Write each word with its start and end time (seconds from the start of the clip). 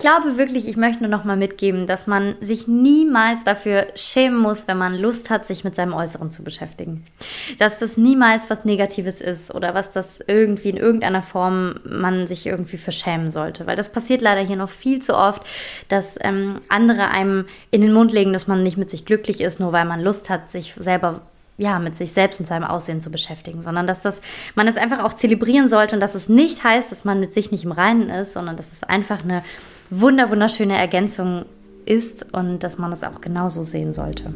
glaube 0.00 0.36
wirklich, 0.36 0.66
ich 0.66 0.76
möchte 0.76 1.02
nur 1.02 1.10
noch 1.10 1.24
mal 1.24 1.36
mitgeben, 1.36 1.86
dass 1.86 2.06
man 2.06 2.34
sich 2.40 2.66
niemals 2.66 3.44
dafür 3.44 3.86
schämen 3.94 4.38
muss, 4.38 4.66
wenn 4.66 4.78
man 4.78 4.96
Lust 4.98 5.30
hat, 5.30 5.46
sich 5.46 5.62
mit 5.62 5.74
seinem 5.74 5.92
Äußeren 5.92 6.30
zu 6.30 6.42
beschäftigen. 6.42 7.06
Dass 7.58 7.78
das 7.78 7.96
niemals 7.96 8.50
was 8.50 8.64
Negatives 8.64 9.20
ist 9.20 9.54
oder 9.54 9.74
was 9.74 9.92
das 9.92 10.06
irgendwie 10.26 10.70
in 10.70 10.76
irgendeiner 10.76 11.22
Form 11.22 11.76
man 11.84 12.26
sich 12.26 12.46
irgendwie 12.46 12.78
verschämen 12.78 13.30
sollte. 13.30 13.66
Weil 13.66 13.76
das 13.76 13.92
passiert 13.92 14.20
leider 14.20 14.40
hier 14.40 14.56
noch 14.56 14.70
viel 14.70 15.00
zu 15.00 15.16
oft, 15.16 15.42
dass 15.88 16.16
ähm, 16.20 16.60
andere 16.68 17.08
einem 17.10 17.46
in 17.70 17.82
den 17.82 17.92
Mund 17.92 18.12
legen, 18.12 18.32
dass 18.32 18.48
man 18.48 18.62
nicht 18.62 18.76
mit 18.76 18.90
sich 18.90 19.04
glücklich 19.04 19.40
ist, 19.40 19.60
nur 19.60 19.72
weil 19.72 19.84
man 19.84 20.00
Lust 20.00 20.30
hat, 20.30 20.50
sich 20.50 20.74
selber 20.76 21.20
ja, 21.60 21.78
mit 21.78 21.94
sich 21.94 22.12
selbst 22.12 22.40
und 22.40 22.46
seinem 22.46 22.64
Aussehen 22.64 23.02
zu 23.02 23.10
beschäftigen, 23.10 23.60
sondern 23.60 23.86
dass 23.86 24.00
das, 24.00 24.22
man 24.54 24.66
es 24.66 24.78
einfach 24.78 25.04
auch 25.04 25.12
zelebrieren 25.12 25.68
sollte 25.68 25.94
und 25.94 26.00
dass 26.00 26.14
es 26.14 26.26
nicht 26.26 26.64
heißt, 26.64 26.90
dass 26.90 27.04
man 27.04 27.20
mit 27.20 27.34
sich 27.34 27.50
nicht 27.50 27.64
im 27.64 27.72
Reinen 27.72 28.08
ist, 28.08 28.32
sondern 28.32 28.56
dass 28.56 28.72
es 28.72 28.82
einfach 28.82 29.22
eine 29.22 29.44
wunder, 29.90 30.30
wunderschöne 30.30 30.76
Ergänzung 30.76 31.44
ist 31.84 32.32
und 32.32 32.62
dass 32.62 32.78
man 32.78 32.92
es 32.92 33.02
auch 33.02 33.20
genauso 33.20 33.62
sehen 33.62 33.92
sollte. 33.92 34.32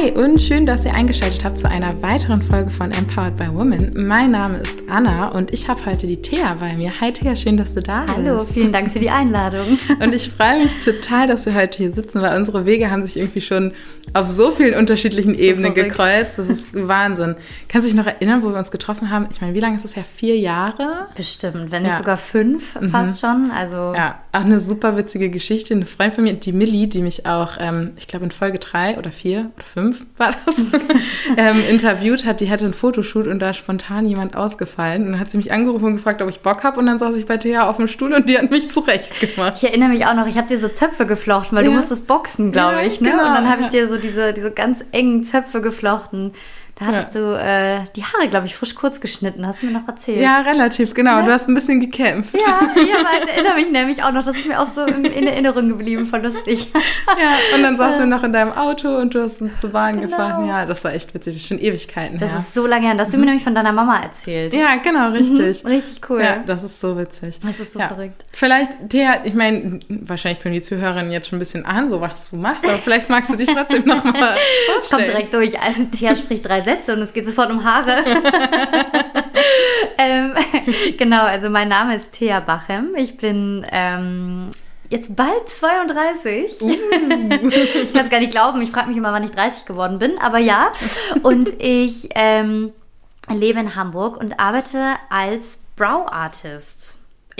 Hi 0.00 0.12
und 0.12 0.40
schön, 0.40 0.64
dass 0.64 0.86
ihr 0.86 0.94
eingeschaltet 0.94 1.44
habt 1.44 1.58
zu 1.58 1.68
einer 1.68 2.00
weiteren 2.00 2.40
Folge 2.40 2.70
von 2.70 2.90
Empowered 2.90 3.36
by 3.36 3.48
Women. 3.48 4.06
Mein 4.06 4.30
Name 4.30 4.58
ist 4.58 4.82
Anna 4.88 5.28
und 5.28 5.52
ich 5.52 5.68
habe 5.68 5.84
heute 5.84 6.06
die 6.06 6.22
Thea 6.22 6.56
bei 6.58 6.72
mir. 6.74 6.90
Hi 7.02 7.12
Thea, 7.12 7.36
schön, 7.36 7.58
dass 7.58 7.74
du 7.74 7.82
da 7.82 8.04
bist. 8.04 8.16
Hallo, 8.16 8.40
vielen 8.40 8.72
Dank 8.72 8.92
für 8.92 8.98
die 8.98 9.10
Einladung. 9.10 9.78
Und 10.00 10.14
ich 10.14 10.30
freue 10.30 10.60
mich 10.60 10.78
total, 10.78 11.26
dass 11.26 11.44
wir 11.44 11.54
heute 11.54 11.78
hier 11.78 11.92
sitzen, 11.92 12.22
weil 12.22 12.34
unsere 12.36 12.64
Wege 12.64 12.90
haben 12.90 13.04
sich 13.04 13.18
irgendwie 13.18 13.42
schon 13.42 13.72
auf 14.14 14.26
so 14.26 14.52
vielen 14.52 14.74
unterschiedlichen 14.74 15.34
so 15.34 15.40
Ebenen 15.40 15.74
verrückt. 15.74 15.90
gekreuzt. 15.90 16.38
Das 16.38 16.48
ist 16.48 16.68
Wahnsinn. 16.72 17.36
Kannst 17.68 17.86
du 17.86 17.92
dich 17.92 17.96
noch 17.96 18.10
erinnern, 18.10 18.42
wo 18.42 18.48
wir 18.48 18.58
uns 18.58 18.70
getroffen 18.70 19.10
haben? 19.10 19.28
Ich 19.30 19.42
meine, 19.42 19.54
wie 19.54 19.60
lange 19.60 19.76
ist 19.76 19.84
das 19.84 19.96
her? 19.96 20.04
Vier 20.04 20.38
Jahre? 20.38 21.08
Bestimmt, 21.14 21.70
wenn 21.70 21.82
nicht 21.82 21.96
sogar 21.96 22.16
fünf 22.16 22.72
fast 22.90 23.22
mhm. 23.22 23.26
schon. 23.26 23.50
Also 23.50 23.76
ja, 23.94 24.20
auch 24.32 24.44
eine 24.44 24.60
super 24.60 24.96
witzige 24.96 25.28
Geschichte. 25.28 25.74
Eine 25.74 25.84
Freundin 25.84 26.14
von 26.14 26.24
mir, 26.24 26.32
die 26.34 26.52
Millie, 26.52 26.88
die 26.88 27.02
mich 27.02 27.26
auch, 27.26 27.58
ähm, 27.60 27.92
ich 27.98 28.06
glaube 28.06 28.24
in 28.24 28.30
Folge 28.30 28.58
drei 28.58 28.96
oder 28.96 29.10
vier 29.10 29.50
oder 29.56 29.64
fünf 29.64 29.89
war 30.16 30.34
das, 30.46 30.58
ähm, 31.36 31.62
interviewt 31.68 32.24
hat, 32.24 32.40
die 32.40 32.50
hatte 32.50 32.64
einen 32.64 32.74
Fotoshoot 32.74 33.26
und 33.26 33.38
da 33.38 33.50
ist 33.50 33.56
spontan 33.56 34.06
jemand 34.06 34.36
ausgefallen. 34.36 35.04
Und 35.06 35.12
dann 35.12 35.20
hat 35.20 35.30
sie 35.30 35.36
mich 35.36 35.52
angerufen 35.52 35.84
und 35.86 35.96
gefragt, 35.96 36.22
ob 36.22 36.28
ich 36.28 36.40
Bock 36.40 36.64
habe. 36.64 36.78
Und 36.78 36.86
dann 36.86 36.98
saß 36.98 37.16
ich 37.16 37.26
bei 37.26 37.36
Thea 37.36 37.68
auf 37.68 37.76
dem 37.76 37.88
Stuhl 37.88 38.12
und 38.12 38.28
die 38.28 38.38
hat 38.38 38.50
mich 38.50 38.70
zurechtgemacht. 38.70 39.54
Ich 39.56 39.64
erinnere 39.64 39.90
mich 39.90 40.06
auch 40.06 40.14
noch, 40.14 40.26
ich 40.26 40.36
habe 40.36 40.48
dir 40.48 40.58
so 40.58 40.68
Zöpfe 40.68 41.06
geflochten, 41.06 41.56
weil 41.56 41.64
ja. 41.64 41.70
du 41.70 41.76
musstest 41.76 42.06
boxen, 42.06 42.52
glaube 42.52 42.76
ja, 42.76 42.86
ich. 42.86 43.00
Ne? 43.00 43.10
Genau. 43.10 43.26
Und 43.26 43.34
dann 43.34 43.48
habe 43.48 43.62
ich 43.62 43.68
dir 43.68 43.88
so 43.88 43.96
diese, 43.96 44.32
diese 44.32 44.50
ganz 44.50 44.84
engen 44.92 45.24
Zöpfe 45.24 45.60
geflochten. 45.60 46.32
Da 46.80 46.86
hattest 46.86 47.14
ja. 47.14 47.20
du 47.20 47.38
äh, 47.38 47.84
die 47.94 48.02
Haare, 48.02 48.28
glaube 48.30 48.46
ich, 48.46 48.56
frisch 48.56 48.74
kurz 48.74 49.02
geschnitten, 49.02 49.46
hast 49.46 49.60
du 49.60 49.66
mir 49.66 49.72
noch 49.72 49.86
erzählt. 49.86 50.22
Ja, 50.22 50.40
relativ, 50.40 50.94
genau. 50.94 51.18
Ja. 51.18 51.22
Du 51.22 51.30
hast 51.30 51.46
ein 51.46 51.54
bisschen 51.54 51.78
gekämpft. 51.78 52.34
Ja, 52.34 52.72
ja 52.74 52.96
ich 53.22 53.28
erinnere 53.28 53.54
mich 53.56 53.70
nämlich 53.70 54.02
auch 54.02 54.12
noch, 54.12 54.24
das 54.24 54.34
ist 54.34 54.48
mir 54.48 54.58
auch 54.58 54.66
so 54.66 54.86
in, 54.86 55.04
in 55.04 55.26
Erinnerung 55.26 55.68
geblieben, 55.68 56.06
voll 56.06 56.22
lustig. 56.22 56.68
Ja, 56.72 57.54
und 57.54 57.62
dann 57.62 57.76
saßen 57.76 58.00
wir 58.00 58.06
noch 58.06 58.24
in 58.24 58.32
deinem 58.32 58.52
Auto 58.52 58.88
und 58.96 59.14
du 59.14 59.22
hast 59.22 59.42
uns 59.42 59.60
zur 59.60 59.70
Bahn 59.70 60.00
genau. 60.00 60.08
gefahren. 60.08 60.48
Ja, 60.48 60.64
das 60.64 60.82
war 60.82 60.94
echt 60.94 61.12
witzig, 61.12 61.34
das 61.34 61.42
ist 61.42 61.48
schon 61.48 61.58
Ewigkeiten 61.58 62.18
Das 62.18 62.32
ist 62.32 62.54
so 62.54 62.66
lange 62.66 62.86
her, 62.86 62.94
das 62.94 63.08
hast 63.08 63.12
du 63.12 63.18
mir 63.18 63.24
mhm. 63.24 63.28
nämlich 63.28 63.44
von 63.44 63.54
deiner 63.54 63.72
Mama 63.72 64.00
erzählt. 64.02 64.54
Ja, 64.54 64.76
genau, 64.76 65.10
richtig. 65.10 65.62
Mhm, 65.62 65.70
richtig 65.70 66.00
cool. 66.08 66.22
Ja, 66.22 66.38
das 66.46 66.62
ist 66.62 66.80
so 66.80 66.96
witzig. 66.96 67.40
Das 67.40 67.60
ist 67.60 67.72
so 67.72 67.78
verrückt. 67.78 68.24
Vielleicht, 68.32 68.88
Thea, 68.88 69.20
ich 69.24 69.34
meine, 69.34 69.80
wahrscheinlich 69.88 70.40
können 70.42 70.54
die 70.54 70.62
Zuhörerinnen 70.62 71.12
jetzt 71.12 71.28
schon 71.28 71.36
ein 71.36 71.40
bisschen 71.40 71.66
ahnen, 71.66 71.90
so 71.90 72.00
was 72.00 72.30
du 72.30 72.36
machst, 72.36 72.64
aber 72.64 72.78
vielleicht 72.78 73.10
magst 73.10 73.30
du 73.30 73.36
dich 73.36 73.48
trotzdem 73.48 73.84
nochmal 73.84 74.14
vorstellen. 74.74 74.88
Kommt 74.88 75.02
direkt 75.02 75.34
durch. 75.34 75.60
Also, 75.60 75.84
Thea 75.84 76.16
spricht 76.16 76.48
drei 76.48 76.62
Sätze 76.62 76.69
und 76.88 77.02
es 77.02 77.12
geht 77.12 77.26
sofort 77.26 77.50
um 77.50 77.64
Haare. 77.64 78.04
ähm, 79.98 80.34
genau, 80.98 81.22
also 81.22 81.50
mein 81.50 81.68
Name 81.68 81.96
ist 81.96 82.12
Thea 82.12 82.40
Bachem. 82.40 82.94
Ich 82.96 83.16
bin 83.16 83.66
ähm, 83.70 84.50
jetzt 84.88 85.16
bald 85.16 85.48
32. 85.48 86.60
Uh. 86.60 86.70
ich 86.70 87.92
kann 87.92 88.04
es 88.04 88.10
gar 88.10 88.20
nicht 88.20 88.32
glauben. 88.32 88.62
Ich 88.62 88.70
frage 88.70 88.88
mich 88.88 88.96
immer, 88.96 89.12
wann 89.12 89.24
ich 89.24 89.30
30 89.30 89.66
geworden 89.66 89.98
bin, 89.98 90.18
aber 90.20 90.38
ja. 90.38 90.72
Und 91.22 91.48
ich 91.60 92.10
ähm, 92.14 92.72
lebe 93.28 93.60
in 93.60 93.74
Hamburg 93.74 94.16
und 94.16 94.38
arbeite 94.40 94.96
als 95.08 95.58
Brow 95.76 96.10
Artist. 96.10 96.89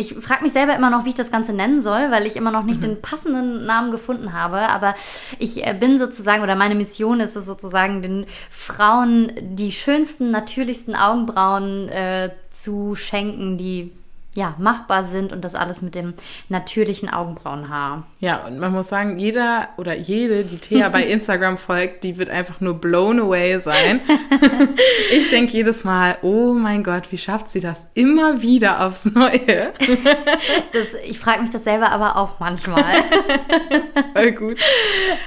Ich 0.01 0.15
frage 0.15 0.45
mich 0.45 0.55
selber 0.55 0.75
immer 0.75 0.89
noch, 0.89 1.05
wie 1.05 1.11
ich 1.11 1.15
das 1.15 1.31
Ganze 1.31 1.53
nennen 1.53 1.83
soll, 1.83 2.11
weil 2.11 2.27
ich 2.27 2.35
immer 2.35 2.51
noch 2.51 2.63
nicht 2.63 2.79
mhm. 2.79 2.87
den 2.87 3.03
passenden 3.03 3.67
Namen 3.67 3.91
gefunden 3.91 4.33
habe. 4.33 4.57
Aber 4.57 4.95
ich 5.39 5.67
äh, 5.67 5.75
bin 5.79 5.99
sozusagen, 5.99 6.43
oder 6.43 6.57
meine 6.57 6.75
Mission 6.75 7.21
ist 7.21 7.37
es 7.37 7.45
sozusagen, 7.45 8.01
den 8.01 8.25
Frauen 8.49 9.31
die 9.43 9.73
schönsten, 9.73 10.31
natürlichsten 10.31 10.95
Augenbrauen 10.95 11.91
äh, 11.91 12.31
zu 12.51 12.95
schenken, 12.95 13.59
die 13.59 13.93
ja, 14.35 14.55
machbar 14.59 15.07
sind 15.07 15.33
und 15.33 15.45
das 15.45 15.57
alles 15.57 15.83
mit 15.83 15.97
dem 15.97 16.15
natürlichen 16.49 17.09
Augenbrauenhaar. 17.09 18.07
Ja, 18.21 18.47
und 18.47 18.61
man 18.61 18.73
muss 18.73 18.87
sagen, 18.87 19.19
jeder 19.19 19.71
oder 19.77 19.97
jede, 19.97 20.45
die 20.45 20.59
Thea 20.59 20.89
bei 20.89 21.05
Instagram 21.07 21.59
folgt, 21.59 22.05
die 22.05 22.17
wird 22.17 22.31
einfach 22.31 22.61
nur 22.61 22.75
blown 22.75 23.19
away 23.19 23.59
sein. 23.59 24.01
ich 25.13 25.31
denke 25.31 25.53
jedes 25.53 25.83
Mal, 25.83 26.17
oh 26.23 26.55
mein 26.55 26.85
Gott, 26.85 27.11
wie 27.11 27.19
schafft 27.19 27.51
sie 27.51 27.61
das 27.61 27.89
immer 27.95 28.41
wieder 28.41 28.87
aufs 28.87 29.07
Neue? 29.07 29.73
das, 30.73 30.87
ich 31.05 31.19
frage 31.19 31.43
mich 31.43 31.51
das 31.51 31.65
selber 31.65 31.91
aber 31.91 32.17
auch 32.17 32.39
manchmal. 32.39 32.85
Voll 34.15 34.33
gut. 34.33 34.59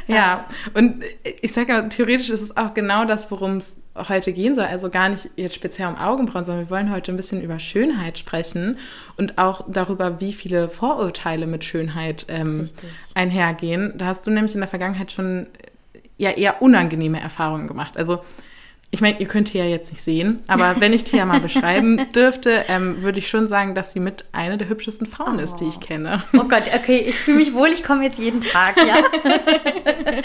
Ja, 0.08 0.46
und 0.75 1.03
ich 1.42 1.52
sage 1.52 1.74
ja, 1.74 1.81
theoretisch 1.81 2.30
ist 2.30 2.42
es 2.42 2.56
auch 2.56 2.74
genau 2.74 3.03
das, 3.03 3.30
worum 3.31 3.58
es 3.58 3.81
heute 3.96 4.34
gehen 4.34 4.56
soll. 4.56 4.66
Also 4.66 4.90
gar 4.90 5.09
nicht 5.09 5.30
jetzt 5.36 5.56
speziell 5.56 5.90
um 5.90 5.97
Augenbrauen, 5.97 6.46
sondern 6.46 6.66
wir 6.66 6.69
wollen 6.69 6.92
heute 6.92 7.12
ein 7.12 7.18
bisschen 7.18 7.42
über 7.42 7.59
Schönheit 7.59 8.18
sprechen 8.18 8.78
und 9.18 9.38
auch 9.38 9.66
darüber, 9.68 10.20
wie 10.20 10.34
viele 10.34 10.70
Vorurteile 10.70 11.46
mit 11.48 11.64
Schönheit 11.64 12.26
ähm, 12.30 12.70
einhergehen. 13.14 13.94
Da 13.98 14.08
hast 14.08 14.26
du 14.26 14.31
nämlich 14.31 14.54
in 14.54 14.62
der 14.62 14.70
Vergangenheit 14.70 15.12
schon 15.12 15.48
ja 16.18 16.31
eher 16.31 16.62
unangenehme 16.62 17.20
Erfahrungen 17.20 17.68
gemacht. 17.68 17.98
Also 17.98 18.22
ich 18.94 19.02
meine, 19.02 19.20
ihr 19.20 19.26
könnt 19.26 19.48
Thea 19.48 19.66
jetzt 19.66 19.92
nicht 19.92 20.04
sehen, 20.04 20.44
aber 20.46 20.76
wenn 20.80 20.94
ich 20.94 21.04
Thea 21.04 21.26
mal 21.26 21.40
beschreiben 21.40 22.00
dürfte, 22.16 22.64
ähm, 22.68 23.02
würde 23.02 23.18
ich 23.18 23.28
schon 23.28 23.48
sagen, 23.48 23.74
dass 23.74 23.92
sie 23.92 24.00
mit 24.00 24.24
einer 24.34 24.56
der 24.56 24.70
hübschesten 24.70 25.08
Frauen 25.08 25.40
oh. 25.40 25.42
ist, 25.42 25.56
die 25.56 25.66
ich 25.66 25.78
oh. 25.78 25.80
kenne. 25.80 26.24
Oh 26.34 26.44
Gott, 26.44 26.66
okay, 26.76 27.04
ich 27.08 27.16
fühle 27.16 27.38
mich 27.38 27.56
wohl, 27.56 27.70
ich 27.70 27.84
komme 27.84 28.04
jetzt 28.04 28.20
jeden 28.20 28.40
Tag, 28.40 28.78
ja. 28.78 28.98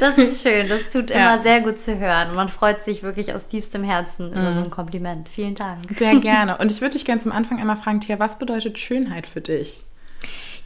das 0.00 0.16
ist 0.16 0.42
schön, 0.42 0.66
das 0.66 0.90
tut 0.90 1.10
ja. 1.10 1.16
immer 1.16 1.42
sehr 1.42 1.60
gut 1.60 1.78
zu 1.78 1.98
hören. 1.98 2.34
Man 2.34 2.48
freut 2.48 2.82
sich 2.82 3.02
wirklich 3.02 3.34
aus 3.34 3.48
tiefstem 3.48 3.84
Herzen 3.84 4.32
über 4.32 4.50
mhm. 4.50 4.52
so 4.52 4.60
ein 4.60 4.70
Kompliment. 4.70 5.28
Vielen 5.28 5.54
Dank. 5.54 5.82
Sehr 5.94 6.16
gerne. 6.18 6.56
Und 6.56 6.72
ich 6.72 6.80
würde 6.80 6.94
dich 6.94 7.04
gerne 7.04 7.20
zum 7.20 7.32
Anfang 7.32 7.60
einmal 7.60 7.76
fragen, 7.76 8.00
Thea, 8.00 8.18
was 8.18 8.38
bedeutet 8.38 8.78
Schönheit 8.78 9.26
für 9.26 9.42
dich? 9.42 9.84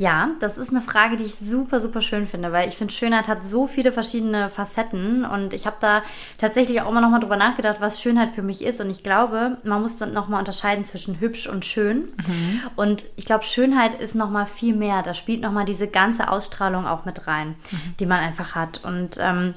Ja, 0.00 0.30
das 0.40 0.56
ist 0.56 0.70
eine 0.70 0.80
Frage, 0.80 1.18
die 1.18 1.24
ich 1.24 1.34
super, 1.34 1.78
super 1.78 2.00
schön 2.00 2.26
finde, 2.26 2.52
weil 2.52 2.66
ich 2.70 2.74
finde, 2.74 2.90
Schönheit 2.90 3.28
hat 3.28 3.44
so 3.44 3.66
viele 3.66 3.92
verschiedene 3.92 4.48
Facetten 4.48 5.26
und 5.26 5.52
ich 5.52 5.66
habe 5.66 5.76
da 5.78 6.02
tatsächlich 6.38 6.80
auch 6.80 6.88
immer 6.88 7.02
noch 7.02 7.10
mal 7.10 7.20
drüber 7.20 7.36
nachgedacht, 7.36 7.82
was 7.82 8.00
Schönheit 8.00 8.30
für 8.30 8.40
mich 8.40 8.64
ist 8.64 8.80
und 8.80 8.88
ich 8.88 9.02
glaube, 9.02 9.58
man 9.62 9.82
muss 9.82 9.98
dann 9.98 10.14
noch 10.14 10.26
mal 10.26 10.38
unterscheiden 10.38 10.86
zwischen 10.86 11.20
hübsch 11.20 11.46
und 11.46 11.66
schön 11.66 12.12
mhm. 12.26 12.62
und 12.76 13.04
ich 13.16 13.26
glaube, 13.26 13.44
Schönheit 13.44 13.94
ist 13.94 14.14
noch 14.14 14.30
mal 14.30 14.46
viel 14.46 14.74
mehr, 14.74 15.02
da 15.02 15.12
spielt 15.12 15.42
noch 15.42 15.52
mal 15.52 15.66
diese 15.66 15.86
ganze 15.86 16.30
Ausstrahlung 16.30 16.86
auch 16.86 17.04
mit 17.04 17.26
rein, 17.26 17.56
mhm. 17.70 17.94
die 18.00 18.06
man 18.06 18.20
einfach 18.20 18.54
hat 18.54 18.82
und 18.82 19.18
ähm, 19.20 19.52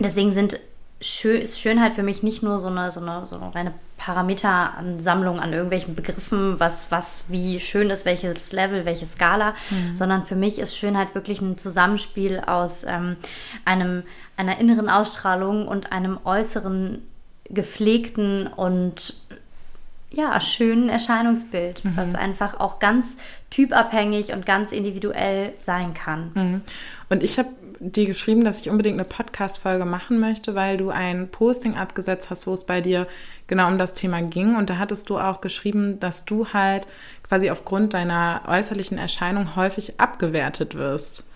deswegen 0.00 0.32
sind 0.32 0.58
ist 1.22 1.60
Schönheit 1.60 1.92
für 1.92 2.04
mich 2.04 2.22
nicht 2.22 2.42
nur 2.42 2.60
so 2.60 2.68
eine, 2.68 2.90
so 2.92 3.00
eine, 3.00 3.26
so 3.28 3.36
eine 3.36 3.54
reine 3.54 3.74
Parameteransammlung 4.04 5.38
an 5.38 5.52
irgendwelchen 5.52 5.94
Begriffen, 5.94 6.58
was, 6.58 6.86
was 6.90 7.22
wie 7.28 7.60
schön 7.60 7.88
ist, 7.90 8.04
welches 8.04 8.52
Level, 8.52 8.84
welche 8.84 9.06
Skala, 9.06 9.54
mhm. 9.70 9.94
sondern 9.94 10.26
für 10.26 10.34
mich 10.34 10.58
ist 10.58 10.76
Schönheit 10.76 11.14
wirklich 11.14 11.40
ein 11.40 11.56
Zusammenspiel 11.56 12.40
aus 12.40 12.84
ähm, 12.84 13.16
einem, 13.64 14.02
einer 14.36 14.58
inneren 14.58 14.88
Ausstrahlung 14.88 15.68
und 15.68 15.92
einem 15.92 16.18
äußeren 16.24 17.02
gepflegten 17.48 18.48
und 18.48 19.14
ja, 20.12 20.38
schönen 20.40 20.88
Erscheinungsbild, 20.88 21.84
mhm. 21.84 21.96
was 21.96 22.14
einfach 22.14 22.60
auch 22.60 22.78
ganz 22.78 23.16
typabhängig 23.50 24.32
und 24.32 24.46
ganz 24.46 24.72
individuell 24.72 25.52
sein 25.58 25.94
kann. 25.94 26.32
Mhm. 26.34 26.62
Und 27.08 27.22
ich 27.22 27.38
habe 27.38 27.48
dir 27.80 28.06
geschrieben, 28.06 28.44
dass 28.44 28.60
ich 28.60 28.70
unbedingt 28.70 28.98
eine 28.98 29.08
Podcast-Folge 29.08 29.84
machen 29.84 30.20
möchte, 30.20 30.54
weil 30.54 30.76
du 30.76 30.90
ein 30.90 31.28
Posting 31.28 31.76
abgesetzt 31.76 32.30
hast, 32.30 32.46
wo 32.46 32.52
es 32.52 32.64
bei 32.64 32.80
dir 32.80 33.08
genau 33.48 33.68
um 33.68 33.78
das 33.78 33.94
Thema 33.94 34.22
ging. 34.22 34.54
Und 34.54 34.70
da 34.70 34.78
hattest 34.78 35.10
du 35.10 35.18
auch 35.18 35.40
geschrieben, 35.40 35.98
dass 35.98 36.24
du 36.24 36.48
halt 36.52 36.86
quasi 37.26 37.50
aufgrund 37.50 37.94
deiner 37.94 38.42
äußerlichen 38.46 38.98
Erscheinung 38.98 39.56
häufig 39.56 39.98
abgewertet 39.98 40.76
wirst. 40.76 41.26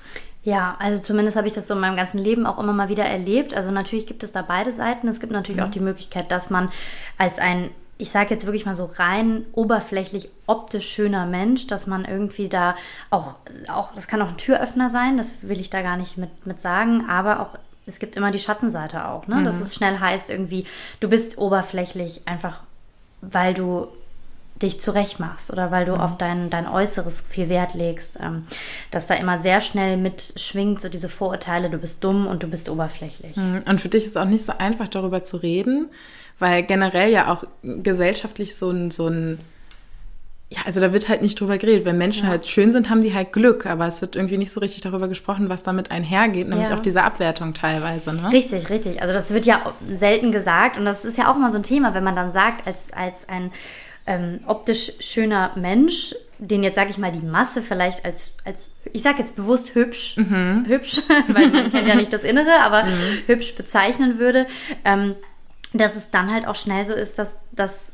Ja, 0.45 0.77
also 0.79 1.03
zumindest 1.03 1.37
habe 1.37 1.49
ich 1.49 1.55
das 1.55 1.67
so 1.67 1.75
in 1.75 1.81
meinem 1.81 1.97
ganzen 1.97 2.19
Leben 2.19 2.47
auch 2.47 2.61
immer 2.61 2.73
mal 2.73 2.89
wieder 2.89 3.05
erlebt. 3.05 3.53
Also 3.53 3.73
natürlich 3.73 4.07
gibt 4.07 4.23
es 4.23 4.31
da 4.31 4.43
beide 4.43 4.73
Seiten. 4.73 5.09
Es 5.09 5.19
gibt 5.19 5.33
natürlich 5.33 5.61
mhm. 5.61 5.67
auch 5.67 5.73
die 5.73 5.81
Möglichkeit, 5.81 6.31
dass 6.31 6.51
man 6.51 6.71
als 7.19 7.41
ein 7.41 7.71
ich 7.99 8.11
sage 8.11 8.35
jetzt 8.35 8.45
wirklich 8.45 8.67
mal 8.67 8.75
so 8.75 8.91
rein 8.97 9.45
oberflächlich 9.53 10.29
optisch 10.47 10.89
schöner 10.89 11.27
Mensch, 11.27 11.67
dass 11.67 11.87
man 11.87 12.05
irgendwie 12.05 12.49
da 12.49 12.77
auch, 13.11 13.37
auch, 13.69 13.95
das 13.95 14.07
kann 14.07 14.21
auch 14.21 14.29
ein 14.29 14.37
Türöffner 14.37 14.91
sein, 14.91 15.17
das 15.17 15.35
will 15.43 15.61
ich 15.61 15.71
da 15.71 15.83
gar 15.83 15.97
nicht 15.97 16.19
mit, 16.19 16.47
mit 16.47 16.61
sagen, 16.61 17.07
aber 17.09 17.41
auch, 17.41 17.59
es 17.87 17.99
gibt 17.99 18.17
immer 18.17 18.31
die 18.31 18.39
Schattenseite 18.39 19.07
auch, 19.07 19.29
ne? 19.29 19.37
Mhm. 19.37 19.45
dass 19.45 19.61
es 19.61 19.75
schnell 19.75 19.99
heißt 19.99 20.29
irgendwie, 20.29 20.67
du 21.01 21.09
bist 21.09 21.39
oberflächlich 21.39 22.23
einfach, 22.27 22.63
weil 23.23 23.55
du 23.55 23.89
dich 24.61 24.81
zurecht 24.81 25.21
machst 25.21 25.51
oder 25.53 25.71
weil 25.71 25.85
du 25.85 25.95
mhm. 25.95 26.01
auf 26.01 26.19
dein, 26.19 26.51
dein 26.51 26.67
Äußeres 26.67 27.23
viel 27.29 27.49
Wert 27.49 27.75
legst, 27.75 28.19
ähm, 28.21 28.47
dass 28.91 29.07
da 29.07 29.15
immer 29.15 29.39
sehr 29.39 29.61
schnell 29.61 29.97
mitschwingt, 29.97 30.81
so 30.81 30.89
diese 30.89 31.09
Vorurteile, 31.09 31.71
du 31.71 31.79
bist 31.79 32.03
dumm 32.03 32.27
und 32.27 32.43
du 32.43 32.49
bist 32.49 32.69
oberflächlich. 32.69 33.37
Mhm. 33.37 33.63
Und 33.67 33.81
für 33.81 33.89
dich 33.89 34.05
ist 34.05 34.11
es 34.11 34.17
auch 34.17 34.25
nicht 34.27 34.45
so 34.45 34.53
einfach, 34.57 34.89
darüber 34.89 35.23
zu 35.23 35.37
reden, 35.37 35.89
weil 36.39 36.63
generell 36.63 37.11
ja 37.11 37.33
auch 37.33 37.45
gesellschaftlich 37.63 38.57
so 38.57 38.71
ein, 38.71 38.91
so 38.91 39.09
ein 39.09 39.39
ja, 40.49 40.61
also 40.65 40.79
da 40.79 40.93
wird 40.93 41.09
halt 41.09 41.23
nicht 41.23 41.41
drüber 41.41 41.59
geredet. 41.59 41.85
Wenn 41.85 41.99
Menschen 41.99 42.25
ja. 42.25 42.31
halt 42.31 42.47
schön 42.47 42.71
sind, 42.71 42.89
haben 42.89 43.01
die 43.01 43.13
halt 43.13 43.33
Glück, 43.33 43.67
aber 43.67 43.87
es 43.89 44.01
wird 44.01 44.15
irgendwie 44.15 44.39
nicht 44.39 44.53
so 44.53 44.61
richtig 44.61 44.81
darüber 44.81 45.09
gesprochen, 45.09 45.49
was 45.49 45.65
damit 45.65 45.91
einhergeht, 45.91 46.49
nämlich 46.49 46.69
ja. 46.69 46.77
auch 46.77 46.81
diese 46.81 47.03
Abwertung 47.03 47.53
teilweise. 47.53 48.13
Ne? 48.13 48.31
Richtig, 48.33 48.71
richtig. 48.71 49.03
Also 49.03 49.13
das 49.13 49.33
wird 49.33 49.45
ja 49.45 49.73
selten 49.93 50.31
gesagt 50.31 50.79
und 50.79 50.85
das 50.85 51.05
ist 51.05 51.19
ja 51.19 51.29
auch 51.31 51.37
mal 51.37 51.51
so 51.51 51.57
ein 51.57 51.65
Thema, 51.65 51.95
wenn 51.95 52.05
man 52.05 52.15
dann 52.15 52.31
sagt, 52.31 52.67
als, 52.67 52.93
als 52.93 53.29
ein 53.29 53.51
ähm, 54.07 54.39
optisch 54.47 54.93
schöner 55.01 55.51
Mensch, 55.57 56.15
den 56.39 56.63
jetzt, 56.63 56.77
sage 56.77 56.91
ich 56.91 56.99
mal, 56.99 57.11
die 57.11 57.27
Masse 57.27 57.61
vielleicht 57.61 58.05
als, 58.05 58.31
als 58.45 58.71
ich 58.93 59.03
sage 59.03 59.19
jetzt 59.19 59.35
bewusst 59.35 59.75
hübsch, 59.75 60.17
mhm. 60.17 60.65
hübsch, 60.69 61.03
weil 61.29 61.49
man 61.49 61.73
kennt 61.73 61.89
ja 61.89 61.97
nicht 61.97 62.13
das 62.13 62.23
Innere, 62.23 62.61
aber 62.61 62.85
mhm. 62.85 62.93
hübsch 63.27 63.57
bezeichnen 63.57 64.21
würde, 64.21 64.47
ähm, 64.85 65.17
dass 65.73 65.97
es 65.97 66.11
dann 66.11 66.33
halt 66.33 66.47
auch 66.47 66.55
schnell 66.55 66.87
so 66.87 66.95
ist, 66.95 67.19
dass, 67.19 67.37
dass 67.53 67.93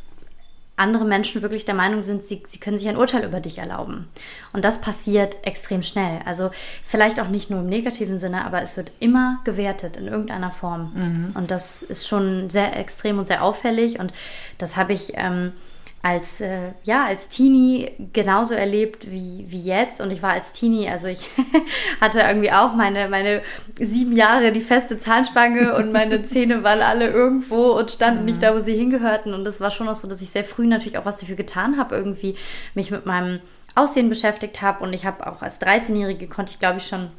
andere 0.77 1.05
Menschen 1.05 1.43
wirklich 1.43 1.65
der 1.65 1.75
Meinung 1.75 2.03
sind, 2.03 2.25
sie, 2.25 2.43
sie 2.47 2.59
können 2.59 2.79
sich 2.79 2.89
ein 2.89 2.97
Urteil 2.97 3.25
über 3.25 3.41
dich 3.41 3.59
erlauben. 3.59 4.09
Und 4.53 4.65
das 4.65 4.81
passiert 4.81 5.37
extrem 5.47 5.83
schnell. 5.83 6.21
Also 6.25 6.51
vielleicht 6.83 7.21
auch 7.21 7.29
nicht 7.29 7.51
nur 7.51 7.61
im 7.61 7.69
negativen 7.69 8.19
Sinne, 8.19 8.45
aber 8.45 8.63
es 8.63 8.77
wird 8.77 8.91
immer 8.99 9.39
gewertet 9.45 9.97
in 9.97 10.09
irgendeiner 10.09 10.51
Form. 10.51 10.93
Mhm. 10.95 11.37
Und 11.37 11.51
das 11.51 11.83
ist 11.83 12.09
schon 12.09 12.51
sehr 12.51 12.77
extrem 12.77 13.19
und 13.19 13.27
sehr 13.27 13.45
auffällig. 13.45 13.99
Und 13.99 14.13
das 14.59 14.77
habe 14.77 14.93
ich. 14.93 15.13
Ähm, 15.15 15.53
als, 16.03 16.41
äh, 16.41 16.73
ja, 16.83 17.05
als 17.05 17.29
Teenie 17.29 17.93
genauso 18.13 18.55
erlebt 18.55 19.09
wie, 19.09 19.45
wie 19.49 19.61
jetzt. 19.61 20.01
Und 20.01 20.11
ich 20.11 20.21
war 20.21 20.33
als 20.33 20.53
Teenie, 20.53 20.89
also 20.89 21.07
ich 21.07 21.31
hatte 22.01 22.21
irgendwie 22.21 22.51
auch 22.51 22.75
meine, 22.75 23.09
meine 23.09 23.43
sieben 23.79 24.13
Jahre 24.17 24.51
die 24.51 24.61
feste 24.61 24.99
Zahnspange 24.99 25.75
und 25.77 25.93
meine 25.93 26.25
Zähne 26.25 26.65
waren 26.65 26.81
alle 26.81 27.09
irgendwo 27.09 27.71
und 27.73 27.93
standen 27.93 28.21
mhm. 28.21 28.27
nicht 28.27 28.43
da, 28.43 28.53
wo 28.55 28.61
sie 28.61 28.75
hingehörten. 28.75 29.33
Und 29.33 29.47
es 29.47 29.61
war 29.61 29.71
schon 29.71 29.89
auch 29.89 29.95
so, 29.95 30.09
dass 30.09 30.21
ich 30.21 30.31
sehr 30.31 30.45
früh 30.45 30.67
natürlich 30.67 30.99
auch 30.99 31.07
was 31.07 31.19
dafür 31.19 31.37
getan 31.37 31.79
habe, 31.79 31.95
irgendwie 31.95 32.37
mich 32.75 32.91
mit 32.91 33.07
meinem 33.07 33.39
Aussehen 33.77 34.09
beschäftigt 34.09 34.61
habe. 34.61 34.83
Und 34.83 34.93
ich 34.93 35.07
habe 35.07 35.25
auch 35.27 35.41
als 35.41 35.61
13-Jährige 35.61 36.27
konnte 36.27 36.51
ich, 36.51 36.59
glaube 36.59 36.79
ich, 36.79 36.87
schon 36.87 37.11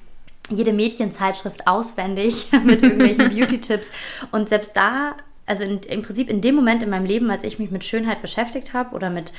jede 0.50 0.74
Mädchenzeitschrift 0.74 1.68
auswendig 1.68 2.50
mit 2.66 2.84
irgendwelchen 2.84 3.30
Beauty-Tipps. 3.30 3.92
Und 4.32 4.50
selbst 4.50 4.76
da 4.76 5.16
also 5.46 5.64
in, 5.64 5.80
im 5.80 6.02
Prinzip 6.02 6.30
in 6.30 6.42
dem 6.42 6.56
Moment 6.56 6.84
in 6.84 6.90
meinem 6.90 7.06
Leben, 7.06 7.30
als 7.30 7.44
ich 7.44 7.60
mich 7.60 7.72
mit 7.72 7.84
Schönheit 7.84 8.22
beschäftigt 8.22 8.74
habe 8.74 8.96
oder 8.96 9.10
mit 9.10 9.34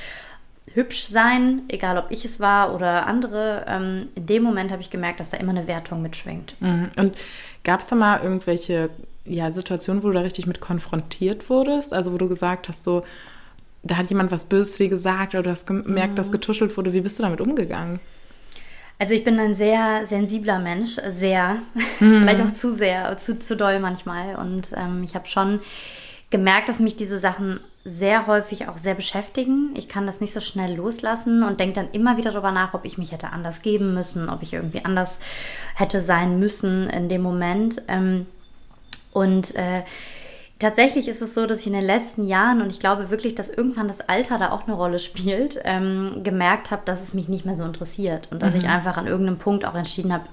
hübsch 0.73 1.05
sein, 1.07 1.61
egal 1.67 1.97
ob 1.97 2.07
ich 2.09 2.25
es 2.25 2.39
war 2.39 2.73
oder 2.73 3.07
andere, 3.07 3.65
ähm, 3.67 4.09
in 4.15 4.25
dem 4.25 4.43
Moment 4.43 4.71
habe 4.71 4.81
ich 4.81 4.89
gemerkt, 4.89 5.19
dass 5.19 5.29
da 5.29 5.37
immer 5.37 5.51
eine 5.51 5.67
Wertung 5.67 6.01
mitschwingt. 6.01 6.55
Mhm. 6.59 6.89
Und 6.97 7.17
gab 7.63 7.79
es 7.79 7.87
da 7.87 7.95
mal 7.95 8.21
irgendwelche 8.21 8.89
ja, 9.25 9.51
Situationen, 9.51 10.03
wo 10.03 10.07
du 10.07 10.13
da 10.13 10.21
richtig 10.21 10.47
mit 10.47 10.59
konfrontiert 10.59 11.49
wurdest? 11.49 11.93
Also 11.93 12.13
wo 12.13 12.17
du 12.17 12.27
gesagt 12.27 12.67
hast, 12.67 12.83
so, 12.83 13.03
da 13.83 13.97
hat 13.97 14.09
jemand 14.09 14.31
was 14.31 14.45
Böses 14.45 14.79
wie 14.79 14.89
gesagt 14.89 15.33
oder 15.33 15.43
du 15.43 15.49
hast 15.51 15.67
gemerkt, 15.67 16.13
mhm. 16.13 16.15
dass 16.15 16.31
getuschelt 16.31 16.75
wurde. 16.77 16.93
Wie 16.93 17.01
bist 17.01 17.19
du 17.19 17.23
damit 17.23 17.41
umgegangen? 17.41 17.99
Also 18.97 19.13
ich 19.13 19.23
bin 19.23 19.39
ein 19.39 19.55
sehr 19.55 20.05
sensibler 20.05 20.59
Mensch, 20.59 20.97
sehr, 21.07 21.55
mhm. 21.99 22.21
vielleicht 22.21 22.41
auch 22.41 22.51
zu 22.51 22.71
sehr, 22.71 23.17
zu, 23.17 23.39
zu 23.39 23.55
doll 23.55 23.79
manchmal. 23.79 24.35
Und 24.35 24.71
ähm, 24.75 25.03
ich 25.03 25.15
habe 25.15 25.27
schon 25.27 25.59
gemerkt, 26.29 26.69
dass 26.69 26.79
mich 26.79 26.95
diese 26.95 27.19
Sachen 27.19 27.59
sehr 27.83 28.25
häufig 28.25 28.67
auch 28.67 28.77
sehr 28.77 28.95
beschäftigen. 28.95 29.71
Ich 29.75 29.87
kann 29.87 30.07
das 30.07 30.19
nicht 30.19 30.33
so 30.33 30.39
schnell 30.39 30.75
loslassen 30.75 31.43
und 31.43 31.59
denke 31.59 31.75
dann 31.75 31.91
immer 31.91 32.17
wieder 32.17 32.31
darüber 32.31 32.51
nach, 32.51 32.73
ob 32.73 32.83
ich 32.83 32.97
mich 32.97 33.11
hätte 33.11 33.29
anders 33.29 33.61
geben 33.61 33.93
müssen, 33.93 34.27
ob 34.27 34.41
ich 34.41 34.53
irgendwie 34.53 34.83
anders 34.83 35.19
hätte 35.75 36.01
sein 36.01 36.39
müssen 36.39 36.89
in 36.89 37.09
dem 37.09 37.21
Moment. 37.21 37.83
Ähm, 37.87 38.25
und 39.11 39.55
äh, 39.55 39.83
Tatsächlich 40.65 41.07
ist 41.07 41.21
es 41.21 41.35
so, 41.35 41.45
dass 41.45 41.59
ich 41.59 41.67
in 41.67 41.73
den 41.73 41.85
letzten 41.85 42.23
Jahren, 42.23 42.59
und 42.59 42.71
ich 42.71 42.79
glaube 42.79 43.11
wirklich, 43.11 43.35
dass 43.35 43.49
irgendwann 43.49 43.87
das 43.87 44.01
Alter 44.01 44.39
da 44.39 44.49
auch 44.49 44.63
eine 44.63 44.73
Rolle 44.73 44.97
spielt, 44.97 45.59
ähm, 45.63 46.21
gemerkt 46.23 46.71
habe, 46.71 46.81
dass 46.85 47.03
es 47.03 47.13
mich 47.13 47.27
nicht 47.27 47.45
mehr 47.45 47.53
so 47.53 47.63
interessiert 47.63 48.29
und 48.31 48.41
dass 48.41 48.55
mhm. 48.55 48.61
ich 48.61 48.67
einfach 48.67 48.97
an 48.97 49.05
irgendeinem 49.05 49.37
Punkt 49.37 49.63
auch 49.63 49.75
entschieden 49.75 50.11
habe, 50.11 50.25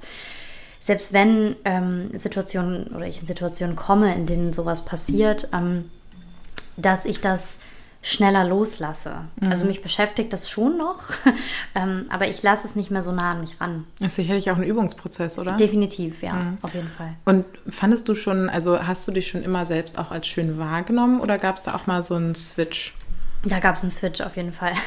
selbst 0.80 1.12
wenn 1.12 1.56
ähm, 1.66 2.12
Situationen 2.14 2.86
oder 2.96 3.06
ich 3.06 3.20
in 3.20 3.26
Situationen 3.26 3.76
komme, 3.76 4.14
in 4.14 4.24
denen 4.24 4.54
sowas 4.54 4.86
passiert, 4.86 5.48
ähm, 5.52 5.90
dass 6.78 7.04
ich 7.04 7.20
das 7.20 7.58
schneller 8.02 8.44
loslasse. 8.44 9.14
Mhm. 9.40 9.50
Also 9.50 9.64
mich 9.64 9.80
beschäftigt 9.80 10.32
das 10.32 10.50
schon 10.50 10.76
noch, 10.76 11.02
ähm, 11.74 12.06
aber 12.10 12.28
ich 12.28 12.42
lasse 12.42 12.66
es 12.66 12.74
nicht 12.74 12.90
mehr 12.90 13.00
so 13.00 13.12
nah 13.12 13.30
an 13.30 13.40
mich 13.40 13.60
ran. 13.60 13.84
Das 14.00 14.08
ist 14.08 14.16
sicherlich 14.16 14.50
auch 14.50 14.56
ein 14.56 14.64
Übungsprozess, 14.64 15.38
oder? 15.38 15.56
Definitiv, 15.56 16.22
ja, 16.22 16.34
mhm. 16.34 16.58
auf 16.62 16.74
jeden 16.74 16.88
Fall. 16.88 17.14
Und 17.24 17.44
fandest 17.68 18.08
du 18.08 18.14
schon, 18.14 18.50
also 18.50 18.86
hast 18.86 19.06
du 19.06 19.12
dich 19.12 19.28
schon 19.28 19.42
immer 19.42 19.64
selbst 19.64 19.98
auch 19.98 20.10
als 20.10 20.26
schön 20.26 20.58
wahrgenommen 20.58 21.20
oder 21.20 21.38
gab 21.38 21.56
es 21.56 21.62
da 21.62 21.74
auch 21.74 21.86
mal 21.86 22.02
so 22.02 22.16
einen 22.16 22.34
Switch? 22.34 22.92
Da 23.44 23.58
gab 23.58 23.76
es 23.76 23.82
einen 23.82 23.90
Switch 23.90 24.20
auf 24.20 24.36
jeden 24.36 24.52
Fall. 24.52 24.72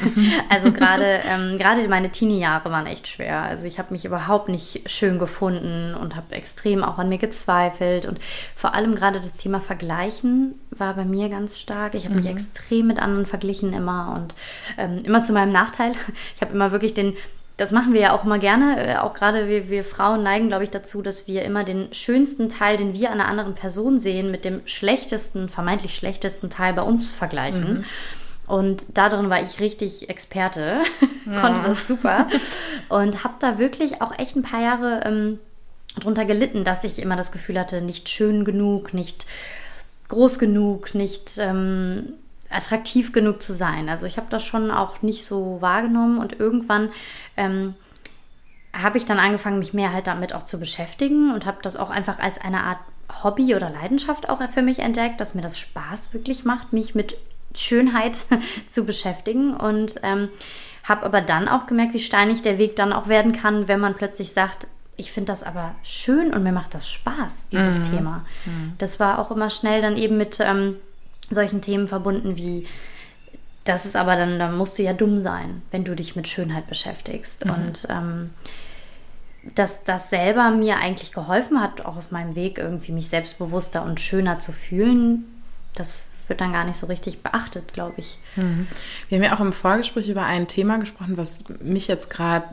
Also 0.48 0.72
gerade 0.72 1.20
ähm, 1.28 1.58
gerade 1.58 1.86
meine 1.88 2.10
Teenie-Jahre 2.10 2.70
waren 2.70 2.86
echt 2.86 3.08
schwer. 3.08 3.42
Also 3.42 3.66
ich 3.66 3.78
habe 3.78 3.92
mich 3.92 4.04
überhaupt 4.04 4.48
nicht 4.48 4.90
schön 4.90 5.18
gefunden 5.18 5.94
und 5.94 6.16
habe 6.16 6.34
extrem 6.34 6.82
auch 6.82 6.98
an 6.98 7.08
mir 7.08 7.18
gezweifelt. 7.18 8.06
Und 8.06 8.18
vor 8.54 8.74
allem 8.74 8.94
gerade 8.94 9.20
das 9.20 9.34
Thema 9.34 9.60
Vergleichen 9.60 10.54
war 10.70 10.94
bei 10.94 11.04
mir 11.04 11.28
ganz 11.28 11.58
stark. 11.58 11.94
Ich 11.94 12.04
habe 12.04 12.14
mhm. 12.14 12.20
mich 12.20 12.30
extrem 12.30 12.86
mit 12.86 12.98
anderen 12.98 13.26
verglichen 13.26 13.72
immer 13.72 14.14
und 14.16 14.34
ähm, 14.78 15.02
immer 15.04 15.22
zu 15.22 15.32
meinem 15.32 15.52
Nachteil. 15.52 15.92
Ich 16.34 16.42
habe 16.42 16.52
immer 16.52 16.72
wirklich 16.72 16.94
den 16.94 17.16
das 17.56 17.72
machen 17.72 17.94
wir 17.94 18.00
ja 18.00 18.12
auch 18.12 18.24
immer 18.24 18.38
gerne. 18.38 18.86
Äh, 18.86 18.96
auch 18.96 19.14
gerade 19.14 19.48
wir, 19.48 19.70
wir 19.70 19.82
Frauen 19.82 20.22
neigen, 20.22 20.48
glaube 20.48 20.64
ich, 20.64 20.70
dazu, 20.70 21.00
dass 21.00 21.26
wir 21.26 21.42
immer 21.42 21.64
den 21.64 21.92
schönsten 21.92 22.48
Teil, 22.48 22.76
den 22.76 22.92
wir 22.92 23.10
an 23.10 23.20
einer 23.20 23.28
anderen 23.30 23.54
Person 23.54 23.98
sehen, 23.98 24.30
mit 24.30 24.44
dem 24.44 24.60
schlechtesten, 24.66 25.48
vermeintlich 25.48 25.94
schlechtesten 25.94 26.50
Teil 26.50 26.74
bei 26.74 26.82
uns 26.82 27.12
vergleichen. 27.12 27.78
Mhm. 27.78 27.84
Und 28.46 28.96
darin 28.96 29.28
war 29.28 29.42
ich 29.42 29.60
richtig 29.60 30.08
Experte, 30.08 30.80
ja. 31.26 31.40
konnte 31.40 31.62
das 31.62 31.88
super 31.88 32.26
und 32.88 33.24
habe 33.24 33.34
da 33.40 33.58
wirklich 33.58 34.00
auch 34.02 34.16
echt 34.18 34.36
ein 34.36 34.42
paar 34.42 34.62
Jahre 34.62 35.00
ähm, 35.04 35.38
drunter 35.98 36.24
gelitten, 36.24 36.64
dass 36.64 36.84
ich 36.84 37.00
immer 37.00 37.16
das 37.16 37.32
Gefühl 37.32 37.58
hatte, 37.58 37.80
nicht 37.80 38.08
schön 38.08 38.44
genug, 38.44 38.94
nicht 38.94 39.26
groß 40.08 40.38
genug, 40.38 40.94
nicht 40.94 41.38
ähm, 41.38 42.14
attraktiv 42.50 43.12
genug 43.12 43.42
zu 43.42 43.52
sein. 43.52 43.88
Also 43.88 44.06
ich 44.06 44.16
habe 44.16 44.28
das 44.30 44.44
schon 44.44 44.70
auch 44.70 45.02
nicht 45.02 45.24
so 45.24 45.58
wahrgenommen 45.60 46.18
und 46.18 46.38
irgendwann 46.38 46.90
ähm, 47.36 47.74
habe 48.72 48.98
ich 48.98 49.06
dann 49.06 49.18
angefangen, 49.18 49.58
mich 49.58 49.72
mehr 49.72 49.92
halt 49.92 50.06
damit 50.06 50.32
auch 50.32 50.44
zu 50.44 50.58
beschäftigen 50.58 51.32
und 51.32 51.46
habe 51.46 51.58
das 51.62 51.76
auch 51.76 51.90
einfach 51.90 52.18
als 52.18 52.38
eine 52.38 52.62
Art 52.62 52.78
Hobby 53.22 53.54
oder 53.54 53.70
Leidenschaft 53.70 54.28
auch 54.28 54.40
für 54.50 54.62
mich 54.62 54.80
entdeckt, 54.80 55.20
dass 55.20 55.34
mir 55.34 55.42
das 55.42 55.58
Spaß 55.58 56.12
wirklich 56.12 56.44
macht, 56.44 56.72
mich 56.72 56.94
mit 56.94 57.16
Schönheit 57.54 58.16
zu 58.68 58.84
beschäftigen 58.84 59.54
und 59.54 59.96
ähm, 60.02 60.28
habe 60.84 61.04
aber 61.04 61.20
dann 61.20 61.48
auch 61.48 61.66
gemerkt, 61.66 61.94
wie 61.94 62.00
steinig 62.00 62.42
der 62.42 62.58
Weg 62.58 62.76
dann 62.76 62.92
auch 62.92 63.08
werden 63.08 63.32
kann, 63.32 63.68
wenn 63.68 63.80
man 63.80 63.94
plötzlich 63.94 64.32
sagt, 64.32 64.68
ich 64.96 65.12
finde 65.12 65.32
das 65.32 65.42
aber 65.42 65.74
schön 65.82 66.32
und 66.32 66.42
mir 66.42 66.52
macht 66.52 66.74
das 66.74 66.88
Spaß, 66.88 67.46
dieses 67.52 67.88
mhm. 67.88 67.96
Thema. 67.96 68.24
Mhm. 68.46 68.74
Das 68.78 68.98
war 68.98 69.18
auch 69.18 69.30
immer 69.30 69.50
schnell 69.50 69.82
dann 69.82 69.96
eben 69.96 70.16
mit 70.16 70.38
ähm, 70.40 70.76
solchen 71.28 71.60
Themen 71.60 71.86
verbunden 71.86 72.36
wie, 72.36 72.66
das 73.64 73.84
ist 73.84 73.96
aber 73.96 74.16
dann, 74.16 74.38
da 74.38 74.50
musst 74.50 74.78
du 74.78 74.82
ja 74.82 74.92
dumm 74.92 75.18
sein, 75.18 75.62
wenn 75.70 75.84
du 75.84 75.94
dich 75.94 76.16
mit 76.16 76.28
Schönheit 76.28 76.66
beschäftigst. 76.66 77.44
Mhm. 77.44 77.50
Und 77.50 77.86
ähm, 77.90 78.30
dass 79.54 79.84
das 79.84 80.10
selber 80.10 80.50
mir 80.50 80.78
eigentlich 80.78 81.12
geholfen 81.12 81.60
hat, 81.60 81.84
auch 81.84 81.96
auf 81.96 82.10
meinem 82.10 82.34
Weg 82.34 82.58
irgendwie 82.58 82.92
mich 82.92 83.08
selbstbewusster 83.08 83.82
und 83.82 84.00
schöner 84.00 84.38
zu 84.38 84.52
fühlen, 84.52 85.24
das 85.74 86.06
wird 86.28 86.40
dann 86.40 86.52
gar 86.52 86.64
nicht 86.64 86.76
so 86.76 86.86
richtig 86.86 87.22
beachtet, 87.22 87.72
glaube 87.72 87.94
ich. 87.98 88.18
Mhm. 88.36 88.66
Wir 89.08 89.18
haben 89.18 89.24
ja 89.24 89.34
auch 89.34 89.40
im 89.40 89.52
Vorgespräch 89.52 90.08
über 90.08 90.24
ein 90.24 90.48
Thema 90.48 90.78
gesprochen, 90.78 91.16
was 91.16 91.44
mich 91.60 91.88
jetzt 91.88 92.10
gerade 92.10 92.46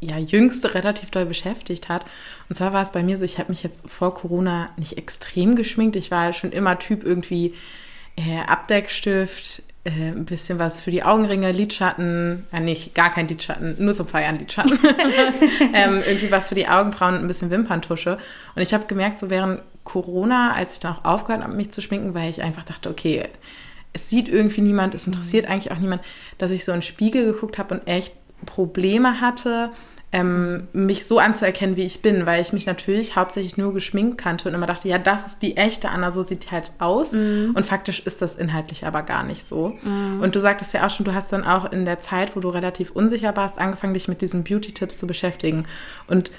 ja, 0.00 0.18
jüngste 0.18 0.74
relativ 0.74 1.10
doll 1.10 1.26
beschäftigt 1.26 1.88
hat. 1.88 2.04
Und 2.48 2.54
zwar 2.54 2.72
war 2.72 2.82
es 2.82 2.92
bei 2.92 3.02
mir 3.02 3.16
so, 3.16 3.24
ich 3.24 3.38
habe 3.38 3.50
mich 3.50 3.62
jetzt 3.62 3.88
vor 3.88 4.14
Corona 4.14 4.70
nicht 4.76 4.98
extrem 4.98 5.56
geschminkt. 5.56 5.96
Ich 5.96 6.10
war 6.10 6.32
schon 6.32 6.52
immer 6.52 6.78
Typ 6.78 7.02
irgendwie 7.02 7.54
äh, 8.16 8.40
Abdeckstift, 8.46 9.62
äh, 9.84 9.90
ein 9.90 10.24
bisschen 10.24 10.58
was 10.58 10.80
für 10.80 10.90
die 10.90 11.02
Augenringe, 11.02 11.52
Lidschatten, 11.52 12.46
ja 12.52 12.60
nicht, 12.60 12.94
gar 12.94 13.10
kein 13.10 13.28
Lidschatten, 13.28 13.76
nur 13.78 13.94
zum 13.94 14.08
Feiern 14.08 14.38
Lidschatten. 14.38 14.78
ähm, 15.74 16.02
irgendwie 16.06 16.30
was 16.30 16.48
für 16.48 16.54
die 16.54 16.68
Augenbrauen, 16.68 17.14
ein 17.14 17.28
bisschen 17.28 17.50
Wimperntusche. 17.50 18.18
Und 18.54 18.62
ich 18.62 18.74
habe 18.74 18.86
gemerkt, 18.86 19.18
so 19.18 19.30
während 19.30 19.60
Corona, 19.84 20.54
als 20.54 20.74
ich 20.74 20.80
dann 20.80 20.94
auch 20.94 21.04
aufgehört 21.04 21.44
habe, 21.44 21.54
mich 21.54 21.70
zu 21.70 21.80
schminken, 21.80 22.14
weil 22.14 22.30
ich 22.30 22.42
einfach 22.42 22.64
dachte, 22.64 22.90
okay, 22.90 23.28
es 23.92 24.10
sieht 24.10 24.28
irgendwie 24.28 24.60
niemand, 24.60 24.94
es 24.94 25.06
interessiert 25.06 25.46
eigentlich 25.46 25.72
auch 25.72 25.78
niemand, 25.78 26.02
dass 26.38 26.50
ich 26.50 26.64
so 26.64 26.72
in 26.72 26.78
den 26.78 26.82
Spiegel 26.82 27.24
geguckt 27.24 27.56
habe 27.56 27.74
und 27.74 27.86
echt 27.86 28.12
Probleme 28.44 29.20
hatte, 29.20 29.70
ähm, 30.12 30.68
mich 30.72 31.04
so 31.04 31.18
anzuerkennen, 31.18 31.76
wie 31.76 31.82
ich 31.82 32.00
bin, 32.00 32.26
weil 32.26 32.40
ich 32.40 32.52
mich 32.52 32.64
natürlich 32.64 33.16
hauptsächlich 33.16 33.56
nur 33.56 33.74
geschminkt 33.74 34.18
kannte 34.18 34.48
und 34.48 34.54
immer 34.54 34.66
dachte, 34.66 34.88
ja, 34.88 34.98
das 34.98 35.26
ist 35.26 35.42
die 35.42 35.56
echte 35.56 35.88
Anna, 35.88 36.10
so 36.10 36.22
sieht 36.22 36.44
die 36.44 36.50
halt 36.52 36.72
aus. 36.78 37.12
Mhm. 37.12 37.52
Und 37.54 37.66
faktisch 37.66 38.00
ist 38.00 38.22
das 38.22 38.36
inhaltlich 38.36 38.86
aber 38.86 39.02
gar 39.02 39.24
nicht 39.24 39.46
so. 39.46 39.76
Mhm. 39.82 40.20
Und 40.20 40.36
du 40.36 40.40
sagtest 40.40 40.72
ja 40.74 40.86
auch 40.86 40.90
schon, 40.90 41.04
du 41.04 41.14
hast 41.14 41.32
dann 41.32 41.44
auch 41.44 41.70
in 41.70 41.84
der 41.84 41.98
Zeit, 41.98 42.36
wo 42.36 42.40
du 42.40 42.48
relativ 42.48 42.92
unsicher 42.92 43.36
warst, 43.36 43.58
angefangen, 43.58 43.94
dich 43.94 44.08
mit 44.08 44.22
diesen 44.22 44.44
Beauty-Tipps 44.44 44.98
zu 44.98 45.06
beschäftigen. 45.06 45.66
Und 46.06 46.30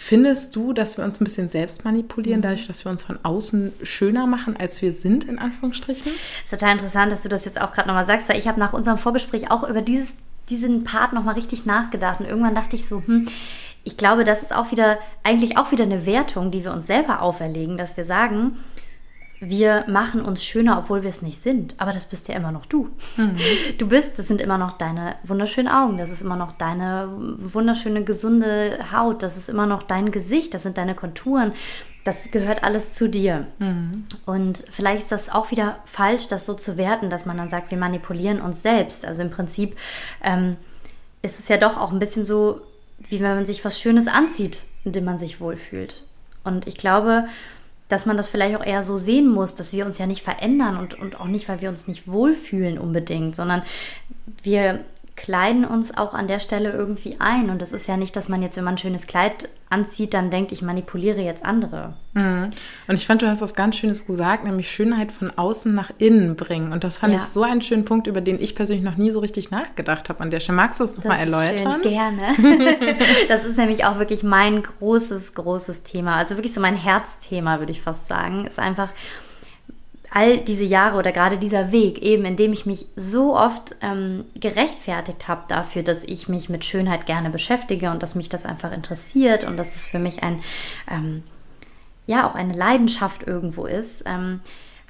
Findest 0.00 0.54
du, 0.54 0.72
dass 0.72 0.96
wir 0.96 1.04
uns 1.04 1.20
ein 1.20 1.24
bisschen 1.24 1.48
selbst 1.48 1.84
manipulieren, 1.84 2.38
mhm. 2.38 2.42
dadurch, 2.42 2.68
dass 2.68 2.84
wir 2.84 2.90
uns 2.90 3.02
von 3.02 3.18
außen 3.24 3.72
schöner 3.82 4.28
machen, 4.28 4.56
als 4.56 4.80
wir 4.80 4.92
sind, 4.92 5.24
in 5.24 5.40
Anführungsstrichen? 5.40 6.12
Das 6.44 6.52
ist 6.52 6.60
total 6.60 6.74
interessant, 6.74 7.10
dass 7.10 7.22
du 7.22 7.28
das 7.28 7.44
jetzt 7.44 7.60
auch 7.60 7.72
gerade 7.72 7.88
nochmal 7.88 8.06
sagst, 8.06 8.28
weil 8.28 8.38
ich 8.38 8.46
habe 8.46 8.60
nach 8.60 8.72
unserem 8.72 8.98
Vorgespräch 8.98 9.50
auch 9.50 9.68
über 9.68 9.82
dieses 9.82 10.14
diesen 10.48 10.84
Part 10.84 11.12
nochmal 11.12 11.34
richtig 11.34 11.66
nachgedacht 11.66 12.20
und 12.20 12.26
irgendwann 12.26 12.54
dachte 12.54 12.76
ich 12.76 12.86
so, 12.86 13.02
hm, 13.04 13.26
ich 13.84 13.96
glaube, 13.96 14.24
das 14.24 14.42
ist 14.42 14.54
auch 14.54 14.70
wieder, 14.70 14.98
eigentlich 15.22 15.56
auch 15.56 15.72
wieder 15.72 15.84
eine 15.84 16.04
Wertung, 16.04 16.50
die 16.50 16.64
wir 16.64 16.72
uns 16.72 16.86
selber 16.86 17.22
auferlegen, 17.22 17.76
dass 17.76 17.96
wir 17.96 18.04
sagen, 18.04 18.56
wir 19.40 19.84
machen 19.88 20.20
uns 20.20 20.42
schöner, 20.44 20.78
obwohl 20.78 21.02
wir 21.02 21.10
es 21.10 21.22
nicht 21.22 21.42
sind. 21.42 21.74
Aber 21.78 21.92
das 21.92 22.06
bist 22.06 22.28
ja 22.28 22.34
immer 22.34 22.50
noch 22.50 22.66
du. 22.66 22.88
Mhm. 23.16 23.36
Du 23.78 23.86
bist, 23.86 24.18
das 24.18 24.26
sind 24.26 24.40
immer 24.40 24.58
noch 24.58 24.72
deine 24.72 25.16
wunderschönen 25.22 25.68
Augen, 25.68 25.96
das 25.96 26.10
ist 26.10 26.22
immer 26.22 26.36
noch 26.36 26.52
deine 26.52 27.08
wunderschöne, 27.38 28.04
gesunde 28.04 28.78
Haut, 28.92 29.22
das 29.22 29.36
ist 29.36 29.48
immer 29.48 29.66
noch 29.66 29.82
dein 29.82 30.10
Gesicht, 30.10 30.54
das 30.54 30.64
sind 30.64 30.76
deine 30.76 30.94
Konturen, 30.94 31.52
das 32.04 32.30
gehört 32.30 32.64
alles 32.64 32.92
zu 32.92 33.08
dir. 33.08 33.46
Mhm. 33.58 34.06
Und 34.24 34.64
vielleicht 34.70 35.02
ist 35.02 35.12
das 35.12 35.30
auch 35.30 35.50
wieder 35.50 35.78
falsch, 35.84 36.28
das 36.28 36.46
so 36.46 36.54
zu 36.54 36.76
werten, 36.76 37.10
dass 37.10 37.26
man 37.26 37.36
dann 37.36 37.50
sagt, 37.50 37.70
wir 37.70 37.78
manipulieren 37.78 38.40
uns 38.40 38.62
selbst. 38.62 39.04
Also 39.04 39.22
im 39.22 39.30
Prinzip 39.30 39.76
ähm, 40.22 40.56
ist 41.22 41.38
es 41.38 41.48
ja 41.48 41.56
doch 41.56 41.76
auch 41.76 41.92
ein 41.92 41.98
bisschen 41.98 42.24
so, 42.24 42.60
wie 42.98 43.20
wenn 43.20 43.34
man 43.34 43.46
sich 43.46 43.64
was 43.64 43.80
Schönes 43.80 44.08
anzieht, 44.08 44.62
in 44.84 44.92
dem 44.92 45.04
man 45.04 45.18
sich 45.18 45.40
wohlfühlt. 45.40 46.04
Und 46.44 46.66
ich 46.66 46.78
glaube, 46.78 47.28
dass 47.88 48.06
man 48.06 48.16
das 48.16 48.28
vielleicht 48.28 48.56
auch 48.56 48.64
eher 48.64 48.82
so 48.82 48.96
sehen 48.96 49.28
muss, 49.28 49.54
dass 49.54 49.72
wir 49.72 49.86
uns 49.86 49.98
ja 49.98 50.06
nicht 50.06 50.22
verändern 50.22 50.76
und, 50.76 50.94
und 50.98 51.20
auch 51.20 51.26
nicht, 51.26 51.48
weil 51.48 51.60
wir 51.60 51.68
uns 51.68 51.88
nicht 51.88 52.06
wohlfühlen 52.06 52.78
unbedingt, 52.78 53.34
sondern 53.34 53.62
wir 54.42 54.84
kleiden 55.18 55.64
uns 55.64 55.96
auch 55.98 56.14
an 56.14 56.28
der 56.28 56.38
Stelle 56.38 56.70
irgendwie 56.70 57.16
ein. 57.18 57.50
Und 57.50 57.60
das 57.60 57.72
ist 57.72 57.88
ja 57.88 57.96
nicht, 57.96 58.14
dass 58.14 58.28
man 58.28 58.40
jetzt, 58.40 58.56
wenn 58.56 58.62
man 58.62 58.74
ein 58.74 58.78
schönes 58.78 59.08
Kleid 59.08 59.48
anzieht, 59.68 60.14
dann 60.14 60.30
denkt, 60.30 60.52
ich 60.52 60.62
manipuliere 60.62 61.20
jetzt 61.20 61.44
andere. 61.44 61.94
Mhm. 62.14 62.50
Und 62.86 62.94
ich 62.94 63.04
fand, 63.04 63.20
du 63.20 63.28
hast 63.28 63.42
was 63.42 63.56
ganz 63.56 63.76
Schönes 63.76 64.06
gesagt, 64.06 64.44
nämlich 64.44 64.70
Schönheit 64.70 65.10
von 65.10 65.36
außen 65.36 65.74
nach 65.74 65.90
innen 65.98 66.36
bringen. 66.36 66.72
Und 66.72 66.84
das 66.84 66.98
fand 66.98 67.14
ja. 67.14 67.18
ich 67.18 67.26
so 67.26 67.42
einen 67.42 67.60
schönen 67.62 67.84
Punkt, 67.84 68.06
über 68.06 68.20
den 68.20 68.40
ich 68.40 68.54
persönlich 68.54 68.84
noch 68.84 68.96
nie 68.96 69.10
so 69.10 69.18
richtig 69.18 69.50
nachgedacht 69.50 70.08
habe 70.08 70.20
an 70.20 70.30
der 70.30 70.38
Stelle. 70.38 70.56
Magst 70.56 70.78
du 70.78 70.84
das 70.84 70.96
nochmal 70.96 71.18
erläutern? 71.18 71.82
Schön, 71.82 71.92
gerne. 71.92 72.36
das 73.28 73.44
ist 73.44 73.58
nämlich 73.58 73.84
auch 73.84 73.98
wirklich 73.98 74.22
mein 74.22 74.62
großes, 74.62 75.34
großes 75.34 75.82
Thema. 75.82 76.14
Also 76.14 76.36
wirklich 76.36 76.54
so 76.54 76.60
mein 76.60 76.76
Herzthema, 76.76 77.58
würde 77.58 77.72
ich 77.72 77.82
fast 77.82 78.06
sagen. 78.06 78.46
Ist 78.46 78.60
einfach 78.60 78.90
all 80.10 80.38
diese 80.38 80.64
Jahre 80.64 80.98
oder 80.98 81.12
gerade 81.12 81.38
dieser 81.38 81.72
Weg, 81.72 81.98
eben 82.02 82.24
indem 82.24 82.52
ich 82.52 82.66
mich 82.66 82.86
so 82.96 83.36
oft 83.36 83.76
ähm, 83.82 84.24
gerechtfertigt 84.34 85.28
habe 85.28 85.42
dafür, 85.48 85.82
dass 85.82 86.04
ich 86.04 86.28
mich 86.28 86.48
mit 86.48 86.64
Schönheit 86.64 87.06
gerne 87.06 87.30
beschäftige 87.30 87.90
und 87.90 88.02
dass 88.02 88.14
mich 88.14 88.28
das 88.28 88.46
einfach 88.46 88.72
interessiert 88.72 89.44
und 89.44 89.56
dass 89.56 89.76
es 89.76 89.86
für 89.86 89.98
mich 89.98 90.22
ein, 90.22 90.40
ähm, 90.90 91.22
ja, 92.06 92.28
auch 92.28 92.34
eine 92.34 92.54
Leidenschaft 92.54 93.26
irgendwo 93.26 93.66
ist, 93.66 94.04
ähm, 94.06 94.40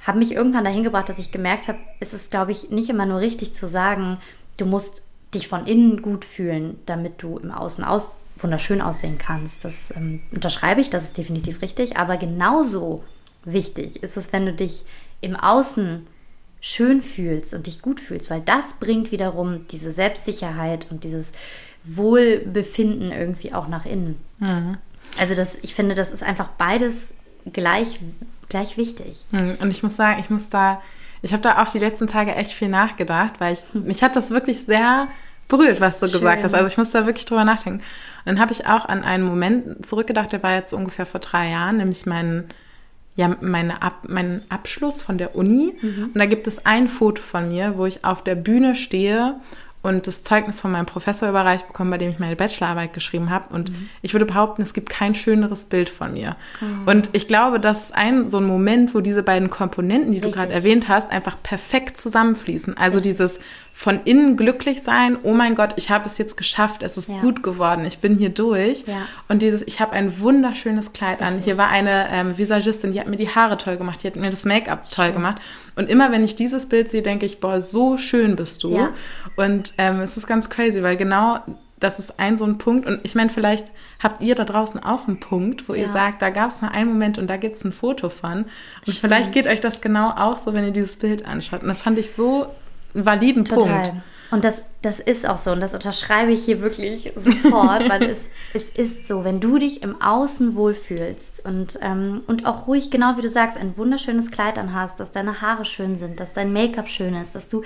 habe 0.05 0.19
mich 0.19 0.31
irgendwann 0.31 0.63
dahin 0.63 0.83
gebracht, 0.83 1.09
dass 1.09 1.19
ich 1.19 1.31
gemerkt 1.31 1.67
habe, 1.67 1.79
es 1.99 2.13
ist, 2.13 2.31
glaube 2.31 2.51
ich, 2.51 2.69
nicht 2.69 2.89
immer 2.89 3.05
nur 3.05 3.19
richtig 3.19 3.53
zu 3.53 3.67
sagen, 3.67 4.19
du 4.57 4.65
musst 4.65 5.03
dich 5.33 5.47
von 5.47 5.67
innen 5.67 6.01
gut 6.01 6.25
fühlen, 6.25 6.79
damit 6.85 7.21
du 7.21 7.37
im 7.37 7.51
Außen 7.51 7.83
aus 7.83 8.15
wunderschön 8.37 8.81
aussehen 8.81 9.17
kannst. 9.17 9.65
Das 9.65 9.93
ähm, 9.95 10.21
unterschreibe 10.33 10.79
ich, 10.79 10.89
das 10.89 11.03
ist 11.03 11.17
definitiv 11.17 11.61
richtig, 11.61 11.97
aber 11.97 12.17
genauso 12.17 13.03
wichtig 13.43 14.01
ist 14.01 14.17
es, 14.17 14.31
wenn 14.33 14.45
du 14.45 14.53
dich 14.53 14.85
im 15.21 15.35
Außen 15.35 16.05
schön 16.61 17.01
fühlst 17.01 17.53
und 17.53 17.67
dich 17.67 17.81
gut 17.81 17.99
fühlst, 17.99 18.29
weil 18.29 18.41
das 18.41 18.73
bringt 18.73 19.11
wiederum 19.11 19.65
diese 19.67 19.91
Selbstsicherheit 19.91 20.87
und 20.89 21.03
dieses 21.03 21.31
Wohlbefinden 21.83 23.11
irgendwie 23.11 23.53
auch 23.53 23.67
nach 23.67 23.85
innen. 23.85 24.19
Mhm. 24.39 24.77
Also 25.17 25.35
das, 25.35 25.57
ich 25.61 25.73
finde, 25.73 25.95
das 25.95 26.11
ist 26.11 26.23
einfach 26.23 26.49
beides 26.57 26.95
gleich, 27.51 27.99
gleich 28.49 28.77
wichtig. 28.77 29.23
Mhm. 29.31 29.57
Und 29.61 29.71
ich 29.71 29.83
muss 29.83 29.95
sagen, 29.95 30.19
ich 30.19 30.29
muss 30.29 30.49
da, 30.49 30.81
ich 31.21 31.31
habe 31.31 31.41
da 31.41 31.61
auch 31.61 31.71
die 31.71 31.79
letzten 31.79 32.07
Tage 32.07 32.35
echt 32.35 32.51
viel 32.51 32.69
nachgedacht, 32.69 33.39
weil 33.39 33.53
ich, 33.53 33.63
mich 33.73 34.03
hat 34.03 34.15
das 34.15 34.29
wirklich 34.29 34.63
sehr 34.63 35.07
berührt, 35.47 35.81
was 35.81 35.99
du 35.99 36.07
Schön. 36.07 36.19
gesagt 36.19 36.43
hast. 36.43 36.53
Also 36.53 36.67
ich 36.67 36.77
muss 36.77 36.91
da 36.91 37.05
wirklich 37.05 37.25
drüber 37.25 37.43
nachdenken. 37.43 37.79
Und 37.79 38.25
dann 38.25 38.39
habe 38.39 38.51
ich 38.51 38.67
auch 38.67 38.85
an 38.85 39.03
einen 39.03 39.23
Moment 39.23 39.85
zurückgedacht, 39.85 40.31
der 40.31 40.43
war 40.43 40.55
jetzt 40.55 40.73
ungefähr 40.73 41.05
vor 41.05 41.21
drei 41.21 41.49
Jahren, 41.49 41.77
nämlich 41.77 42.05
meinen 42.05 42.49
ja 43.19 43.35
meine 43.41 43.81
Ab 43.81 44.05
meinen 44.07 44.43
Abschluss 44.47 45.01
von 45.01 45.17
der 45.17 45.35
Uni. 45.35 45.77
Mhm. 45.81 46.11
Und 46.13 46.17
da 46.17 46.25
gibt 46.25 46.47
es 46.47 46.65
ein 46.65 46.87
Foto 46.87 47.21
von 47.21 47.49
mir, 47.49 47.77
wo 47.77 47.85
ich 47.85 48.05
auf 48.05 48.23
der 48.23 48.35
Bühne 48.35 48.75
stehe 48.75 49.35
und 49.81 50.07
das 50.07 50.23
Zeugnis 50.23 50.59
von 50.59 50.71
meinem 50.71 50.85
Professor 50.85 51.29
überreicht 51.29 51.67
bekommen, 51.67 51.89
bei 51.89 51.97
dem 51.97 52.09
ich 52.09 52.19
meine 52.19 52.35
Bachelorarbeit 52.35 52.91
geschrieben 52.91 53.29
habe. 53.29 53.53
Und 53.53 53.69
mhm. 53.69 53.89
ich 54.01 54.13
würde 54.13 54.25
behaupten, 54.25 54.61
es 54.61 54.73
gibt 54.73 54.89
kein 54.89 55.15
schöneres 55.15 55.65
Bild 55.65 55.87
von 55.87 56.13
mir. 56.13 56.35
Oh. 56.61 56.91
Und 56.91 57.09
ich 57.13 57.29
glaube, 57.29 57.61
das 57.61 57.83
ist 57.83 57.95
ein 57.95 58.27
so 58.27 58.37
ein 58.37 58.45
Moment, 58.45 58.93
wo 58.93 58.99
diese 58.99 59.23
beiden 59.23 59.49
Komponenten, 59.49 60.11
die 60.11 60.17
Richtig. 60.17 60.33
du 60.33 60.39
gerade 60.39 60.53
erwähnt 60.53 60.89
hast, 60.89 61.11
einfach 61.11 61.37
perfekt 61.41 61.97
zusammenfließen. 61.97 62.75
Also 62.75 62.97
Richtig. 62.97 63.13
dieses 63.13 63.39
von 63.71 64.01
innen 64.03 64.35
glücklich 64.35 64.83
sein, 64.83 65.17
oh 65.23 65.31
mein 65.31 65.55
Gott, 65.55 65.75
ich 65.77 65.89
habe 65.89 66.05
es 66.05 66.17
jetzt 66.17 66.35
geschafft, 66.35 66.83
es 66.83 66.97
ist 66.97 67.07
ja. 67.07 67.21
gut 67.21 67.41
geworden, 67.43 67.85
ich 67.85 67.99
bin 67.99 68.17
hier 68.17 68.27
durch. 68.27 68.83
Ja. 68.85 69.03
Und 69.29 69.41
dieses, 69.41 69.61
ich 69.61 69.79
habe 69.79 69.93
ein 69.93 70.19
wunderschönes 70.19 70.91
Kleid 70.91 71.21
Richtig. 71.21 71.27
an. 71.27 71.41
Hier 71.41 71.57
war 71.57 71.69
eine 71.69 72.09
ähm, 72.11 72.37
Visagistin, 72.37 72.91
die 72.91 72.99
hat 72.99 73.07
mir 73.07 73.15
die 73.15 73.29
Haare 73.29 73.57
toll 73.57 73.77
gemacht, 73.77 74.03
die 74.03 74.07
hat 74.07 74.17
mir 74.17 74.29
das 74.29 74.43
Make-up 74.43 74.91
toll 74.91 75.13
gemacht. 75.13 75.41
Und 75.79 75.89
immer 75.89 76.11
wenn 76.11 76.25
ich 76.25 76.35
dieses 76.35 76.67
Bild 76.67 76.91
sehe, 76.91 77.01
denke 77.01 77.25
ich, 77.25 77.39
boah, 77.39 77.61
so 77.61 77.95
schön 77.95 78.35
bist 78.35 78.63
du. 78.63 78.75
Ja. 78.75 78.89
Und 79.37 79.71
ähm, 79.77 80.01
es 80.01 80.17
ist 80.17 80.27
ganz 80.27 80.49
crazy, 80.49 80.83
weil 80.83 80.97
genau 80.97 81.39
das 81.79 81.99
ist 81.99 82.19
ein 82.19 82.35
so 82.35 82.43
ein 82.43 82.57
Punkt. 82.57 82.85
Und 82.85 82.99
ich 83.03 83.15
meine, 83.15 83.29
vielleicht 83.29 83.67
habt 84.03 84.21
ihr 84.21 84.35
da 84.35 84.43
draußen 84.43 84.83
auch 84.83 85.07
einen 85.07 85.21
Punkt, 85.21 85.69
wo 85.69 85.73
ja. 85.73 85.83
ihr 85.83 85.87
sagt, 85.87 86.21
da 86.21 86.31
gab 86.31 86.49
es 86.49 86.61
mal 86.61 86.67
einen 86.67 86.89
Moment 86.89 87.17
und 87.17 87.27
da 87.27 87.37
gibt 87.37 87.55
es 87.55 87.63
ein 87.63 87.71
Foto 87.71 88.09
von. 88.09 88.39
Und 88.39 88.47
Schön. 88.83 88.95
vielleicht 88.95 89.31
geht 89.31 89.47
euch 89.47 89.61
das 89.61 89.79
genau 89.79 90.09
auch 90.09 90.37
so, 90.37 90.53
wenn 90.53 90.65
ihr 90.65 90.71
dieses 90.71 90.97
Bild 90.97 91.25
anschaut. 91.25 91.61
Und 91.61 91.69
das 91.69 91.81
fand 91.81 91.97
ich 91.97 92.11
so 92.11 92.47
validen 92.93 93.45
Total. 93.45 93.83
Punkt. 93.83 93.93
Und 94.31 94.43
das, 94.43 94.63
das 94.81 94.99
ist 94.99 95.27
auch 95.27 95.37
so 95.37 95.51
und 95.51 95.59
das 95.59 95.73
unterschreibe 95.73 96.31
ich 96.31 96.45
hier 96.45 96.61
wirklich 96.61 97.11
sofort, 97.15 97.89
weil 97.89 98.03
es, 98.03 98.17
es 98.53 98.69
ist 98.69 99.07
so, 99.07 99.23
wenn 99.23 99.39
du 99.39 99.57
dich 99.57 99.81
im 99.81 100.01
Außen 100.01 100.55
wohlfühlst 100.55 101.45
und, 101.45 101.79
ähm, 101.81 102.21
und 102.27 102.45
auch 102.45 102.67
ruhig, 102.67 102.91
genau 102.91 103.17
wie 103.17 103.21
du 103.21 103.29
sagst, 103.29 103.57
ein 103.57 103.75
wunderschönes 103.75 104.29
Kleid 104.29 104.57
anhast, 104.57 104.99
dass 104.99 105.11
deine 105.11 105.41
Haare 105.41 105.65
schön 105.65 105.95
sind, 105.95 106.19
dass 106.19 106.33
dein 106.33 106.53
Make-up 106.53 106.89
schön 106.89 107.15
ist, 107.15 107.33
dass 107.33 107.47
du 107.47 107.63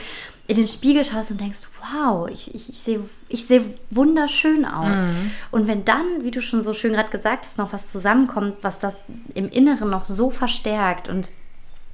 in 0.48 0.56
den 0.56 0.68
Spiegel 0.68 1.04
schaust 1.04 1.32
und 1.32 1.42
denkst, 1.42 1.68
wow, 1.82 2.30
ich, 2.30 2.54
ich, 2.56 2.70
ich 2.70 2.80
sehe 2.80 3.02
ich 3.28 3.46
seh 3.48 3.62
wunderschön 3.90 4.66
aus. 4.66 5.00
Mhm. 5.00 5.32
Und 5.52 5.68
wenn 5.68 5.86
dann, 5.86 6.06
wie 6.22 6.32
du 6.32 6.42
schon 6.42 6.62
so 6.62 6.74
schön 6.74 6.94
gerade 6.94 7.10
gesagt 7.10 7.46
hast, 7.46 7.58
noch 7.58 7.74
was 7.74 7.88
zusammenkommt, 7.88 8.58
was 8.62 8.80
das 8.80 8.96
im 9.36 9.50
Inneren 9.50 9.90
noch 9.90 10.06
so 10.06 10.30
verstärkt 10.30 11.10
und 11.10 11.32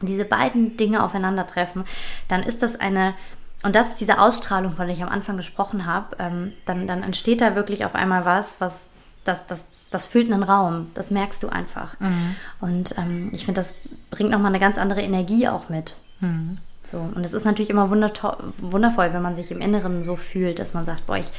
diese 0.01 0.25
beiden 0.25 0.77
Dinge 0.77 1.03
aufeinandertreffen, 1.03 1.83
dann 2.27 2.43
ist 2.43 2.61
das 2.61 2.79
eine, 2.79 3.15
und 3.63 3.75
das 3.75 3.89
ist 3.89 3.99
diese 3.99 4.19
Ausstrahlung, 4.19 4.71
von 4.71 4.87
der 4.87 4.95
ich 4.95 5.03
am 5.03 5.09
Anfang 5.09 5.37
gesprochen 5.37 5.85
habe, 5.85 6.15
ähm, 6.19 6.53
dann, 6.65 6.87
dann 6.87 7.03
entsteht 7.03 7.41
da 7.41 7.55
wirklich 7.55 7.85
auf 7.85 7.95
einmal 7.95 8.25
was, 8.25 8.61
was 8.61 8.79
das, 9.25 9.45
das, 9.47 9.67
das 9.89 10.05
füllt 10.05 10.31
einen 10.31 10.43
Raum. 10.43 10.91
Das 10.93 11.11
merkst 11.11 11.43
du 11.43 11.49
einfach. 11.49 11.99
Mhm. 11.99 12.35
Und 12.61 12.97
ähm, 12.97 13.29
ich 13.33 13.45
finde, 13.45 13.59
das 13.59 13.75
bringt 14.11 14.31
nochmal 14.31 14.51
eine 14.51 14.59
ganz 14.59 14.77
andere 14.77 15.01
Energie 15.01 15.49
auch 15.49 15.67
mit. 15.67 15.97
Mhm. 16.21 16.59
So, 16.85 16.97
und 16.97 17.25
es 17.25 17.33
ist 17.33 17.45
natürlich 17.45 17.69
immer 17.69 17.89
wundervoll, 17.91 19.13
wenn 19.13 19.21
man 19.21 19.35
sich 19.35 19.51
im 19.51 19.61
Inneren 19.61 20.03
so 20.03 20.15
fühlt, 20.15 20.59
dass 20.59 20.73
man 20.73 20.83
sagt, 20.83 21.05
boah, 21.05 21.17
ich, 21.17 21.31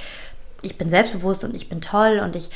ich 0.62 0.78
bin 0.78 0.90
selbstbewusst 0.90 1.42
und 1.42 1.54
ich 1.54 1.68
bin 1.68 1.80
toll 1.80 2.20
und 2.22 2.36
ich 2.36 2.50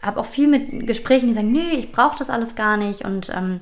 habe 0.00 0.18
auch 0.18 0.26
viel 0.26 0.48
mit 0.48 0.86
Gesprächen, 0.86 1.28
die 1.28 1.34
sagen, 1.34 1.52
nee, 1.52 1.76
ich 1.78 1.92
brauche 1.92 2.18
das 2.18 2.30
alles 2.30 2.56
gar 2.56 2.76
nicht 2.76 3.04
und 3.04 3.28
ähm, 3.28 3.60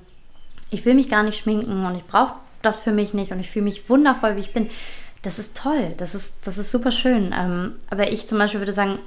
ich 0.71 0.87
will 0.87 0.95
mich 0.95 1.11
gar 1.11 1.23
nicht 1.23 1.37
schminken 1.37 1.85
und 1.85 1.97
ich 1.97 2.07
brauche 2.07 2.37
das 2.63 2.79
für 2.79 2.93
mich 2.93 3.13
nicht 3.13 3.33
und 3.33 3.41
ich 3.41 3.51
fühle 3.51 3.65
mich 3.65 3.91
wundervoll, 3.91 4.37
wie 4.37 4.41
ich 4.41 4.55
bin. 4.55 4.71
Das 5.23 5.39
ist 5.39 5.55
toll, 5.55 5.93
das 5.99 6.15
ist, 6.15 6.35
das 6.45 6.57
ist 6.57 6.71
super 6.71 6.93
schön. 6.93 7.35
Ähm, 7.37 7.75
aber 7.91 8.11
ich 8.11 8.27
zum 8.27 8.39
Beispiel 8.39 8.61
würde 8.61 8.73
sagen, 8.73 8.99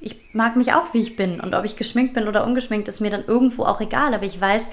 ich 0.00 0.16
mag 0.32 0.56
mich 0.56 0.72
auch, 0.72 0.92
wie 0.94 1.00
ich 1.00 1.16
bin. 1.16 1.40
Und 1.40 1.54
ob 1.54 1.64
ich 1.64 1.76
geschminkt 1.76 2.14
bin 2.14 2.26
oder 2.26 2.44
ungeschminkt, 2.44 2.88
ist 2.88 3.00
mir 3.00 3.10
dann 3.10 3.24
irgendwo 3.24 3.64
auch 3.64 3.80
egal. 3.80 4.14
Aber 4.14 4.24
ich 4.24 4.40
weiß, 4.40 4.64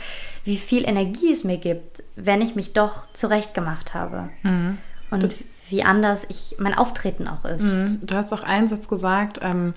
wie 0.44 0.58
viel 0.58 0.88
Energie 0.88 1.32
es 1.32 1.44
mir 1.44 1.58
gibt, 1.58 2.04
wenn 2.16 2.42
ich 2.42 2.56
mich 2.56 2.74
doch 2.74 3.12
zurechtgemacht 3.14 3.94
habe. 3.94 4.30
Mhm. 4.44 4.78
Und 5.12 5.24
du, 5.24 5.30
wie 5.70 5.84
anders 5.84 6.26
ich 6.30 6.56
mein 6.60 6.74
Auftreten 6.74 7.28
auch 7.28 7.46
ist. 7.46 7.76
Mhm. 7.76 8.00
Du 8.02 8.16
hast 8.16 8.34
auch 8.34 8.44
einen 8.44 8.68
Satz 8.68 8.88
gesagt, 8.88 9.40
ähm, 9.42 9.74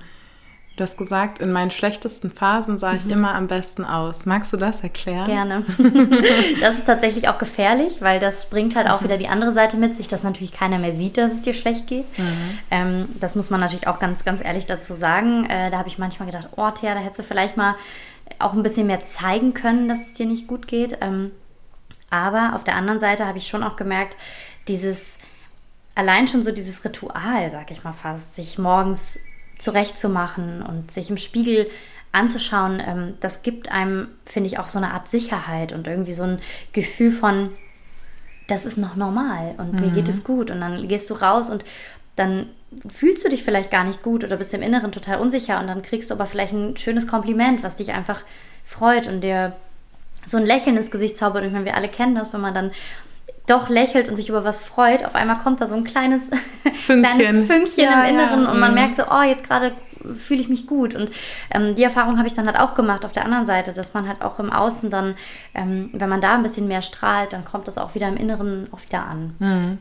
Du 0.80 0.84
hast 0.84 0.96
gesagt, 0.96 1.40
in 1.40 1.52
meinen 1.52 1.70
schlechtesten 1.70 2.30
Phasen 2.30 2.78
sah 2.78 2.94
ich 2.94 3.04
mhm. 3.04 3.10
immer 3.10 3.34
am 3.34 3.48
besten 3.48 3.84
aus. 3.84 4.24
Magst 4.24 4.50
du 4.50 4.56
das 4.56 4.82
erklären? 4.82 5.26
Gerne. 5.26 5.62
das 6.60 6.78
ist 6.78 6.86
tatsächlich 6.86 7.28
auch 7.28 7.36
gefährlich, 7.36 8.00
weil 8.00 8.18
das 8.18 8.48
bringt 8.48 8.74
halt 8.76 8.88
auch 8.88 9.02
mhm. 9.02 9.04
wieder 9.04 9.18
die 9.18 9.28
andere 9.28 9.52
Seite 9.52 9.76
mit 9.76 9.94
sich, 9.94 10.08
dass 10.08 10.22
natürlich 10.22 10.54
keiner 10.54 10.78
mehr 10.78 10.92
sieht, 10.92 11.18
dass 11.18 11.32
es 11.32 11.42
dir 11.42 11.52
schlecht 11.52 11.86
geht. 11.86 12.06
Mhm. 12.18 12.58
Ähm, 12.70 13.08
das 13.20 13.34
muss 13.34 13.50
man 13.50 13.60
natürlich 13.60 13.88
auch 13.88 13.98
ganz, 13.98 14.24
ganz 14.24 14.42
ehrlich 14.42 14.64
dazu 14.64 14.94
sagen. 14.94 15.44
Äh, 15.50 15.68
da 15.68 15.76
habe 15.76 15.88
ich 15.88 15.98
manchmal 15.98 16.30
gedacht, 16.30 16.48
oh, 16.56 16.70
Thea, 16.70 16.94
da 16.94 17.00
hättest 17.00 17.18
du 17.18 17.24
vielleicht 17.24 17.58
mal 17.58 17.74
auch 18.38 18.54
ein 18.54 18.62
bisschen 18.62 18.86
mehr 18.86 19.02
zeigen 19.02 19.52
können, 19.52 19.86
dass 19.86 20.00
es 20.00 20.14
dir 20.14 20.24
nicht 20.24 20.46
gut 20.46 20.66
geht. 20.66 20.96
Ähm, 21.02 21.30
aber 22.08 22.52
auf 22.54 22.64
der 22.64 22.76
anderen 22.76 23.00
Seite 23.00 23.26
habe 23.26 23.36
ich 23.36 23.48
schon 23.48 23.62
auch 23.62 23.76
gemerkt, 23.76 24.16
dieses 24.66 25.18
allein 25.94 26.26
schon 26.26 26.42
so 26.42 26.52
dieses 26.52 26.82
Ritual, 26.86 27.50
sag 27.50 27.70
ich 27.70 27.84
mal 27.84 27.92
fast, 27.92 28.34
sich 28.34 28.58
morgens 28.58 29.18
zurechtzumachen 29.60 30.62
und 30.62 30.90
sich 30.90 31.10
im 31.10 31.18
Spiegel 31.18 31.70
anzuschauen, 32.12 32.82
ähm, 32.84 33.14
das 33.20 33.42
gibt 33.42 33.70
einem, 33.70 34.08
finde 34.26 34.48
ich, 34.48 34.58
auch 34.58 34.68
so 34.68 34.78
eine 34.78 34.92
Art 34.92 35.08
Sicherheit 35.08 35.72
und 35.72 35.86
irgendwie 35.86 36.12
so 36.12 36.24
ein 36.24 36.40
Gefühl 36.72 37.12
von, 37.12 37.50
das 38.48 38.66
ist 38.66 38.78
noch 38.78 38.96
normal 38.96 39.54
und 39.58 39.74
mhm. 39.74 39.80
mir 39.80 39.90
geht 39.90 40.08
es 40.08 40.24
gut. 40.24 40.50
Und 40.50 40.60
dann 40.60 40.88
gehst 40.88 41.08
du 41.08 41.14
raus 41.14 41.50
und 41.50 41.64
dann 42.16 42.48
fühlst 42.88 43.24
du 43.24 43.28
dich 43.28 43.42
vielleicht 43.42 43.70
gar 43.70 43.84
nicht 43.84 44.02
gut 44.02 44.24
oder 44.24 44.36
bist 44.36 44.52
im 44.54 44.62
Inneren 44.62 44.92
total 44.92 45.20
unsicher 45.20 45.60
und 45.60 45.68
dann 45.68 45.82
kriegst 45.82 46.10
du 46.10 46.14
aber 46.14 46.26
vielleicht 46.26 46.52
ein 46.52 46.76
schönes 46.76 47.06
Kompliment, 47.06 47.62
was 47.62 47.76
dich 47.76 47.92
einfach 47.92 48.22
freut 48.64 49.06
und 49.06 49.20
dir 49.20 49.54
so 50.26 50.36
ein 50.36 50.46
Lächeln 50.46 50.76
ins 50.76 50.90
Gesicht 50.90 51.16
zaubert. 51.16 51.42
Und 51.42 51.48
ich 51.48 51.52
meine, 51.52 51.64
wir 51.64 51.76
alle 51.76 51.88
kennen 51.88 52.14
das, 52.14 52.32
wenn 52.32 52.40
man 52.40 52.54
dann 52.54 52.72
doch 53.50 53.68
lächelt 53.68 54.08
und 54.08 54.16
sich 54.16 54.28
über 54.28 54.44
was 54.44 54.60
freut, 54.60 55.04
auf 55.04 55.14
einmal 55.14 55.38
kommt 55.38 55.60
da 55.60 55.66
so 55.66 55.74
ein 55.74 55.84
kleines 55.84 56.22
Fünkchen, 56.78 57.02
kleines 57.02 57.46
Fünkchen 57.46 57.84
ja, 57.84 58.04
im 58.04 58.14
Inneren 58.14 58.44
ja. 58.44 58.50
und 58.50 58.60
man 58.60 58.70
mhm. 58.70 58.74
merkt 58.74 58.96
so, 58.96 59.04
oh, 59.10 59.22
jetzt 59.22 59.44
gerade 59.44 59.72
fühle 60.16 60.40
ich 60.40 60.48
mich 60.48 60.66
gut. 60.66 60.94
Und 60.94 61.10
ähm, 61.50 61.74
die 61.74 61.82
Erfahrung 61.82 62.16
habe 62.18 62.26
ich 62.26 62.34
dann 62.34 62.46
halt 62.46 62.58
auch 62.58 62.74
gemacht 62.74 63.04
auf 63.04 63.12
der 63.12 63.24
anderen 63.24 63.46
Seite, 63.46 63.72
dass 63.72 63.94
man 63.94 64.08
halt 64.08 64.22
auch 64.22 64.38
im 64.38 64.50
Außen 64.50 64.90
dann, 64.90 65.14
ähm, 65.54 65.90
wenn 65.92 66.08
man 66.08 66.20
da 66.20 66.34
ein 66.34 66.42
bisschen 66.42 66.68
mehr 66.68 66.82
strahlt, 66.82 67.32
dann 67.32 67.44
kommt 67.44 67.68
das 67.68 67.78
auch 67.78 67.94
wieder 67.94 68.08
im 68.08 68.16
Inneren 68.16 68.68
auch 68.72 68.82
wieder 68.82 69.04
an. 69.04 69.34
Mhm. 69.38 69.78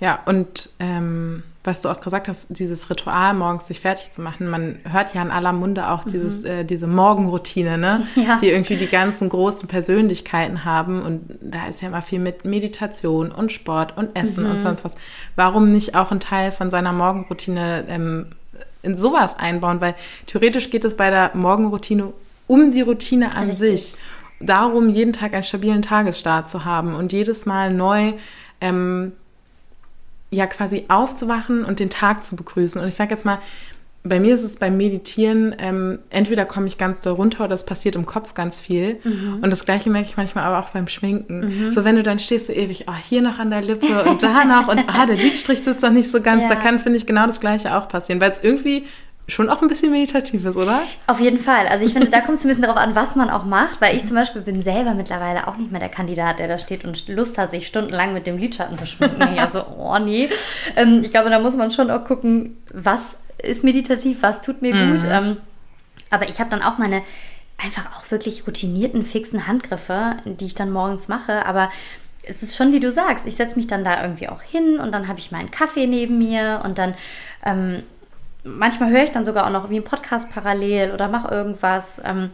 Ja, 0.00 0.20
und 0.24 0.70
ähm, 0.80 1.42
was 1.64 1.82
du 1.82 1.88
auch 1.88 2.00
gesagt 2.00 2.26
hast, 2.26 2.46
dieses 2.50 2.90
Ritual, 2.90 3.34
morgens 3.34 3.68
sich 3.68 3.78
fertig 3.78 4.10
zu 4.10 4.20
machen, 4.20 4.48
man 4.48 4.80
hört 4.90 5.14
ja 5.14 5.22
in 5.22 5.30
aller 5.30 5.52
Munde 5.52 5.90
auch 5.90 6.04
dieses, 6.04 6.42
mhm. 6.42 6.50
äh, 6.50 6.64
diese 6.64 6.88
Morgenroutine, 6.88 7.78
ne? 7.78 8.06
Ja. 8.16 8.38
die 8.38 8.48
irgendwie 8.48 8.76
die 8.76 8.88
ganzen 8.88 9.28
großen 9.28 9.68
Persönlichkeiten 9.68 10.64
haben. 10.64 11.02
Und 11.02 11.38
da 11.40 11.66
ist 11.68 11.80
ja 11.80 11.88
immer 11.88 12.02
viel 12.02 12.18
mit 12.18 12.44
Meditation 12.44 13.30
und 13.30 13.52
Sport 13.52 13.96
und 13.96 14.16
Essen 14.16 14.44
mhm. 14.44 14.50
und 14.50 14.60
sonst 14.60 14.84
was. 14.84 14.94
Warum 15.36 15.70
nicht 15.70 15.94
auch 15.94 16.10
einen 16.10 16.20
Teil 16.20 16.50
von 16.50 16.70
seiner 16.70 16.92
Morgenroutine 16.92 17.84
ähm, 17.88 18.26
in 18.82 18.96
sowas 18.96 19.38
einbauen? 19.38 19.80
Weil 19.80 19.94
theoretisch 20.26 20.70
geht 20.70 20.84
es 20.84 20.96
bei 20.96 21.10
der 21.10 21.30
Morgenroutine 21.34 22.12
um 22.48 22.72
die 22.72 22.82
Routine 22.82 23.34
an 23.36 23.50
Richtig. 23.50 23.58
sich. 23.58 23.94
Darum, 24.40 24.88
jeden 24.88 25.12
Tag 25.12 25.32
einen 25.34 25.44
stabilen 25.44 25.82
Tagesstart 25.82 26.48
zu 26.48 26.64
haben 26.64 26.94
und 26.94 27.12
jedes 27.12 27.46
Mal 27.46 27.72
neu 27.72 28.14
ähm, 28.60 29.12
ja 30.32 30.46
quasi 30.46 30.86
aufzuwachen 30.88 31.64
und 31.64 31.78
den 31.78 31.90
Tag 31.90 32.24
zu 32.24 32.34
begrüßen. 32.34 32.80
Und 32.80 32.88
ich 32.88 32.94
sage 32.94 33.10
jetzt 33.10 33.24
mal, 33.24 33.38
bei 34.04 34.18
mir 34.18 34.34
ist 34.34 34.42
es 34.42 34.56
beim 34.56 34.76
Meditieren, 34.76 35.54
ähm, 35.58 36.00
entweder 36.10 36.44
komme 36.44 36.66
ich 36.66 36.76
ganz 36.76 37.00
doll 37.00 37.12
runter 37.12 37.40
oder 37.40 37.50
das 37.50 37.64
passiert 37.64 37.94
im 37.94 38.04
Kopf 38.04 38.34
ganz 38.34 38.58
viel. 38.58 38.98
Mhm. 39.04 39.38
Und 39.42 39.50
das 39.50 39.64
Gleiche 39.64 39.90
merke 39.90 40.08
ich 40.08 40.16
manchmal 40.16 40.44
aber 40.44 40.58
auch 40.58 40.70
beim 40.70 40.88
Schminken. 40.88 41.66
Mhm. 41.66 41.72
So, 41.72 41.84
wenn 41.84 41.94
du 41.94 42.02
dann 42.02 42.18
stehst, 42.18 42.48
so 42.48 42.52
ewig, 42.52 42.86
oh, 42.88 42.94
hier 43.00 43.22
noch 43.22 43.38
an 43.38 43.50
der 43.50 43.62
Lippe 43.62 44.02
und 44.04 44.22
da 44.24 44.44
noch 44.44 44.66
und 44.66 44.82
ah, 44.88 45.06
der 45.06 45.16
Lidstrich 45.16 45.64
ist 45.64 45.82
doch 45.82 45.90
nicht 45.90 46.10
so 46.10 46.20
ganz. 46.20 46.32
Ja. 46.42 46.48
Da 46.48 46.56
kann, 46.56 46.80
finde 46.80 46.96
ich, 46.96 47.06
genau 47.06 47.26
das 47.26 47.38
Gleiche 47.38 47.76
auch 47.76 47.88
passieren, 47.88 48.20
weil 48.20 48.30
es 48.30 48.42
irgendwie 48.42 48.84
schon 49.28 49.48
auch 49.48 49.62
ein 49.62 49.68
bisschen 49.68 49.92
meditativ 49.92 50.44
ist, 50.44 50.56
oder? 50.56 50.82
Auf 51.06 51.20
jeden 51.20 51.38
Fall. 51.38 51.68
Also 51.68 51.84
ich 51.84 51.92
finde, 51.92 52.10
da 52.10 52.20
kommt 52.20 52.38
es 52.38 52.44
ein 52.44 52.48
bisschen 52.48 52.62
darauf 52.62 52.76
an, 52.76 52.94
was 52.94 53.14
man 53.14 53.30
auch 53.30 53.44
macht, 53.44 53.80
weil 53.80 53.96
ich 53.96 54.04
zum 54.04 54.16
Beispiel 54.16 54.42
bin 54.42 54.62
selber 54.62 54.94
mittlerweile 54.94 55.46
auch 55.46 55.56
nicht 55.56 55.70
mehr 55.70 55.80
der 55.80 55.88
Kandidat, 55.88 56.38
der 56.38 56.48
da 56.48 56.58
steht 56.58 56.84
und 56.84 57.08
Lust 57.08 57.38
hat, 57.38 57.52
sich 57.52 57.66
stundenlang 57.66 58.12
mit 58.12 58.26
dem 58.26 58.36
Lidschatten 58.36 58.76
zu 58.76 58.86
schminken. 58.86 59.22
ich 59.34 59.50
so, 59.50 59.64
oh 59.78 59.98
nee. 59.98 60.28
Ähm, 60.76 61.02
ich 61.04 61.10
glaube, 61.10 61.30
da 61.30 61.38
muss 61.38 61.56
man 61.56 61.70
schon 61.70 61.90
auch 61.90 62.04
gucken, 62.04 62.56
was 62.72 63.16
ist 63.42 63.64
meditativ, 63.64 64.22
was 64.22 64.40
tut 64.40 64.60
mir 64.60 64.74
mhm. 64.74 64.92
gut. 64.92 65.04
Ähm, 65.08 65.36
aber 66.10 66.28
ich 66.28 66.40
habe 66.40 66.50
dann 66.50 66.62
auch 66.62 66.78
meine 66.78 67.02
einfach 67.58 67.96
auch 67.96 68.10
wirklich 68.10 68.46
routinierten, 68.46 69.04
fixen 69.04 69.46
Handgriffe, 69.46 70.16
die 70.24 70.46
ich 70.46 70.54
dann 70.54 70.72
morgens 70.72 71.06
mache, 71.06 71.46
aber 71.46 71.70
es 72.24 72.42
ist 72.42 72.56
schon 72.56 72.72
wie 72.72 72.80
du 72.80 72.90
sagst, 72.90 73.26
ich 73.26 73.36
setze 73.36 73.56
mich 73.56 73.66
dann 73.66 73.84
da 73.84 74.02
irgendwie 74.02 74.28
auch 74.28 74.42
hin 74.42 74.78
und 74.78 74.92
dann 74.92 75.08
habe 75.08 75.18
ich 75.18 75.32
meinen 75.32 75.50
Kaffee 75.50 75.86
neben 75.86 76.18
mir 76.18 76.62
und 76.64 76.78
dann 76.78 76.94
ähm, 77.44 77.82
manchmal 78.44 78.90
höre 78.90 79.04
ich 79.04 79.12
dann 79.12 79.24
sogar 79.24 79.46
auch 79.46 79.50
noch 79.50 79.70
wie 79.70 79.76
einen 79.76 79.84
Podcast 79.84 80.30
parallel 80.30 80.92
oder 80.92 81.08
mache 81.08 81.32
irgendwas. 81.32 82.00
Ähm, 82.04 82.30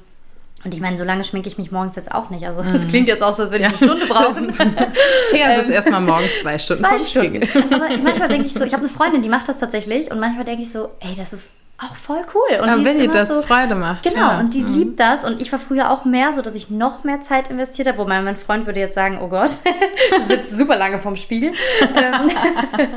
und 0.65 0.75
ich 0.75 0.81
meine, 0.81 0.99
so 0.99 1.05
lange 1.05 1.23
schminke 1.23 1.49
ich 1.49 1.57
mich 1.57 1.71
morgens 1.71 1.95
jetzt 1.95 2.11
auch 2.11 2.31
nicht. 2.31 2.45
Also 2.45 2.63
es 2.63 2.85
mhm. 2.85 2.89
klingt 2.89 3.09
jetzt 3.09 3.23
auch 3.23 3.33
so, 3.33 3.45
als 3.45 3.53
würde 3.53 3.65
ich 3.65 3.69
eine 3.69 3.77
Stunde 3.77 4.07
brauchen. 4.07 4.53
Thea 5.31 5.55
sitzt 5.55 5.69
ähm, 5.69 5.75
erstmal 5.75 6.01
morgens 6.01 6.41
zwei 6.43 6.59
Stunden 6.59 6.85
zwei 6.85 6.99
Stunden. 6.99 7.49
Aber 7.73 7.89
manchmal 8.03 8.29
denke 8.29 8.49
ich 8.49 8.55
so, 8.55 8.65
ich 8.65 8.73
habe 8.73 8.83
eine 8.83 8.93
Freundin, 8.93 9.23
die 9.23 9.29
macht 9.29 9.49
das 9.49 9.59
tatsächlich. 9.59 10.11
Und 10.11 10.19
manchmal 10.19 10.45
denke 10.45 10.63
ich 10.63 10.73
so, 10.73 10.91
ey, 10.99 11.15
das 11.17 11.33
ist 11.33 11.49
auch 11.81 11.95
voll 11.95 12.23
cool. 12.35 12.61
Und 12.61 12.69
Aber 12.69 12.85
wenn 12.85 13.01
ihr 13.01 13.09
das 13.09 13.29
so, 13.29 13.41
Freude 13.41 13.77
macht. 13.77 14.03
Genau, 14.03 14.31
ja. 14.31 14.41
und 14.41 14.53
die 14.53 14.63
mhm. 14.63 14.75
liebt 14.75 15.01
das. 15.01 15.25
Und 15.25 15.41
ich 15.41 15.53
war 15.53 15.61
früher 15.61 15.93
auch 15.93 16.05
mehr 16.05 16.33
so, 16.33 16.43
dass 16.43 16.57
ich 16.57 16.71
noch 16.71 17.05
mehr 17.05 17.21
Zeit 17.21 17.51
investiert 17.51 17.87
habe. 17.87 17.99
Wobei 17.99 18.21
mein 18.21 18.37
Freund 18.37 18.67
würde 18.67 18.81
jetzt 18.81 18.97
sagen, 18.97 19.21
oh 19.23 19.29
Gott, 19.29 19.61
du 20.17 20.25
sitzt 20.25 20.51
super 20.51 20.77
lange 20.77 20.99
vorm 20.99 21.17
Spiegel. 21.17 21.53
Ähm, 21.99 22.31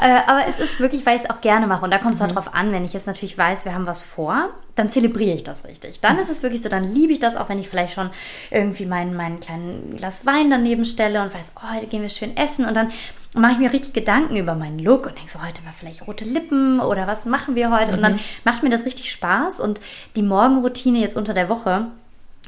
äh, 0.00 0.20
aber 0.26 0.46
es 0.48 0.58
ist 0.58 0.80
wirklich, 0.80 1.06
weil 1.06 1.16
ich 1.16 1.24
es 1.24 1.30
auch 1.30 1.40
gerne 1.40 1.66
mache. 1.66 1.84
Und 1.84 1.92
da 1.92 1.98
kommt 1.98 2.14
es 2.14 2.20
mhm. 2.20 2.26
halt 2.26 2.36
drauf 2.36 2.54
an, 2.54 2.72
wenn 2.72 2.84
ich 2.84 2.92
jetzt 2.92 3.06
natürlich 3.06 3.36
weiß, 3.36 3.64
wir 3.64 3.74
haben 3.74 3.86
was 3.86 4.04
vor, 4.04 4.50
dann 4.74 4.90
zelebriere 4.90 5.34
ich 5.34 5.44
das 5.44 5.64
richtig. 5.64 6.00
Dann 6.00 6.18
ist 6.18 6.28
es 6.28 6.42
wirklich 6.42 6.62
so, 6.62 6.68
dann 6.68 6.84
liebe 6.84 7.12
ich 7.12 7.20
das, 7.20 7.36
auch 7.36 7.48
wenn 7.48 7.58
ich 7.58 7.68
vielleicht 7.68 7.94
schon 7.94 8.10
irgendwie 8.50 8.86
meinen, 8.86 9.14
meinen 9.14 9.40
kleinen 9.40 9.96
Glas 9.96 10.26
Wein 10.26 10.50
daneben 10.50 10.84
stelle 10.84 11.22
und 11.22 11.34
weiß, 11.34 11.52
oh, 11.56 11.74
heute 11.74 11.86
gehen 11.86 12.02
wir 12.02 12.08
schön 12.08 12.36
essen. 12.36 12.64
Und 12.66 12.74
dann 12.74 12.90
mache 13.34 13.52
ich 13.52 13.58
mir 13.58 13.72
richtig 13.72 13.94
Gedanken 13.94 14.36
über 14.36 14.54
meinen 14.54 14.78
Look 14.78 15.06
und 15.06 15.16
denke 15.16 15.30
so, 15.30 15.42
heute 15.42 15.64
war 15.64 15.72
vielleicht 15.72 16.06
rote 16.06 16.24
Lippen 16.24 16.80
oder 16.80 17.06
was 17.06 17.24
machen 17.24 17.54
wir 17.54 17.70
heute? 17.70 17.92
Mhm. 17.92 17.96
Und 17.96 18.02
dann 18.02 18.12
mhm. 18.14 18.20
macht 18.44 18.62
mir 18.62 18.70
das 18.70 18.84
richtig 18.84 19.10
Spaß. 19.10 19.60
Und 19.60 19.80
die 20.16 20.22
Morgenroutine 20.22 20.98
jetzt 20.98 21.16
unter 21.16 21.32
der 21.32 21.48
Woche, 21.48 21.86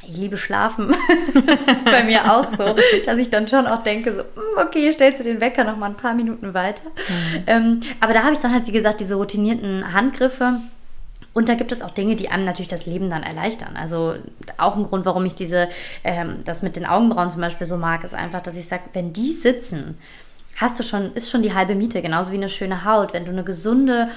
ich 0.07 0.17
liebe 0.17 0.37
Schlafen. 0.37 0.93
das 1.45 1.67
ist 1.67 1.85
bei 1.85 2.03
mir 2.03 2.31
auch 2.31 2.51
so, 2.51 2.75
dass 3.05 3.17
ich 3.17 3.29
dann 3.29 3.47
schon 3.47 3.65
auch 3.65 3.81
denke, 3.81 4.13
so, 4.13 4.19
hm, 4.19 4.65
okay, 4.65 4.91
stellst 4.91 5.19
du 5.19 5.23
den 5.23 5.41
Wecker 5.41 5.63
noch 5.63 5.77
mal 5.77 5.87
ein 5.87 5.95
paar 5.95 6.13
Minuten 6.13 6.53
weiter. 6.53 6.83
Mhm. 6.85 7.43
Ähm, 7.47 7.79
aber 7.99 8.13
da 8.13 8.23
habe 8.23 8.33
ich 8.33 8.39
dann 8.39 8.53
halt, 8.53 8.67
wie 8.67 8.71
gesagt, 8.71 8.99
diese 8.99 9.15
routinierten 9.15 9.93
Handgriffe. 9.93 10.59
Und 11.33 11.49
da 11.49 11.55
gibt 11.55 11.73
es 11.73 11.81
auch 11.81 11.91
Dinge, 11.91 12.15
die 12.15 12.29
einem 12.29 12.45
natürlich 12.45 12.69
das 12.69 12.85
Leben 12.85 13.09
dann 13.09 13.23
erleichtern. 13.23 13.75
Also 13.75 14.15
auch 14.57 14.77
ein 14.77 14.83
Grund, 14.83 15.05
warum 15.05 15.25
ich 15.25 15.35
diese, 15.35 15.67
ähm, 16.03 16.37
das 16.45 16.61
mit 16.61 16.77
den 16.77 16.85
Augenbrauen 16.85 17.29
zum 17.29 17.41
Beispiel 17.41 17.67
so 17.67 17.75
mag, 17.75 18.03
ist 18.05 18.13
einfach, 18.13 18.41
dass 18.41 18.55
ich 18.55 18.67
sage, 18.67 18.83
wenn 18.93 19.11
die 19.11 19.33
sitzen, 19.33 19.97
hast 20.55 20.79
du 20.79 20.83
schon, 20.83 21.13
ist 21.13 21.29
schon 21.29 21.43
die 21.43 21.53
halbe 21.53 21.75
Miete, 21.75 22.01
genauso 22.01 22.31
wie 22.31 22.37
eine 22.37 22.49
schöne 22.49 22.85
Haut. 22.85 23.13
Wenn 23.13 23.25
du 23.25 23.31
eine 23.31 23.43
gesunde, 23.43 24.09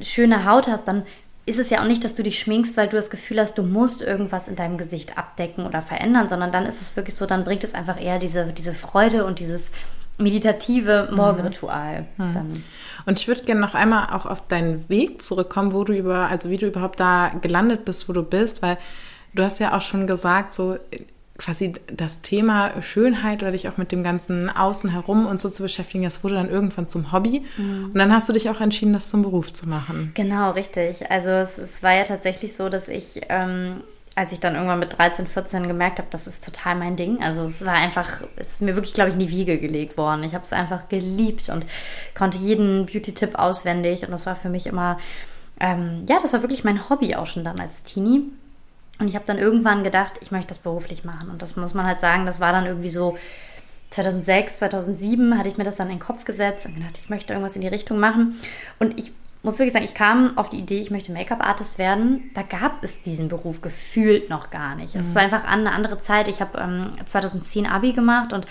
schöne 0.00 0.44
Haut 0.44 0.66
hast, 0.66 0.88
dann 0.88 1.04
ist 1.44 1.58
es 1.58 1.70
ja 1.70 1.82
auch 1.82 1.86
nicht, 1.86 2.04
dass 2.04 2.14
du 2.14 2.22
dich 2.22 2.38
schminkst, 2.38 2.76
weil 2.76 2.88
du 2.88 2.96
das 2.96 3.10
Gefühl 3.10 3.40
hast, 3.40 3.58
du 3.58 3.62
musst 3.62 4.00
irgendwas 4.00 4.48
in 4.48 4.56
deinem 4.56 4.78
Gesicht 4.78 5.18
abdecken 5.18 5.66
oder 5.66 5.82
verändern, 5.82 6.28
sondern 6.28 6.52
dann 6.52 6.66
ist 6.66 6.80
es 6.80 6.96
wirklich 6.96 7.16
so, 7.16 7.26
dann 7.26 7.44
bringt 7.44 7.64
es 7.64 7.74
einfach 7.74 8.00
eher 8.00 8.18
diese, 8.18 8.52
diese 8.52 8.72
Freude 8.72 9.24
und 9.24 9.40
dieses 9.40 9.70
meditative 10.18 11.08
mhm. 11.10 11.16
Morgenritual. 11.16 12.06
Mhm. 12.16 12.62
Und 13.06 13.18
ich 13.18 13.26
würde 13.26 13.42
gerne 13.42 13.60
noch 13.60 13.74
einmal 13.74 14.14
auch 14.14 14.26
auf 14.26 14.46
deinen 14.46 14.88
Weg 14.88 15.20
zurückkommen, 15.20 15.72
wo 15.72 15.82
du 15.82 15.92
über, 15.94 16.28
also 16.28 16.48
wie 16.48 16.58
du 16.58 16.68
überhaupt 16.68 17.00
da 17.00 17.32
gelandet 17.40 17.84
bist, 17.84 18.08
wo 18.08 18.12
du 18.12 18.22
bist, 18.22 18.62
weil 18.62 18.78
du 19.34 19.42
hast 19.42 19.58
ja 19.58 19.76
auch 19.76 19.80
schon 19.80 20.06
gesagt, 20.06 20.52
so 20.52 20.78
quasi 21.42 21.74
das 21.92 22.20
Thema 22.22 22.82
Schönheit 22.82 23.42
oder 23.42 23.52
dich 23.52 23.68
auch 23.68 23.76
mit 23.76 23.90
dem 23.90 24.02
ganzen 24.02 24.48
Außen 24.48 24.90
herum 24.90 25.26
und 25.26 25.40
so 25.40 25.48
zu 25.48 25.62
beschäftigen, 25.62 26.04
das 26.04 26.22
wurde 26.22 26.34
dann 26.34 26.48
irgendwann 26.48 26.86
zum 26.86 27.12
Hobby. 27.12 27.44
Mhm. 27.56 27.86
Und 27.86 27.98
dann 27.98 28.12
hast 28.12 28.28
du 28.28 28.32
dich 28.32 28.48
auch 28.48 28.60
entschieden, 28.60 28.92
das 28.92 29.10
zum 29.10 29.22
Beruf 29.22 29.52
zu 29.52 29.68
machen. 29.68 30.12
Genau, 30.14 30.52
richtig. 30.52 31.10
Also 31.10 31.30
es, 31.30 31.58
es 31.58 31.82
war 31.82 31.94
ja 31.94 32.04
tatsächlich 32.04 32.54
so, 32.54 32.68
dass 32.68 32.88
ich, 32.88 33.22
ähm, 33.28 33.82
als 34.14 34.32
ich 34.32 34.40
dann 34.40 34.54
irgendwann 34.54 34.78
mit 34.78 34.96
13, 34.96 35.26
14 35.26 35.66
gemerkt 35.66 35.98
habe, 35.98 36.08
das 36.10 36.26
ist 36.26 36.44
total 36.44 36.76
mein 36.76 36.96
Ding. 36.96 37.20
Also 37.22 37.42
es 37.42 37.64
war 37.64 37.74
einfach, 37.74 38.22
es 38.36 38.52
ist 38.52 38.62
mir 38.62 38.76
wirklich, 38.76 38.94
glaube 38.94 39.08
ich, 39.10 39.14
in 39.14 39.20
die 39.20 39.30
Wiege 39.30 39.58
gelegt 39.58 39.96
worden. 39.96 40.22
Ich 40.22 40.34
habe 40.34 40.44
es 40.44 40.52
einfach 40.52 40.88
geliebt 40.88 41.48
und 41.48 41.66
konnte 42.14 42.38
jeden 42.38 42.86
Beauty-Tipp 42.86 43.36
auswendig. 43.36 44.04
Und 44.04 44.12
das 44.12 44.26
war 44.26 44.36
für 44.36 44.48
mich 44.48 44.66
immer, 44.66 44.98
ähm, 45.58 46.04
ja, 46.08 46.18
das 46.22 46.32
war 46.32 46.42
wirklich 46.42 46.62
mein 46.62 46.88
Hobby 46.88 47.16
auch 47.16 47.26
schon 47.26 47.42
dann 47.42 47.58
als 47.58 47.82
Teenie. 47.82 48.30
Und 49.02 49.08
ich 49.08 49.16
habe 49.16 49.24
dann 49.26 49.36
irgendwann 49.36 49.82
gedacht, 49.82 50.14
ich 50.20 50.30
möchte 50.30 50.50
das 50.50 50.60
beruflich 50.60 51.04
machen. 51.04 51.28
Und 51.28 51.42
das 51.42 51.56
muss 51.56 51.74
man 51.74 51.84
halt 51.84 51.98
sagen, 51.98 52.24
das 52.24 52.38
war 52.38 52.52
dann 52.52 52.66
irgendwie 52.66 52.88
so 52.88 53.18
2006, 53.90 54.58
2007 54.58 55.36
hatte 55.36 55.48
ich 55.48 55.58
mir 55.58 55.64
das 55.64 55.74
dann 55.74 55.88
in 55.88 55.96
den 55.96 56.00
Kopf 56.00 56.24
gesetzt 56.24 56.66
und 56.66 56.76
gedacht, 56.76 56.96
ich 56.98 57.10
möchte 57.10 57.32
irgendwas 57.32 57.56
in 57.56 57.62
die 57.62 57.68
Richtung 57.68 57.98
machen. 57.98 58.36
Und 58.78 58.96
ich 59.00 59.10
muss 59.42 59.58
wirklich 59.58 59.72
sagen, 59.72 59.84
ich 59.84 59.94
kam 59.94 60.38
auf 60.38 60.50
die 60.50 60.58
Idee, 60.58 60.80
ich 60.80 60.92
möchte 60.92 61.10
Make-up-Artist 61.10 61.78
werden. 61.78 62.30
Da 62.34 62.42
gab 62.42 62.84
es 62.84 63.02
diesen 63.02 63.26
Beruf 63.26 63.60
gefühlt 63.60 64.30
noch 64.30 64.50
gar 64.50 64.76
nicht. 64.76 64.94
Mhm. 64.94 65.00
Es 65.00 65.16
war 65.16 65.22
einfach 65.22 65.42
eine 65.42 65.72
andere 65.72 65.98
Zeit. 65.98 66.28
Ich 66.28 66.40
habe 66.40 66.56
ähm, 66.60 66.90
2010 67.04 67.66
Abi 67.66 67.94
gemacht 67.94 68.32
und 68.32 68.46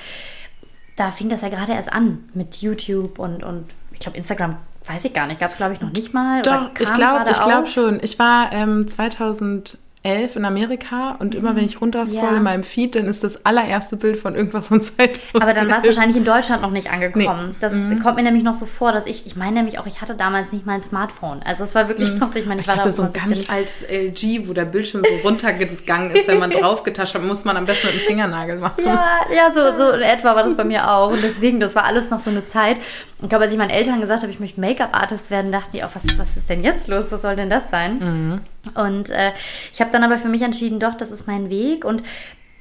da 0.97 1.11
fing 1.11 1.29
das 1.29 1.43
ja 1.43 1.47
gerade 1.47 1.71
erst 1.71 1.93
an 1.93 2.29
mit 2.33 2.57
YouTube 2.57 3.19
und, 3.19 3.41
und 3.41 3.67
ich 3.93 4.01
glaube 4.01 4.17
Instagram 4.17 4.57
weiß 4.85 5.05
ich 5.05 5.13
gar 5.13 5.27
nicht, 5.27 5.39
gab 5.39 5.51
es 5.51 5.57
glaube 5.57 5.73
ich 5.73 5.79
noch 5.79 5.93
nicht 5.93 6.13
mal. 6.13 6.41
Doch, 6.41 6.71
ich 6.77 6.93
glaube 6.93 7.31
ich 7.31 7.39
glaube 7.39 7.67
schon. 7.67 8.01
Ich 8.03 8.19
war 8.19 8.51
ähm, 8.51 8.85
2000 8.85 9.77
elf 10.03 10.35
in 10.35 10.45
Amerika 10.45 11.15
und 11.19 11.35
immer 11.35 11.55
wenn 11.55 11.63
ich 11.63 11.79
runterscrolle 11.79 12.31
ja. 12.31 12.37
in 12.37 12.43
meinem 12.43 12.63
Feed, 12.63 12.95
dann 12.95 13.05
ist 13.05 13.23
das 13.23 13.45
allererste 13.45 13.97
Bild 13.97 14.17
von 14.17 14.33
irgendwas 14.33 14.67
von 14.67 14.81
2011. 14.81 15.19
Aber 15.35 15.53
dann 15.53 15.69
war 15.69 15.77
es 15.77 15.85
wahrscheinlich 15.85 16.17
in 16.17 16.25
Deutschland 16.25 16.63
noch 16.63 16.71
nicht 16.71 16.91
angekommen. 16.91 17.49
Nee. 17.49 17.55
Das 17.59 17.73
mhm. 17.73 17.99
kommt 18.01 18.15
mir 18.17 18.23
nämlich 18.23 18.43
noch 18.43 18.55
so 18.55 18.65
vor, 18.65 18.93
dass 18.93 19.05
ich, 19.05 19.27
ich 19.27 19.35
meine 19.35 19.57
nämlich 19.57 19.77
auch, 19.77 19.85
ich 19.85 20.01
hatte 20.01 20.15
damals 20.15 20.51
nicht 20.51 20.65
mal 20.65 20.73
ein 20.73 20.81
Smartphone. 20.81 21.41
Also 21.45 21.63
es 21.63 21.75
war 21.75 21.87
wirklich 21.87 22.11
mhm. 22.11 22.17
noch 22.17 22.29
so, 22.29 22.39
ich 22.39 22.47
meine, 22.47 22.61
ich, 22.61 22.67
ich 22.67 22.75
hatte 22.75 22.91
so 22.91 23.03
ein 23.03 23.13
ganz 23.13 23.47
altes 23.49 23.83
LG, 23.83 24.47
wo 24.47 24.53
der 24.53 24.65
Bildschirm 24.65 25.03
so 25.07 25.27
runtergegangen 25.27 26.09
ist, 26.09 26.27
wenn 26.27 26.39
man 26.39 26.49
draufgetascht 26.51 27.13
hat, 27.13 27.21
muss 27.21 27.45
man 27.45 27.55
am 27.55 27.65
besten 27.65 27.87
mit 27.87 27.97
dem 27.97 28.01
Fingernagel 28.01 28.57
machen. 28.57 28.83
Ja, 28.83 29.05
ja 29.35 29.53
so, 29.53 29.77
so 29.77 29.91
in 29.91 30.01
etwa 30.01 30.35
war 30.35 30.43
das 30.43 30.57
bei 30.57 30.63
mir 30.63 30.89
auch. 30.89 31.11
Und 31.11 31.21
deswegen, 31.21 31.59
das 31.59 31.75
war 31.75 31.83
alles 31.83 32.09
noch 32.09 32.19
so 32.19 32.31
eine 32.31 32.43
Zeit. 32.45 32.77
Ich 33.21 33.29
glaube, 33.29 33.43
als 33.43 33.53
ich 33.53 33.59
meinen 33.59 33.69
Eltern 33.69 34.01
gesagt 34.01 34.23
habe, 34.23 34.31
ich 34.31 34.39
möchte 34.39 34.59
Make-up-Artist 34.59 35.29
werden, 35.29 35.51
dachten 35.51 35.69
die 35.73 35.83
auch, 35.83 35.91
was, 35.93 36.17
was 36.17 36.37
ist 36.37 36.49
denn 36.49 36.63
jetzt 36.63 36.87
los? 36.87 37.11
Was 37.11 37.21
soll 37.21 37.35
denn 37.35 37.51
das 37.51 37.69
sein? 37.69 37.99
Mhm. 37.99 38.41
Und 38.75 39.09
äh, 39.09 39.31
ich 39.73 39.81
habe 39.81 39.91
dann 39.91 40.03
aber 40.03 40.17
für 40.17 40.29
mich 40.29 40.41
entschieden, 40.41 40.79
doch, 40.79 40.95
das 40.95 41.11
ist 41.11 41.27
mein 41.27 41.49
Weg 41.49 41.83
und 41.85 42.03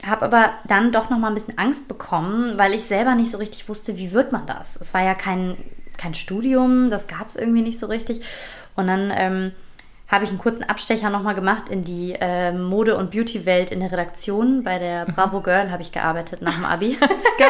habe 0.06 0.24
aber 0.24 0.54
dann 0.66 0.92
doch 0.92 1.10
noch 1.10 1.18
mal 1.18 1.28
ein 1.28 1.34
bisschen 1.34 1.58
Angst 1.58 1.86
bekommen, 1.88 2.56
weil 2.56 2.72
ich 2.72 2.84
selber 2.84 3.14
nicht 3.14 3.30
so 3.30 3.38
richtig 3.38 3.68
wusste, 3.68 3.98
wie 3.98 4.12
wird 4.12 4.32
man 4.32 4.46
das. 4.46 4.76
Es 4.80 4.94
war 4.94 5.02
ja 5.02 5.14
kein, 5.14 5.56
kein 5.98 6.14
Studium, 6.14 6.88
das 6.88 7.06
gab 7.06 7.28
es 7.28 7.36
irgendwie 7.36 7.62
nicht 7.62 7.78
so 7.78 7.86
richtig. 7.86 8.22
Und 8.76 8.86
dann 8.86 9.12
ähm, 9.14 9.52
habe 10.10 10.24
ich 10.24 10.30
einen 10.30 10.38
kurzen 10.38 10.64
Abstecher 10.64 11.08
nochmal 11.08 11.34
gemacht 11.34 11.68
in 11.68 11.84
die 11.84 12.16
äh, 12.20 12.52
Mode- 12.52 12.96
und 12.96 13.12
Beauty-Welt 13.12 13.70
in 13.70 13.78
der 13.78 13.92
Redaktion. 13.92 14.64
Bei 14.64 14.78
der 14.78 15.08
mhm. 15.08 15.14
Bravo 15.14 15.40
Girl 15.40 15.70
habe 15.70 15.82
ich 15.82 15.92
gearbeitet 15.92 16.42
nach 16.42 16.54
dem 16.54 16.64
Abi. 16.64 16.98
Geil! 17.38 17.48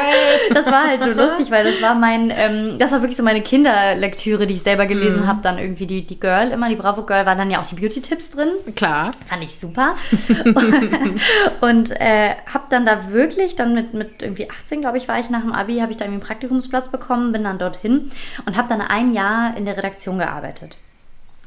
das 0.52 0.66
war 0.66 0.86
halt 0.86 1.02
so 1.02 1.10
lustig, 1.10 1.50
weil 1.50 1.64
das 1.64 1.80
war 1.80 1.94
mein, 1.94 2.30
ähm, 2.34 2.78
das 2.78 2.92
war 2.92 3.00
wirklich 3.00 3.16
so 3.16 3.22
meine 3.22 3.40
Kinderlektüre, 3.40 4.46
die 4.46 4.54
ich 4.54 4.62
selber 4.62 4.84
gelesen 4.84 5.22
mhm. 5.22 5.26
habe. 5.26 5.40
Dann 5.42 5.58
irgendwie 5.58 5.86
die, 5.86 6.06
die 6.06 6.20
Girl 6.20 6.50
immer, 6.50 6.68
die 6.68 6.76
Bravo 6.76 7.02
Girl, 7.04 7.24
waren 7.24 7.38
dann 7.38 7.50
ja 7.50 7.62
auch 7.62 7.66
die 7.66 7.76
Beauty-Tipps 7.76 8.32
drin. 8.32 8.50
Klar. 8.76 9.10
Fand 9.26 9.42
ich 9.42 9.58
super. 9.58 9.94
und 11.62 11.90
äh, 11.92 12.34
habe 12.52 12.64
dann 12.68 12.84
da 12.84 13.10
wirklich, 13.10 13.56
dann 13.56 13.72
mit, 13.72 13.94
mit 13.94 14.22
irgendwie 14.22 14.50
18, 14.50 14.82
glaube 14.82 14.98
ich, 14.98 15.08
war 15.08 15.18
ich 15.18 15.30
nach 15.30 15.40
dem 15.40 15.52
Abi, 15.52 15.78
habe 15.78 15.92
ich 15.92 15.96
da 15.96 16.04
irgendwie 16.04 16.20
einen 16.20 16.28
Praktikumsplatz 16.28 16.88
bekommen, 16.88 17.32
bin 17.32 17.44
dann 17.44 17.58
dorthin 17.58 18.10
und 18.44 18.58
habe 18.58 18.68
dann 18.68 18.82
ein 18.82 19.12
Jahr 19.12 19.56
in 19.56 19.64
der 19.64 19.78
Redaktion 19.78 20.18
gearbeitet. 20.18 20.76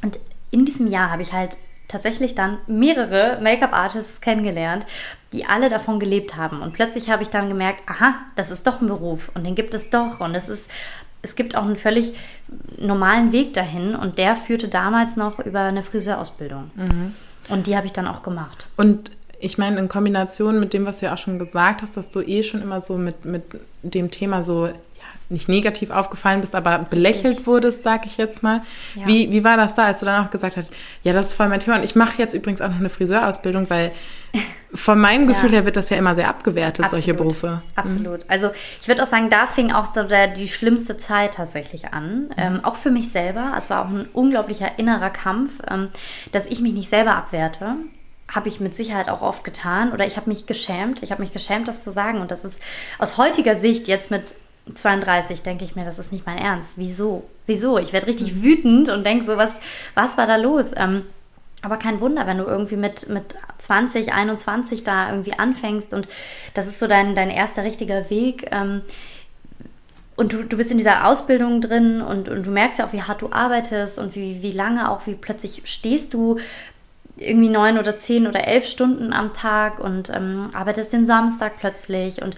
Und 0.01 0.19
in 0.53 0.65
diesem 0.65 0.85
Jahr 0.87 1.09
habe 1.09 1.23
ich 1.23 1.33
halt 1.33 1.57
tatsächlich 1.87 2.35
dann 2.35 2.59
mehrere 2.67 3.39
Make-up-Artists 3.41 4.21
kennengelernt, 4.21 4.85
die 5.31 5.45
alle 5.45 5.69
davon 5.69 5.99
gelebt 5.99 6.37
haben. 6.37 6.61
Und 6.61 6.73
plötzlich 6.73 7.09
habe 7.09 7.23
ich 7.23 7.29
dann 7.29 7.49
gemerkt, 7.49 7.81
aha, 7.87 8.15
das 8.35 8.51
ist 8.51 8.65
doch 8.67 8.79
ein 8.79 8.87
Beruf 8.87 9.31
und 9.33 9.45
den 9.45 9.55
gibt 9.55 9.73
es 9.73 9.89
doch. 9.89 10.19
Und 10.19 10.35
es 10.35 10.47
ist, 10.47 10.69
es 11.23 11.35
gibt 11.35 11.55
auch 11.55 11.63
einen 11.63 11.75
völlig 11.75 12.13
normalen 12.77 13.31
Weg 13.31 13.55
dahin. 13.55 13.95
Und 13.95 14.19
der 14.19 14.35
führte 14.35 14.67
damals 14.67 15.17
noch 15.17 15.39
über 15.39 15.61
eine 15.61 15.81
Friseurausbildung. 15.81 16.69
Mhm. 16.75 17.15
Und 17.49 17.65
die 17.65 17.75
habe 17.75 17.87
ich 17.87 17.93
dann 17.93 18.07
auch 18.07 18.21
gemacht. 18.21 18.67
Und 18.77 19.11
ich 19.39 19.57
meine, 19.57 19.79
in 19.79 19.89
Kombination 19.89 20.59
mit 20.59 20.73
dem, 20.73 20.85
was 20.85 20.99
du 20.99 21.07
ja 21.07 21.13
auch 21.13 21.17
schon 21.17 21.39
gesagt 21.39 21.81
hast, 21.81 21.97
dass 21.97 22.09
du 22.09 22.21
eh 22.21 22.43
schon 22.43 22.61
immer 22.61 22.79
so 22.79 22.97
mit, 22.97 23.25
mit 23.25 23.43
dem 23.81 24.11
Thema 24.11 24.43
so 24.43 24.69
nicht 25.29 25.49
negativ 25.49 25.89
aufgefallen 25.89 26.41
bist, 26.41 26.55
aber 26.55 26.79
belächelt 26.79 27.39
ich. 27.41 27.47
wurdest, 27.47 27.83
sag 27.83 28.05
ich 28.05 28.17
jetzt 28.17 28.43
mal. 28.43 28.61
Ja. 28.95 29.07
Wie, 29.07 29.31
wie 29.31 29.43
war 29.43 29.57
das 29.57 29.75
da, 29.75 29.85
als 29.85 29.99
du 29.99 30.05
dann 30.05 30.25
auch 30.25 30.31
gesagt 30.31 30.57
hast, 30.57 30.71
ja, 31.03 31.13
das 31.13 31.29
ist 31.29 31.35
voll 31.35 31.49
mein 31.49 31.59
Thema 31.59 31.77
und 31.77 31.83
ich 31.83 31.95
mache 31.95 32.17
jetzt 32.17 32.33
übrigens 32.33 32.61
auch 32.61 32.69
noch 32.69 32.79
eine 32.79 32.89
Friseurausbildung, 32.89 33.69
weil 33.69 33.91
von 34.73 34.99
meinem 34.99 35.27
Gefühl 35.27 35.49
ja. 35.49 35.57
her 35.57 35.65
wird 35.65 35.75
das 35.75 35.89
ja 35.89 35.97
immer 35.97 36.15
sehr 36.15 36.27
abgewertet, 36.27 36.85
Absolut. 36.85 37.03
solche 37.03 37.13
Berufe. 37.17 37.47
Mhm. 37.47 37.61
Absolut. 37.75 38.19
Mhm. 38.19 38.29
Also 38.29 38.51
ich 38.81 38.87
würde 38.87 39.03
auch 39.03 39.07
sagen, 39.07 39.29
da 39.29 39.47
fing 39.47 39.71
auch 39.71 39.93
so 39.93 40.03
der, 40.03 40.27
die 40.27 40.47
schlimmste 40.47 40.97
Zeit 40.97 41.35
tatsächlich 41.35 41.93
an. 41.93 42.27
Mhm. 42.27 42.29
Ähm, 42.37 42.59
auch 42.63 42.75
für 42.75 42.91
mich 42.91 43.11
selber. 43.11 43.53
Es 43.57 43.69
war 43.69 43.85
auch 43.85 43.89
ein 43.89 44.07
unglaublicher 44.13 44.77
innerer 44.77 45.09
Kampf, 45.09 45.59
ähm, 45.69 45.89
dass 46.31 46.45
ich 46.45 46.61
mich 46.61 46.73
nicht 46.73 46.89
selber 46.89 47.15
abwerte 47.15 47.75
habe 48.35 48.49
ich 48.49 48.59
mit 48.59 48.75
Sicherheit 48.75 49.09
auch 49.09 49.21
oft 49.21 49.43
getan 49.43 49.91
oder 49.91 50.07
ich 50.07 50.17
habe 50.17 50.29
mich 50.29 50.45
geschämt. 50.45 51.03
Ich 51.03 51.11
habe 51.11 51.21
mich 51.21 51.33
geschämt, 51.33 51.67
das 51.67 51.83
zu 51.83 51.91
sagen. 51.91 52.19
Und 52.19 52.31
das 52.31 52.43
ist 52.43 52.61
aus 52.97 53.17
heutiger 53.17 53.55
Sicht 53.55 53.87
jetzt 53.87 54.11
mit 54.11 54.33
32 54.73 55.41
denke 55.41 55.65
ich 55.65 55.75
mir, 55.75 55.85
das 55.85 55.99
ist 55.99 56.11
nicht 56.11 56.25
mein 56.25 56.37
Ernst. 56.37 56.73
Wieso? 56.77 57.23
Wieso? 57.47 57.77
Ich 57.77 57.93
werde 57.93 58.07
richtig 58.07 58.41
wütend 58.41 58.89
und 58.89 59.05
denke 59.05 59.25
so, 59.25 59.37
was, 59.37 59.51
was 59.93 60.17
war 60.17 60.27
da 60.27 60.37
los? 60.37 60.71
Ähm, 60.75 61.03
aber 61.61 61.77
kein 61.77 62.01
Wunder, 62.01 62.27
wenn 62.27 62.37
du 62.37 62.45
irgendwie 62.45 62.75
mit, 62.75 63.09
mit 63.09 63.35
20, 63.57 64.13
21 64.13 64.83
da 64.83 65.09
irgendwie 65.09 65.33
anfängst 65.33 65.93
und 65.93 66.07
das 66.53 66.67
ist 66.67 66.79
so 66.79 66.87
dein, 66.87 67.15
dein 67.15 67.29
erster 67.29 67.63
richtiger 67.63 68.09
Weg. 68.09 68.47
Ähm, 68.51 68.81
und 70.15 70.33
du, 70.33 70.43
du 70.43 70.57
bist 70.57 70.71
in 70.71 70.77
dieser 70.77 71.07
Ausbildung 71.07 71.59
drin 71.61 72.01
und, 72.01 72.29
und 72.29 72.45
du 72.45 72.51
merkst 72.51 72.79
ja 72.79 72.85
auch, 72.85 72.93
wie 72.93 73.01
hart 73.01 73.21
du 73.21 73.31
arbeitest 73.31 73.97
und 73.97 74.15
wie, 74.15 74.43
wie 74.43 74.51
lange 74.51 74.91
auch, 74.91 75.07
wie 75.07 75.15
plötzlich 75.15 75.63
stehst 75.65 76.13
du 76.13 76.37
irgendwie 77.17 77.49
neun 77.49 77.77
oder 77.77 77.95
zehn 77.95 78.27
oder 78.27 78.47
elf 78.47 78.67
Stunden 78.67 79.13
am 79.13 79.33
Tag 79.33 79.79
und 79.79 80.09
ähm, 80.09 80.49
arbeitest 80.53 80.93
den 80.93 81.05
Samstag 81.05 81.53
plötzlich 81.59 82.21
und 82.21 82.35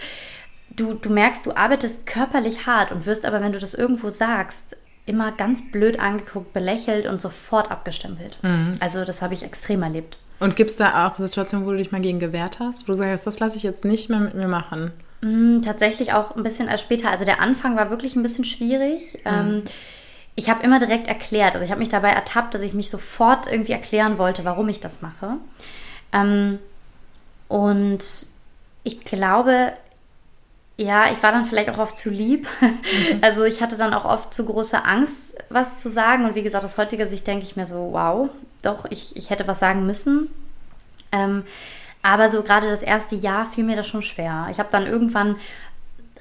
du, 0.76 0.94
du 0.94 1.10
merkst, 1.10 1.46
du 1.46 1.56
arbeitest 1.56 2.06
körperlich 2.06 2.66
hart 2.66 2.92
und 2.92 3.06
wirst 3.06 3.26
aber, 3.26 3.42
wenn 3.42 3.52
du 3.52 3.60
das 3.60 3.74
irgendwo 3.74 4.10
sagst, 4.10 4.78
immer 5.06 5.32
ganz 5.32 5.72
blöd 5.72 6.00
angeguckt, 6.00 6.54
belächelt 6.54 7.06
und 7.06 7.22
sofort 7.22 7.72
abgestempelt. 7.72 8.38
Mhm. 8.42 8.74
Also 8.80 9.06
das 9.06 9.22
habe 9.22 9.34
ich 9.34 9.44
extrem 9.44 9.84
erlebt. 9.84 10.18
Und 10.40 10.56
gibt 10.56 10.72
es 10.72 10.78
da 10.78 11.08
auch 11.08 11.18
Situationen, 11.18 11.66
wo 11.66 11.72
du 11.72 11.78
dich 11.78 11.92
mal 11.92 12.02
gegen 12.02 12.20
gewehrt 12.20 12.60
hast, 12.60 12.88
wo 12.88 12.94
du 12.94 12.98
sagst, 12.98 13.26
das 13.26 13.40
lasse 13.40 13.58
ich 13.58 13.64
jetzt 13.64 13.86
nicht 13.86 14.10
mehr 14.10 14.20
mit 14.20 14.34
mir 14.34 14.48
machen? 14.48 14.92
Mhm, 15.22 15.62
tatsächlich 15.62 16.14
auch 16.14 16.36
ein 16.36 16.44
bisschen 16.44 16.68
als 16.68 16.82
später. 16.82 17.10
Also 17.10 17.24
der 17.24 17.40
Anfang 17.40 17.76
war 17.76 17.90
wirklich 17.90 18.16
ein 18.16 18.24
bisschen 18.24 18.44
schwierig. 18.44 19.20
Mhm. 19.24 19.32
Ähm, 19.32 19.64
ich 20.36 20.50
habe 20.50 20.64
immer 20.64 20.80
direkt 20.80 21.08
erklärt, 21.08 21.54
also 21.54 21.64
ich 21.64 21.72
habe 21.72 21.80
mich 21.80 21.90
dabei 21.90 22.10
ertappt, 22.10 22.54
dass 22.54 22.62
ich 22.62 22.74
mich 22.74 22.90
sofort 22.90 23.50
irgendwie 23.50 23.72
erklären 23.72 24.18
wollte, 24.18 24.44
warum 24.44 24.68
ich 24.68 24.82
das 24.82 25.02
mache. 25.02 25.36
Ähm, 26.12 26.60
und 27.48 28.04
ich 28.84 29.06
glaube, 29.06 29.72
ja, 30.78 31.12
ich 31.12 31.24
war 31.24 31.32
dann 31.32 31.46
vielleicht 31.46 31.70
auch 31.70 31.78
oft 31.78 31.98
zu 31.98 32.10
lieb. 32.10 32.48
Mhm. 32.62 33.20
Also 33.22 33.44
ich 33.44 33.62
hatte 33.62 33.78
dann 33.78 33.94
auch 33.94 34.06
oft 34.06 34.34
zu 34.34 34.46
große 34.46 34.84
Angst, 34.84 35.36
was 35.50 35.78
zu 35.78 35.90
sagen. 35.90 36.26
Und 36.26 36.36
wie 36.36 36.44
gesagt, 36.44 36.66
aus 36.66 36.78
heutiger 36.78 37.08
Sicht 37.08 37.26
denke 37.28 37.46
ich 37.46 37.56
mir 37.56 37.68
so, 37.68 37.90
wow, 37.92 38.30
doch, 38.62 38.86
ich, 38.90 39.16
ich 39.16 39.30
hätte 39.30 39.48
was 39.48 39.60
sagen 39.60 39.86
müssen. 39.86 40.30
Ähm, 41.12 41.44
aber 42.02 42.30
so 42.30 42.44
gerade 42.44 42.70
das 42.70 42.84
erste 42.84 43.16
Jahr 43.16 43.46
fiel 43.46 43.64
mir 43.64 43.76
das 43.76 43.88
schon 43.88 44.04
schwer. 44.04 44.48
Ich 44.52 44.60
habe 44.60 44.70
dann 44.72 44.86
irgendwann 44.86 45.38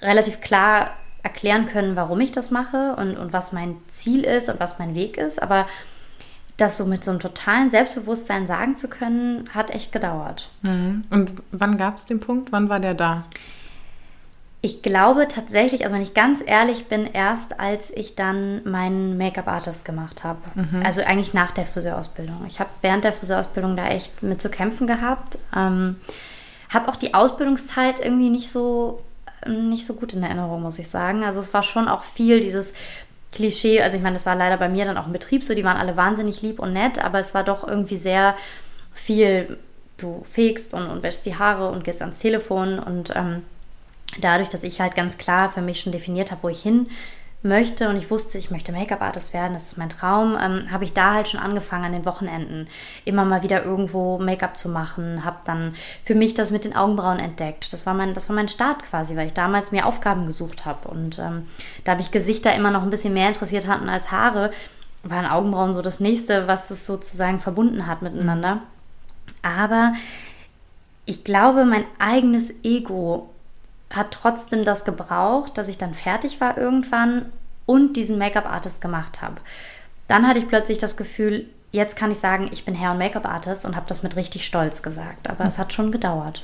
relativ 0.00 0.40
klar 0.40 0.92
erklären 1.22 1.66
können, 1.66 1.96
warum 1.96 2.20
ich 2.20 2.32
das 2.32 2.50
mache 2.50 2.94
und, 2.96 3.16
und 3.16 3.32
was 3.32 3.52
mein 3.52 3.76
Ziel 3.88 4.24
ist 4.24 4.48
und 4.48 4.60
was 4.60 4.78
mein 4.78 4.94
Weg 4.94 5.16
ist. 5.16 5.42
Aber 5.42 5.66
das 6.56 6.76
so 6.76 6.86
mit 6.86 7.04
so 7.04 7.10
einem 7.10 7.20
totalen 7.20 7.70
Selbstbewusstsein 7.70 8.46
sagen 8.46 8.76
zu 8.76 8.88
können, 8.88 9.48
hat 9.52 9.70
echt 9.70 9.90
gedauert. 9.90 10.50
Mhm. 10.62 11.04
Und 11.10 11.32
wann 11.50 11.76
gab 11.76 11.96
es 11.96 12.06
den 12.06 12.20
Punkt? 12.20 12.52
Wann 12.52 12.68
war 12.68 12.78
der 12.78 12.94
da? 12.94 13.24
Ich 14.64 14.80
glaube 14.80 15.28
tatsächlich, 15.28 15.82
also 15.82 15.94
wenn 15.94 16.00
ich 16.00 16.14
ganz 16.14 16.42
ehrlich 16.42 16.86
bin, 16.86 17.06
erst 17.12 17.60
als 17.60 17.90
ich 17.90 18.14
dann 18.14 18.62
meinen 18.64 19.18
Make-up-Artist 19.18 19.84
gemacht 19.84 20.24
habe. 20.24 20.38
Mhm. 20.54 20.82
Also 20.82 21.02
eigentlich 21.02 21.34
nach 21.34 21.50
der 21.50 21.66
Friseurausbildung. 21.66 22.46
Ich 22.48 22.60
habe 22.60 22.70
während 22.80 23.04
der 23.04 23.12
Friseurausbildung 23.12 23.76
da 23.76 23.88
echt 23.88 24.22
mit 24.22 24.40
zu 24.40 24.48
kämpfen 24.48 24.86
gehabt. 24.86 25.38
Ähm, 25.54 25.96
habe 26.70 26.88
auch 26.88 26.96
die 26.96 27.12
Ausbildungszeit 27.12 28.00
irgendwie 28.00 28.30
nicht 28.30 28.48
so, 28.48 29.02
nicht 29.46 29.84
so 29.84 29.92
gut 29.92 30.14
in 30.14 30.22
Erinnerung, 30.22 30.62
muss 30.62 30.78
ich 30.78 30.88
sagen. 30.88 31.24
Also 31.24 31.40
es 31.40 31.52
war 31.52 31.62
schon 31.62 31.86
auch 31.86 32.02
viel 32.02 32.40
dieses 32.40 32.72
Klischee. 33.32 33.82
Also 33.82 33.98
ich 33.98 34.02
meine, 34.02 34.14
das 34.14 34.24
war 34.24 34.34
leider 34.34 34.56
bei 34.56 34.70
mir 34.70 34.86
dann 34.86 34.96
auch 34.96 35.06
im 35.06 35.12
Betrieb 35.12 35.44
so. 35.44 35.54
Die 35.54 35.64
waren 35.64 35.76
alle 35.76 35.98
wahnsinnig 35.98 36.40
lieb 36.40 36.58
und 36.58 36.72
nett, 36.72 37.04
aber 37.04 37.20
es 37.20 37.34
war 37.34 37.44
doch 37.44 37.68
irgendwie 37.68 37.98
sehr 37.98 38.34
viel, 38.94 39.58
du 39.98 40.22
fegst 40.24 40.72
und, 40.72 40.88
und 40.88 41.02
wäschst 41.02 41.26
die 41.26 41.36
Haare 41.36 41.68
und 41.68 41.84
gehst 41.84 42.00
ans 42.00 42.20
Telefon 42.20 42.78
und... 42.78 43.12
Ähm, 43.14 43.42
dadurch, 44.20 44.48
dass 44.48 44.62
ich 44.62 44.80
halt 44.80 44.94
ganz 44.94 45.18
klar 45.18 45.50
für 45.50 45.62
mich 45.62 45.80
schon 45.80 45.92
definiert 45.92 46.30
habe, 46.30 46.42
wo 46.42 46.48
ich 46.48 46.62
hin 46.62 46.88
möchte 47.44 47.90
und 47.90 47.96
ich 47.96 48.10
wusste, 48.10 48.38
ich 48.38 48.50
möchte 48.50 48.72
Make-up-Artist 48.72 49.34
werden, 49.34 49.52
das 49.52 49.66
ist 49.66 49.78
mein 49.78 49.90
Traum, 49.90 50.36
ähm, 50.40 50.70
habe 50.70 50.84
ich 50.84 50.94
da 50.94 51.12
halt 51.12 51.28
schon 51.28 51.40
angefangen 51.40 51.84
an 51.84 51.92
den 51.92 52.06
Wochenenden 52.06 52.66
immer 53.04 53.26
mal 53.26 53.42
wieder 53.42 53.62
irgendwo 53.62 54.18
Make-up 54.18 54.56
zu 54.56 54.70
machen, 54.70 55.24
habe 55.24 55.36
dann 55.44 55.74
für 56.02 56.14
mich 56.14 56.32
das 56.32 56.50
mit 56.50 56.64
den 56.64 56.74
Augenbrauen 56.74 57.18
entdeckt. 57.18 57.70
Das 57.72 57.84
war 57.84 57.92
mein, 57.92 58.14
das 58.14 58.30
war 58.30 58.36
mein 58.36 58.48
Start 58.48 58.82
quasi, 58.84 59.14
weil 59.14 59.26
ich 59.26 59.34
damals 59.34 59.72
mir 59.72 59.84
Aufgaben 59.84 60.24
gesucht 60.24 60.64
habe 60.64 60.88
und 60.88 61.18
ähm, 61.18 61.46
da 61.84 61.92
habe 61.92 62.00
ich 62.00 62.10
Gesichter 62.10 62.54
immer 62.54 62.70
noch 62.70 62.82
ein 62.82 62.90
bisschen 62.90 63.12
mehr 63.12 63.28
interessiert 63.28 63.66
hatten 63.66 63.90
als 63.90 64.10
Haare, 64.10 64.50
waren 65.02 65.26
Augenbrauen 65.26 65.74
so 65.74 65.82
das 65.82 66.00
nächste, 66.00 66.48
was 66.48 66.68
das 66.68 66.86
sozusagen 66.86 67.40
verbunden 67.40 67.86
hat 67.86 68.00
miteinander. 68.00 68.60
Aber 69.42 69.92
ich 71.04 71.24
glaube, 71.24 71.66
mein 71.66 71.84
eigenes 71.98 72.50
Ego 72.62 73.28
hat 73.94 74.10
trotzdem 74.10 74.64
das 74.64 74.84
gebraucht, 74.84 75.56
dass 75.58 75.68
ich 75.68 75.78
dann 75.78 75.94
fertig 75.94 76.40
war 76.40 76.58
irgendwann 76.58 77.26
und 77.66 77.96
diesen 77.96 78.18
Make-up-Artist 78.18 78.80
gemacht 78.80 79.22
habe. 79.22 79.36
dann 80.06 80.28
hatte 80.28 80.38
ich 80.38 80.48
plötzlich 80.48 80.78
das 80.78 80.98
Gefühl, 80.98 81.46
jetzt 81.72 81.96
kann 81.96 82.10
ich 82.10 82.18
sagen, 82.18 82.50
ich 82.52 82.64
bin 82.64 82.78
Hair- 82.78 82.92
und 82.92 82.98
Make-up-Artist 82.98 83.64
und 83.64 83.74
habe 83.74 83.86
das 83.88 84.02
mit 84.02 84.16
richtig 84.16 84.44
Stolz 84.44 84.82
gesagt. 84.82 85.30
Aber 85.30 85.44
es 85.44 85.58
hat 85.58 85.72
schon 85.72 85.90
gedauert. 85.90 86.42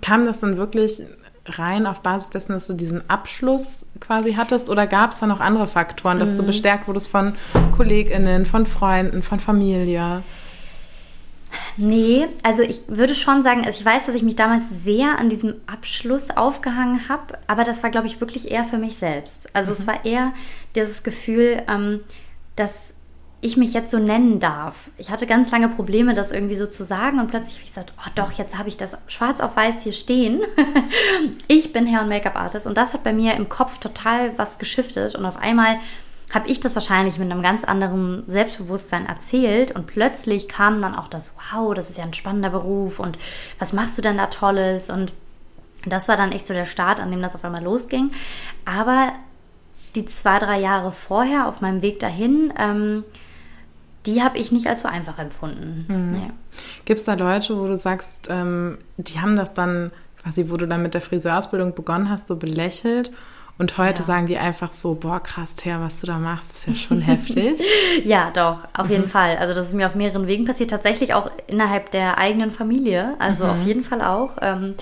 Kam 0.00 0.24
das 0.24 0.40
dann 0.40 0.56
wirklich 0.56 1.02
rein 1.46 1.86
auf 1.86 2.00
Basis 2.00 2.30
dessen, 2.30 2.52
dass 2.52 2.66
du 2.66 2.72
diesen 2.72 3.08
Abschluss 3.10 3.86
quasi 4.00 4.34
hattest? 4.34 4.70
Oder 4.70 4.86
gab 4.86 5.12
es 5.12 5.18
da 5.18 5.26
noch 5.26 5.40
andere 5.40 5.66
Faktoren, 5.66 6.18
dass 6.18 6.32
mhm. 6.32 6.36
du 6.38 6.42
bestärkt 6.44 6.88
wurdest 6.88 7.08
von 7.08 7.34
KollegInnen, 7.76 8.46
von 8.46 8.66
Freunden, 8.66 9.22
von 9.22 9.40
Familie? 9.40 10.22
Nee, 11.76 12.26
also 12.42 12.62
ich 12.62 12.82
würde 12.88 13.14
schon 13.14 13.42
sagen, 13.42 13.64
also 13.64 13.78
ich 13.78 13.84
weiß, 13.84 14.06
dass 14.06 14.14
ich 14.14 14.22
mich 14.22 14.36
damals 14.36 14.64
sehr 14.70 15.18
an 15.18 15.28
diesem 15.28 15.54
Abschluss 15.66 16.30
aufgehangen 16.30 17.08
habe, 17.08 17.38
aber 17.46 17.64
das 17.64 17.82
war, 17.82 17.90
glaube 17.90 18.06
ich, 18.06 18.20
wirklich 18.20 18.50
eher 18.50 18.64
für 18.64 18.78
mich 18.78 18.96
selbst. 18.96 19.48
Also 19.54 19.70
mhm. 19.70 19.76
es 19.76 19.86
war 19.86 20.04
eher 20.04 20.32
dieses 20.74 21.02
Gefühl, 21.02 21.62
ähm, 21.68 22.00
dass 22.56 22.94
ich 23.44 23.58
mich 23.58 23.74
jetzt 23.74 23.90
so 23.90 23.98
nennen 23.98 24.40
darf. 24.40 24.90
Ich 24.96 25.10
hatte 25.10 25.26
ganz 25.26 25.50
lange 25.50 25.68
Probleme, 25.68 26.14
das 26.14 26.32
irgendwie 26.32 26.54
so 26.54 26.66
zu 26.66 26.82
sagen 26.82 27.20
und 27.20 27.26
plötzlich 27.26 27.56
habe 27.56 27.64
ich 27.64 27.74
gesagt, 27.74 27.92
oh 27.98 28.10
doch, 28.14 28.32
jetzt 28.32 28.56
habe 28.56 28.70
ich 28.70 28.78
das 28.78 28.96
schwarz 29.06 29.40
auf 29.40 29.54
weiß 29.54 29.82
hier 29.82 29.92
stehen. 29.92 30.40
ich 31.46 31.74
bin 31.74 31.86
Hair- 31.86 32.02
und 32.02 32.08
Make-up-Artist 32.08 32.66
und 32.66 32.78
das 32.78 32.94
hat 32.94 33.04
bei 33.04 33.12
mir 33.12 33.34
im 33.34 33.50
Kopf 33.50 33.78
total 33.78 34.32
was 34.38 34.56
geschiftet 34.56 35.14
und 35.14 35.26
auf 35.26 35.36
einmal 35.36 35.76
habe 36.34 36.48
ich 36.48 36.58
das 36.58 36.74
wahrscheinlich 36.74 37.18
mit 37.18 37.30
einem 37.30 37.42
ganz 37.42 37.62
anderen 37.62 38.24
Selbstbewusstsein 38.26 39.06
erzählt 39.06 39.70
und 39.70 39.86
plötzlich 39.86 40.48
kam 40.48 40.82
dann 40.82 40.96
auch 40.96 41.06
das, 41.06 41.32
wow, 41.52 41.72
das 41.74 41.90
ist 41.90 41.98
ja 41.98 42.04
ein 42.04 42.12
spannender 42.12 42.50
Beruf 42.50 42.98
und 42.98 43.16
was 43.60 43.72
machst 43.72 43.96
du 43.96 44.02
denn 44.02 44.16
da 44.18 44.26
Tolles 44.26 44.90
und 44.90 45.12
das 45.86 46.08
war 46.08 46.16
dann 46.16 46.32
echt 46.32 46.48
so 46.48 46.54
der 46.54 46.64
Start, 46.64 46.98
an 46.98 47.10
dem 47.10 47.22
das 47.22 47.36
auf 47.36 47.44
einmal 47.44 47.62
losging. 47.62 48.10
Aber 48.64 49.12
die 49.94 50.06
zwei, 50.06 50.38
drei 50.40 50.58
Jahre 50.58 50.90
vorher 50.90 51.46
auf 51.46 51.60
meinem 51.60 51.82
Weg 51.82 52.00
dahin, 52.00 52.52
ähm, 52.58 53.04
die 54.06 54.22
habe 54.22 54.38
ich 54.38 54.50
nicht 54.50 54.66
als 54.66 54.82
so 54.82 54.88
einfach 54.88 55.18
empfunden. 55.18 55.86
Mhm. 55.88 56.12
Nee. 56.12 56.30
Gibt 56.84 56.98
es 56.98 57.06
da 57.06 57.14
Leute, 57.14 57.58
wo 57.58 57.66
du 57.68 57.76
sagst, 57.76 58.28
ähm, 58.30 58.78
die 58.96 59.20
haben 59.20 59.36
das 59.36 59.54
dann 59.54 59.92
quasi, 60.22 60.50
wo 60.50 60.56
du 60.56 60.66
dann 60.66 60.82
mit 60.82 60.94
der 60.94 61.00
Friseurausbildung 61.00 61.74
begonnen 61.74 62.10
hast, 62.10 62.26
so 62.26 62.36
belächelt? 62.36 63.12
Und 63.56 63.78
heute 63.78 64.02
ja. 64.02 64.06
sagen 64.06 64.26
die 64.26 64.36
einfach 64.36 64.72
so, 64.72 64.94
boah, 64.94 65.20
krass, 65.20 65.54
Thea, 65.54 65.80
was 65.80 66.00
du 66.00 66.08
da 66.08 66.18
machst, 66.18 66.52
ist 66.54 66.66
ja 66.66 66.74
schon 66.74 67.00
heftig. 67.00 67.60
ja, 68.04 68.30
doch, 68.32 68.58
auf 68.72 68.86
mhm. 68.86 68.92
jeden 68.92 69.06
Fall. 69.06 69.36
Also 69.36 69.54
das 69.54 69.68
ist 69.68 69.74
mir 69.74 69.86
auf 69.86 69.94
mehreren 69.94 70.26
Wegen 70.26 70.44
passiert, 70.44 70.70
tatsächlich 70.70 71.14
auch 71.14 71.30
innerhalb 71.46 71.92
der 71.92 72.18
eigenen 72.18 72.50
Familie. 72.50 73.14
Also 73.20 73.44
mhm. 73.44 73.50
auf 73.50 73.62
jeden 73.64 73.84
Fall 73.84 74.02
auch. 74.02 74.38
Ähm, 74.42 74.74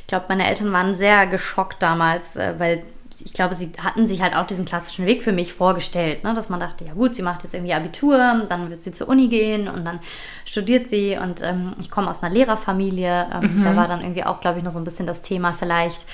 ich 0.00 0.06
glaube, 0.08 0.26
meine 0.28 0.46
Eltern 0.48 0.72
waren 0.72 0.96
sehr 0.96 1.26
geschockt 1.28 1.80
damals, 1.80 2.34
äh, 2.34 2.54
weil 2.58 2.82
ich 3.24 3.32
glaube, 3.32 3.54
sie 3.54 3.72
hatten 3.78 4.06
sich 4.06 4.22
halt 4.22 4.36
auch 4.36 4.46
diesen 4.46 4.64
klassischen 4.64 5.06
Weg 5.06 5.22
für 5.22 5.32
mich 5.32 5.52
vorgestellt, 5.52 6.22
ne? 6.22 6.34
dass 6.34 6.48
man 6.48 6.60
dachte, 6.60 6.84
ja 6.84 6.92
gut, 6.92 7.14
sie 7.14 7.22
macht 7.22 7.42
jetzt 7.44 7.54
irgendwie 7.54 7.74
Abitur, 7.74 8.46
dann 8.48 8.70
wird 8.70 8.82
sie 8.82 8.92
zur 8.92 9.08
Uni 9.08 9.28
gehen 9.28 9.68
und 9.68 9.84
dann 9.84 10.00
studiert 10.44 10.86
sie 10.86 11.18
und 11.20 11.42
ähm, 11.42 11.72
ich 11.80 11.90
komme 11.90 12.08
aus 12.08 12.22
einer 12.22 12.32
Lehrerfamilie. 12.32 13.26
Ähm, 13.32 13.58
mhm. 13.58 13.62
Da 13.64 13.74
war 13.74 13.88
dann 13.88 14.00
irgendwie 14.00 14.24
auch, 14.24 14.40
glaube 14.40 14.58
ich, 14.58 14.64
noch 14.64 14.70
so 14.70 14.78
ein 14.78 14.84
bisschen 14.84 15.06
das 15.06 15.22
Thema, 15.22 15.52
vielleicht 15.52 16.06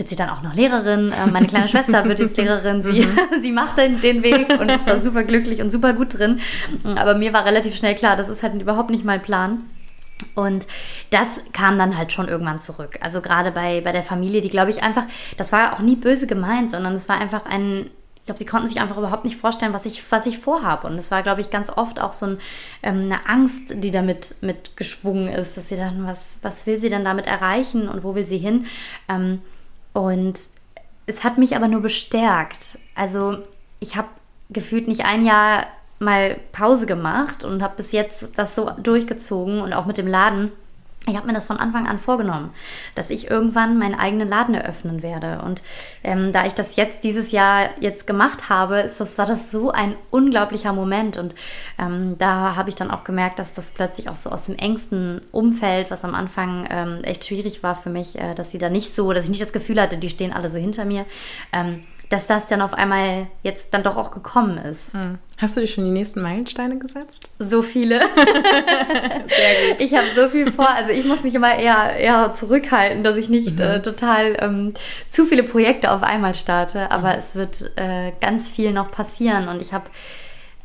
wird 0.00 0.08
sie 0.08 0.16
dann 0.16 0.30
auch 0.30 0.42
noch 0.42 0.54
Lehrerin. 0.54 1.12
Äh, 1.12 1.26
meine 1.26 1.46
kleine 1.46 1.68
Schwester 1.68 2.04
wird 2.06 2.18
jetzt 2.18 2.36
Lehrerin. 2.38 2.82
Sie, 2.82 3.02
mhm. 3.02 3.18
sie 3.42 3.52
macht 3.52 3.76
den, 3.76 4.00
den 4.00 4.22
Weg 4.22 4.48
und 4.58 4.68
ist 4.70 4.88
da 4.88 4.98
super 4.98 5.22
glücklich 5.22 5.60
und 5.60 5.70
super 5.70 5.92
gut 5.92 6.18
drin. 6.18 6.40
Aber 6.96 7.14
mir 7.14 7.34
war 7.34 7.44
relativ 7.44 7.76
schnell 7.76 7.94
klar, 7.94 8.16
das 8.16 8.28
ist 8.28 8.42
halt 8.42 8.60
überhaupt 8.60 8.90
nicht 8.90 9.04
mein 9.04 9.22
Plan. 9.22 9.62
Und 10.34 10.66
das 11.10 11.42
kam 11.52 11.78
dann 11.78 11.98
halt 11.98 12.12
schon 12.12 12.28
irgendwann 12.28 12.58
zurück. 12.58 12.98
Also 13.02 13.20
gerade 13.20 13.52
bei, 13.52 13.82
bei 13.82 13.92
der 13.92 14.02
Familie, 14.02 14.40
die 14.40 14.48
glaube 14.48 14.70
ich 14.70 14.82
einfach, 14.82 15.04
das 15.36 15.52
war 15.52 15.74
auch 15.74 15.80
nie 15.80 15.96
böse 15.96 16.26
gemeint, 16.26 16.70
sondern 16.70 16.94
es 16.94 17.08
war 17.08 17.20
einfach 17.20 17.44
ein, 17.44 17.90
ich 18.16 18.24
glaube, 18.24 18.38
sie 18.38 18.46
konnten 18.46 18.68
sich 18.68 18.80
einfach 18.80 18.96
überhaupt 18.96 19.24
nicht 19.24 19.36
vorstellen, 19.36 19.74
was 19.74 19.84
ich, 19.84 20.02
was 20.10 20.24
ich 20.24 20.38
vorhabe. 20.38 20.86
Und 20.86 20.94
es 20.94 21.10
war, 21.10 21.22
glaube 21.22 21.42
ich, 21.42 21.50
ganz 21.50 21.68
oft 21.68 22.00
auch 22.00 22.14
so 22.14 22.24
ein, 22.24 22.38
ähm, 22.82 23.04
eine 23.04 23.28
Angst, 23.28 23.64
die 23.68 23.90
damit 23.90 24.36
mit 24.40 24.78
geschwungen 24.78 25.28
ist, 25.28 25.58
dass 25.58 25.68
sie 25.68 25.76
dann, 25.76 26.06
was, 26.06 26.38
was 26.40 26.66
will 26.66 26.78
sie 26.78 26.88
denn 26.88 27.04
damit 27.04 27.26
erreichen 27.26 27.86
und 27.86 28.02
wo 28.02 28.14
will 28.14 28.24
sie 28.24 28.38
hin? 28.38 28.64
Ähm, 29.06 29.42
und 29.92 30.38
es 31.06 31.24
hat 31.24 31.38
mich 31.38 31.56
aber 31.56 31.68
nur 31.68 31.80
bestärkt. 31.80 32.78
Also 32.94 33.38
ich 33.80 33.96
habe 33.96 34.08
gefühlt 34.50 34.88
nicht 34.88 35.04
ein 35.04 35.24
Jahr 35.24 35.66
mal 35.98 36.38
Pause 36.52 36.86
gemacht 36.86 37.44
und 37.44 37.62
habe 37.62 37.76
bis 37.76 37.92
jetzt 37.92 38.30
das 38.36 38.54
so 38.54 38.70
durchgezogen 38.82 39.60
und 39.60 39.72
auch 39.72 39.86
mit 39.86 39.98
dem 39.98 40.06
Laden. 40.06 40.52
Ich 41.06 41.16
habe 41.16 41.26
mir 41.26 41.32
das 41.32 41.46
von 41.46 41.56
Anfang 41.56 41.88
an 41.88 41.98
vorgenommen, 41.98 42.50
dass 42.94 43.08
ich 43.08 43.30
irgendwann 43.30 43.78
meinen 43.78 43.94
eigenen 43.94 44.28
Laden 44.28 44.54
eröffnen 44.54 45.02
werde. 45.02 45.40
Und 45.42 45.62
ähm, 46.04 46.30
da 46.32 46.44
ich 46.44 46.52
das 46.52 46.76
jetzt 46.76 47.04
dieses 47.04 47.30
Jahr 47.30 47.70
jetzt 47.80 48.06
gemacht 48.06 48.50
habe, 48.50 48.80
ist 48.80 49.00
das, 49.00 49.16
war 49.16 49.24
das 49.24 49.50
so 49.50 49.70
ein 49.70 49.96
unglaublicher 50.10 50.74
Moment. 50.74 51.16
Und 51.16 51.34
ähm, 51.78 52.16
da 52.18 52.54
habe 52.54 52.68
ich 52.68 52.76
dann 52.76 52.90
auch 52.90 53.02
gemerkt, 53.02 53.38
dass 53.38 53.54
das 53.54 53.70
plötzlich 53.70 54.10
auch 54.10 54.14
so 54.14 54.30
aus 54.30 54.44
dem 54.44 54.56
engsten 54.56 55.22
Umfeld, 55.32 55.90
was 55.90 56.04
am 56.04 56.14
Anfang 56.14 56.68
ähm, 56.70 57.02
echt 57.02 57.24
schwierig 57.24 57.62
war 57.62 57.74
für 57.74 57.90
mich, 57.90 58.18
äh, 58.18 58.34
dass 58.34 58.50
sie 58.50 58.58
da 58.58 58.68
nicht 58.68 58.94
so, 58.94 59.12
dass 59.14 59.24
ich 59.24 59.30
nicht 59.30 59.42
das 59.42 59.54
Gefühl 59.54 59.80
hatte, 59.80 59.96
die 59.96 60.10
stehen 60.10 60.34
alle 60.34 60.50
so 60.50 60.58
hinter 60.58 60.84
mir, 60.84 61.06
ähm, 61.54 61.82
dass 62.10 62.26
das 62.26 62.48
dann 62.48 62.60
auf 62.60 62.74
einmal 62.74 63.28
jetzt 63.44 63.72
dann 63.72 63.84
doch 63.84 63.96
auch 63.96 64.10
gekommen 64.10 64.58
ist. 64.58 64.94
Hm. 64.94 65.18
Hast 65.38 65.56
du 65.56 65.60
dir 65.60 65.68
schon 65.68 65.84
die 65.84 65.92
nächsten 65.92 66.20
Meilensteine 66.20 66.76
gesetzt? 66.76 67.30
So 67.38 67.62
viele. 67.62 68.00
Sehr 68.16 69.70
gut. 69.70 69.80
Ich 69.80 69.94
habe 69.94 70.08
so 70.14 70.28
viel 70.28 70.50
vor. 70.50 70.68
Also 70.68 70.90
ich 70.90 71.04
muss 71.04 71.22
mich 71.22 71.36
immer 71.36 71.56
eher, 71.56 71.96
eher 71.96 72.34
zurückhalten, 72.34 73.04
dass 73.04 73.16
ich 73.16 73.28
nicht 73.28 73.60
mhm. 73.60 73.64
äh, 73.64 73.80
total 73.80 74.36
ähm, 74.40 74.74
zu 75.08 75.24
viele 75.24 75.44
Projekte 75.44 75.92
auf 75.92 76.02
einmal 76.02 76.34
starte. 76.34 76.90
Aber 76.90 77.12
mhm. 77.12 77.18
es 77.18 77.36
wird 77.36 77.72
äh, 77.76 78.10
ganz 78.20 78.50
viel 78.50 78.72
noch 78.72 78.90
passieren. 78.90 79.46
Und 79.46 79.62
ich 79.62 79.72
habe 79.72 79.84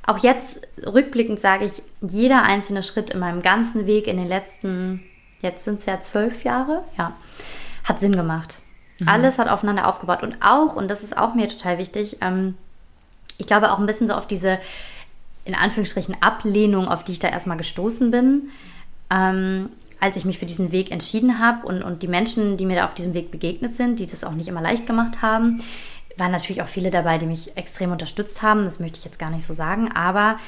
auch 0.07 0.17
jetzt 0.17 0.67
rückblickend 0.83 1.39
sage 1.39 1.65
ich, 1.65 1.83
jeder 2.01 2.41
einzelne 2.41 2.81
Schritt 2.81 3.11
in 3.11 3.19
meinem 3.19 3.43
ganzen 3.43 3.85
Weg 3.85 4.07
in 4.07 4.17
den 4.17 4.27
letzten, 4.27 5.03
jetzt 5.41 5.63
sind 5.63 5.79
es 5.79 5.85
ja 5.85 6.01
zwölf 6.01 6.43
Jahre, 6.43 6.83
ja, 6.97 7.15
hat 7.83 7.99
Sinn 7.99 8.15
gemacht. 8.15 8.59
Mhm. 8.99 9.07
Alles 9.07 9.37
hat 9.37 9.49
aufeinander 9.49 9.87
aufgebaut. 9.87 10.23
Und 10.23 10.37
auch, 10.41 10.75
und 10.75 10.89
das 10.89 11.03
ist 11.03 11.17
auch 11.17 11.35
mir 11.35 11.47
total 11.47 11.77
wichtig, 11.77 12.17
ähm, 12.21 12.55
ich 13.37 13.47
glaube 13.47 13.71
auch 13.71 13.79
ein 13.79 13.85
bisschen 13.85 14.07
so 14.07 14.13
auf 14.13 14.27
diese, 14.27 14.59
in 15.43 15.55
Anführungsstrichen, 15.55 16.15
Ablehnung, 16.21 16.87
auf 16.87 17.03
die 17.03 17.13
ich 17.13 17.19
da 17.19 17.27
erstmal 17.27 17.57
gestoßen 17.57 18.11
bin, 18.11 18.49
ähm, 19.09 19.69
als 19.99 20.17
ich 20.17 20.25
mich 20.25 20.39
für 20.39 20.45
diesen 20.45 20.71
Weg 20.71 20.91
entschieden 20.91 21.39
habe 21.39 21.65
und, 21.65 21.81
und 21.81 22.03
die 22.03 22.07
Menschen, 22.07 22.57
die 22.57 22.65
mir 22.65 22.75
da 22.75 22.85
auf 22.85 22.93
diesem 22.93 23.13
Weg 23.13 23.31
begegnet 23.31 23.73
sind, 23.73 23.99
die 23.99 24.05
das 24.05 24.23
auch 24.23 24.33
nicht 24.33 24.47
immer 24.47 24.61
leicht 24.61 24.87
gemacht 24.87 25.21
haben, 25.21 25.61
waren 26.17 26.31
natürlich 26.31 26.61
auch 26.61 26.67
viele 26.67 26.91
dabei, 26.91 27.17
die 27.17 27.25
mich 27.25 27.57
extrem 27.57 27.91
unterstützt 27.91 28.41
haben. 28.41 28.65
Das 28.65 28.79
möchte 28.79 28.97
ich 28.97 29.05
jetzt 29.05 29.19
gar 29.19 29.29
nicht 29.29 29.45
so 29.45 29.53
sagen, 29.53 29.91
aber 29.93 30.39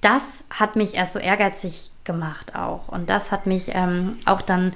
das 0.00 0.44
hat 0.50 0.76
mich 0.76 0.94
erst 0.94 1.12
so 1.12 1.18
ehrgeizig 1.18 1.90
gemacht 2.04 2.54
auch. 2.54 2.88
Und 2.88 3.10
das 3.10 3.30
hat 3.30 3.46
mich 3.46 3.70
ähm, 3.74 4.16
auch 4.24 4.40
dann 4.40 4.72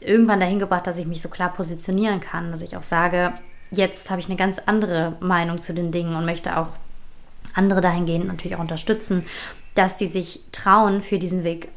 irgendwann 0.00 0.40
dahin 0.40 0.58
gebracht, 0.58 0.86
dass 0.86 0.98
ich 0.98 1.06
mich 1.06 1.22
so 1.22 1.28
klar 1.28 1.52
positionieren 1.52 2.20
kann, 2.20 2.50
dass 2.50 2.62
ich 2.62 2.76
auch 2.76 2.82
sage, 2.82 3.32
jetzt 3.70 4.10
habe 4.10 4.20
ich 4.20 4.26
eine 4.26 4.36
ganz 4.36 4.58
andere 4.66 5.16
Meinung 5.20 5.60
zu 5.60 5.72
den 5.72 5.92
Dingen 5.92 6.14
und 6.16 6.24
möchte 6.24 6.56
auch 6.56 6.68
andere 7.54 7.80
dahingehend 7.80 8.26
natürlich 8.26 8.56
auch 8.56 8.60
unterstützen, 8.60 9.24
dass 9.74 9.98
sie 9.98 10.06
sich 10.06 10.40
trauen, 10.52 11.02
für 11.02 11.18
diesen 11.18 11.44
Weg 11.44 11.68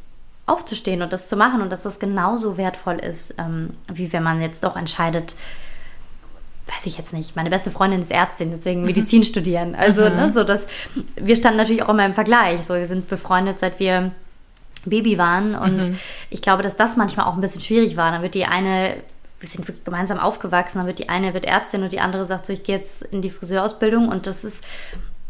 aufzustehen 0.46 1.02
und 1.02 1.14
das 1.14 1.28
zu 1.28 1.36
machen 1.38 1.62
und 1.62 1.72
dass 1.72 1.84
das 1.84 2.00
genauso 2.00 2.58
wertvoll 2.58 3.00
ist, 3.00 3.36
ähm, 3.38 3.72
wie 3.92 4.12
wenn 4.12 4.24
man 4.24 4.42
jetzt 4.42 4.64
doch 4.64 4.76
entscheidet, 4.76 5.36
weiß 6.68 6.86
ich 6.86 6.98
jetzt 6.98 7.14
nicht, 7.14 7.36
meine 7.36 7.50
beste 7.50 7.72
Freundin 7.72 8.02
ist 8.02 8.12
Ärztin, 8.12 8.52
deswegen 8.52 8.82
mhm. 8.82 8.88
Medizin 8.88 9.24
studieren. 9.24 9.76
Also, 9.76 10.02
mhm. 10.10 10.16
ne, 10.16 10.32
so 10.32 10.44
dass 10.44 10.68
wir 11.16 11.36
standen 11.36 11.58
natürlich 11.58 11.84
auch 11.84 11.90
immer 11.90 12.06
im 12.06 12.14
Vergleich. 12.14 12.66
So, 12.66 12.74
wir 12.74 12.88
sind 12.88 13.08
befreundet, 13.08 13.60
seit 13.60 13.80
wir 13.80 14.12
Baby 14.89 15.17
waren. 15.17 15.56
Und 15.56 15.78
mhm. 15.78 16.00
ich 16.30 16.41
glaube, 16.41 16.63
dass 16.63 16.76
das 16.76 16.96
manchmal 16.96 17.26
auch 17.28 17.36
ein 17.36 17.41
bisschen 17.41 17.62
schwierig 17.62 17.98
war. 17.98 18.12
Dann 18.12 18.22
wird 18.22 18.36
die 18.36 18.46
eine, 18.46 18.96
wir 19.39 19.50
sind 19.50 19.86
gemeinsam 19.86 20.19
aufgewachsen, 20.19 20.80
dann 20.80 20.88
wird 20.88 21.00
die 21.00 21.10
eine 21.10 21.34
wird 21.34 21.46
Ärztin 21.46 21.84
und 21.84 21.91
die 21.91 22.00
andere 22.00 22.26
sagt 22.26 22.46
so, 22.46 22.54
ich 22.54 22.63
gehe 22.63 22.78
jetzt 22.78 23.04
in 23.04 23.22
die 23.22 23.30
Friseurausbildung. 23.30 24.08
Und 24.10 24.28
das 24.28 24.43
ist, 24.43 24.63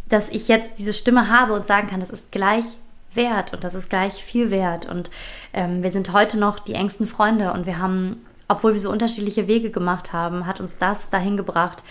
dass 0.10 0.30
ich 0.30 0.48
jetzt 0.48 0.80
diese 0.80 0.94
Stimme 0.94 1.30
habe 1.30 1.54
und 1.54 1.68
sagen 1.68 1.88
kann, 1.88 2.00
das 2.00 2.10
ist 2.10 2.32
gleich 2.32 2.66
wert 3.14 3.54
und 3.54 3.64
das 3.64 3.76
ist 3.76 3.90
gleich 3.90 4.24
viel 4.24 4.52
wert. 4.52 4.88
Und 4.88 5.12
ähm, 5.54 5.84
wir 5.84 5.92
sind 5.92 6.14
heute 6.14 6.38
noch 6.38 6.60
die 6.60 6.74
engsten 6.74 7.08
Freunde 7.08 7.54
und 7.54 7.66
wir 7.66 7.78
haben, 7.78 8.26
obwohl 8.48 8.74
wir 8.74 8.80
so 8.80 8.92
unterschiedliche 8.92 9.48
Wege 9.48 9.70
gemacht 9.70 10.14
haben, 10.14 10.46
hat 10.46 10.60
uns 10.60 10.78
das 10.78 11.10
dahin 11.10 11.38
gebracht, 11.38 11.84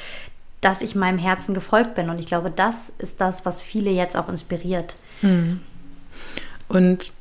dass 0.61 0.81
ich 0.81 0.95
meinem 0.95 1.19
Herzen 1.19 1.55
gefolgt 1.55 1.95
bin. 1.95 2.09
Und 2.09 2.21
ich 2.21 2.27
glaube, 2.27 2.51
das 2.51 2.93
ist 2.99 3.21
das, 3.21 3.45
was 3.45 3.63
viele 3.63 3.91
jetzt 3.91 4.17
auch 4.17 4.29
inspiriert. 4.29 4.97
Mhm. 5.21 5.61
Und 6.69 7.13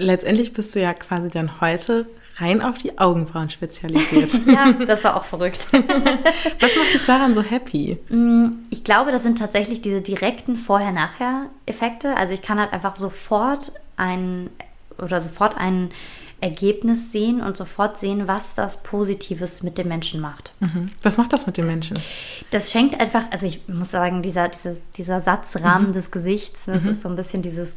letztendlich 0.00 0.52
bist 0.52 0.74
du 0.74 0.80
ja 0.80 0.92
quasi 0.94 1.28
dann 1.28 1.60
heute 1.60 2.06
rein 2.38 2.62
auf 2.62 2.78
die 2.78 2.98
Augenbrauen 2.98 3.50
spezialisiert. 3.50 4.40
ja, 4.46 4.72
das 4.72 5.04
war 5.04 5.16
auch 5.16 5.24
verrückt. 5.24 5.68
Was 5.72 6.76
macht 6.76 6.94
dich 6.94 7.04
daran 7.04 7.34
so 7.34 7.42
happy? 7.42 7.98
Mm, 8.08 8.50
ich 8.70 8.82
glaube, 8.82 9.12
das 9.12 9.22
sind 9.22 9.38
tatsächlich 9.38 9.82
diese 9.82 10.00
direkten 10.00 10.56
Vorher-Nachher-Effekte. 10.56 12.16
Also 12.16 12.34
ich 12.34 12.42
kann 12.42 12.58
halt 12.58 12.72
einfach 12.72 12.96
sofort 12.96 13.72
ein 13.96 14.50
oder 14.98 15.20
sofort 15.20 15.56
einen 15.56 15.90
Ergebnis 16.40 17.12
sehen 17.12 17.42
und 17.42 17.56
sofort 17.56 17.98
sehen, 17.98 18.26
was 18.26 18.54
das 18.54 18.82
Positives 18.82 19.62
mit 19.62 19.76
dem 19.76 19.88
Menschen 19.88 20.20
macht. 20.20 20.52
Mhm. 20.60 20.90
Was 21.02 21.18
macht 21.18 21.34
das 21.34 21.46
mit 21.46 21.58
dem 21.58 21.66
Menschen? 21.66 21.98
Das 22.50 22.72
schenkt 22.72 22.98
einfach, 22.98 23.24
also 23.30 23.44
ich 23.44 23.68
muss 23.68 23.90
sagen, 23.90 24.22
dieser, 24.22 24.48
dieser, 24.48 24.76
dieser 24.96 25.20
Satzrahmen 25.20 25.88
mhm. 25.88 25.92
des 25.92 26.10
Gesichts, 26.10 26.62
das 26.64 26.82
mhm. 26.82 26.90
ist 26.90 27.02
so 27.02 27.10
ein 27.10 27.16
bisschen 27.16 27.42
dieses 27.42 27.76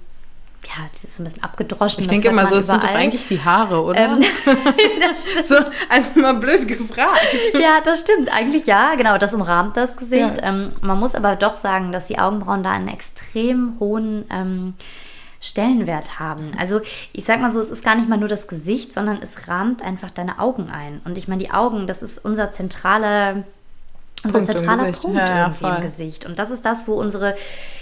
ja, 0.67 0.89
das 0.91 1.03
ist 1.03 1.19
ein 1.19 1.23
bisschen 1.23 1.43
abgedroschen. 1.43 2.01
Ich 2.01 2.07
denke 2.07 2.29
immer 2.29 2.47
so, 2.47 2.55
es 2.55 2.67
sind 2.67 2.83
doch 2.83 2.93
eigentlich 2.93 3.27
die 3.27 3.43
Haare, 3.43 3.83
oder? 3.83 3.99
Ähm, 3.99 4.21
das 4.99 5.25
stimmt. 5.29 5.45
So, 5.45 5.55
also 5.89 6.19
mal 6.19 6.33
blöd 6.33 6.67
gefragt. 6.67 7.19
ja, 7.53 7.81
das 7.83 8.01
stimmt. 8.01 8.31
Eigentlich 8.33 8.65
ja, 8.65 8.95
genau, 8.95 9.17
das 9.17 9.33
umrahmt 9.33 9.77
das 9.77 9.95
Gesicht. 9.95 10.37
Ja. 10.41 10.49
Ähm, 10.49 10.73
man 10.81 10.99
muss 10.99 11.15
aber 11.15 11.35
doch 11.35 11.57
sagen, 11.57 11.91
dass 11.91 12.07
die 12.07 12.19
Augenbrauen 12.19 12.63
da 12.63 12.71
einen 12.71 12.87
extrem 12.87 13.75
hohen 13.79 14.25
ähm, 14.29 14.73
Stellenwert 15.43 16.19
haben. 16.19 16.51
Also 16.57 16.81
ich 17.11 17.25
sag 17.25 17.41
mal 17.41 17.51
so, 17.51 17.59
es 17.59 17.69
ist 17.69 17.83
gar 17.83 17.95
nicht 17.95 18.07
mal 18.07 18.17
nur 18.17 18.29
das 18.29 18.47
Gesicht, 18.47 18.93
sondern 18.93 19.19
es 19.21 19.49
rahmt 19.49 19.81
einfach 19.81 20.09
deine 20.09 20.39
Augen 20.39 20.69
ein. 20.69 21.01
Und 21.03 21.17
ich 21.17 21.27
meine, 21.27 21.43
die 21.43 21.51
Augen, 21.51 21.85
das 21.85 22.01
ist 22.01 22.23
unser 22.23 22.51
zentraler 22.51 23.43
unser 24.23 24.39
Punkt 24.39 24.45
zentraler 24.45 24.91
Punkt 24.91 25.17
ja, 25.17 25.45
irgendwie 25.47 25.65
ja, 25.65 25.75
im 25.75 25.81
Gesicht. 25.81 26.25
Und 26.25 26.39
das 26.39 26.51
ist 26.51 26.65
das, 26.65 26.87
wo 26.87 26.93
unsere, 26.93 27.35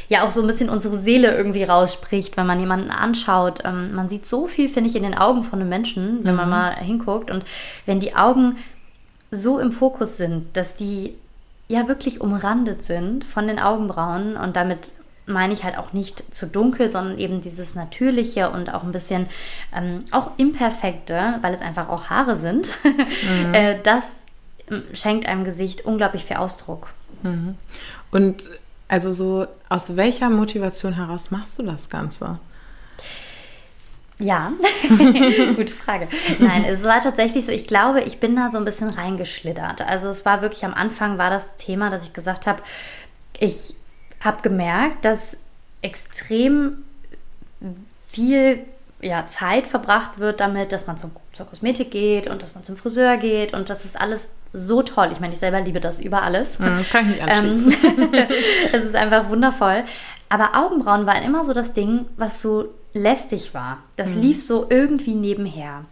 ja 0.09 0.23
auch 0.23 0.31
so 0.31 0.41
ein 0.41 0.47
bisschen 0.47 0.69
unsere 0.69 0.97
Seele 0.97 1.35
irgendwie 1.35 1.63
rausspricht, 1.63 2.37
wenn 2.37 2.47
man 2.47 2.59
jemanden 2.59 2.89
anschaut. 2.89 3.59
Ähm, 3.63 3.93
man 3.93 4.09
sieht 4.09 4.25
so 4.25 4.47
viel, 4.47 4.67
finde 4.67 4.89
ich, 4.89 4.95
in 4.95 5.03
den 5.03 5.17
Augen 5.17 5.43
von 5.43 5.59
einem 5.59 5.69
Menschen, 5.69 6.23
wenn 6.23 6.31
mhm. 6.31 6.37
man 6.37 6.49
mal 6.49 6.75
hinguckt. 6.75 7.31
Und 7.31 7.45
wenn 7.85 7.99
die 7.99 8.15
Augen 8.15 8.57
so 9.29 9.59
im 9.59 9.71
Fokus 9.71 10.17
sind, 10.17 10.57
dass 10.57 10.75
die 10.75 11.15
ja 11.67 11.87
wirklich 11.87 12.19
umrandet 12.19 12.85
sind 12.85 13.23
von 13.23 13.47
den 13.47 13.59
Augenbrauen 13.59 14.35
und 14.35 14.55
damit 14.55 14.93
meine 15.25 15.53
ich 15.53 15.63
halt 15.63 15.77
auch 15.77 15.93
nicht 15.93 16.33
zu 16.33 16.47
dunkel, 16.47 16.89
sondern 16.89 17.17
eben 17.17 17.41
dieses 17.41 17.75
Natürliche 17.75 18.49
und 18.49 18.73
auch 18.73 18.83
ein 18.83 18.91
bisschen 18.91 19.27
ähm, 19.73 20.03
auch 20.11 20.31
Imperfekte, 20.37 21.35
weil 21.41 21.53
es 21.53 21.61
einfach 21.61 21.89
auch 21.89 22.09
Haare 22.09 22.35
sind. 22.35 22.77
Mhm. 23.21 23.53
äh, 23.53 23.77
das 23.83 24.03
schenkt 24.93 25.27
einem 25.27 25.43
Gesicht 25.43 25.85
unglaublich 25.85 26.25
viel 26.25 26.37
Ausdruck. 26.37 26.87
Mhm. 27.23 27.55
Und 28.11 28.49
also 28.87 29.11
so, 29.11 29.47
aus 29.69 29.95
welcher 29.95 30.29
Motivation 30.29 30.93
heraus 30.93 31.31
machst 31.31 31.59
du 31.59 31.63
das 31.63 31.89
Ganze? 31.89 32.39
Ja, 34.19 34.53
gute 35.55 35.73
Frage. 35.73 36.07
Nein, 36.39 36.65
es 36.65 36.83
war 36.83 37.01
tatsächlich 37.01 37.45
so, 37.45 37.51
ich 37.51 37.67
glaube, 37.67 38.01
ich 38.01 38.19
bin 38.19 38.35
da 38.35 38.51
so 38.51 38.57
ein 38.57 38.65
bisschen 38.65 38.89
reingeschlittert. 38.89 39.81
Also 39.81 40.09
es 40.09 40.25
war 40.25 40.41
wirklich 40.41 40.65
am 40.65 40.73
Anfang 40.73 41.17
war 41.17 41.29
das 41.29 41.55
Thema, 41.57 41.89
dass 41.89 42.03
ich 42.03 42.13
gesagt 42.13 42.47
habe, 42.47 42.61
ich 43.39 43.75
habe 44.19 44.41
gemerkt, 44.41 45.05
dass 45.05 45.37
extrem 45.81 46.83
viel 48.07 48.59
ja, 49.01 49.25
Zeit 49.27 49.67
verbracht 49.67 50.19
wird 50.19 50.39
damit, 50.39 50.71
dass 50.71 50.85
man 50.85 50.97
zum, 50.97 51.11
zur 51.33 51.47
Kosmetik 51.47 51.91
geht 51.91 52.27
und 52.27 52.41
dass 52.41 52.53
man 52.53 52.63
zum 52.63 52.77
Friseur 52.77 53.17
geht 53.17 53.53
und 53.53 53.69
das 53.69 53.85
ist 53.85 53.99
alles 53.99 54.29
so 54.53 54.81
toll. 54.81 55.09
Ich 55.11 55.19
meine, 55.19 55.33
ich 55.33 55.39
selber 55.39 55.61
liebe 55.61 55.79
das 55.79 56.01
über 56.01 56.23
alles. 56.23 56.59
Mhm, 56.59 56.85
kann 56.91 57.09
ich 57.09 57.21
mich 57.21 57.23
anschließen. 57.23 57.71
Ähm, 57.71 58.09
es 58.73 58.83
ist 58.83 58.95
einfach 58.95 59.29
wundervoll. 59.29 59.83
Aber 60.29 60.55
Augenbrauen 60.55 61.05
waren 61.05 61.23
immer 61.23 61.43
so 61.43 61.53
das 61.53 61.73
Ding, 61.73 62.05
was 62.17 62.41
so 62.41 62.73
lästig 62.93 63.53
war. 63.53 63.79
Das 63.95 64.15
mhm. 64.15 64.21
lief 64.21 64.43
so 64.43 64.67
irgendwie 64.69 65.15
nebenher. 65.15 65.85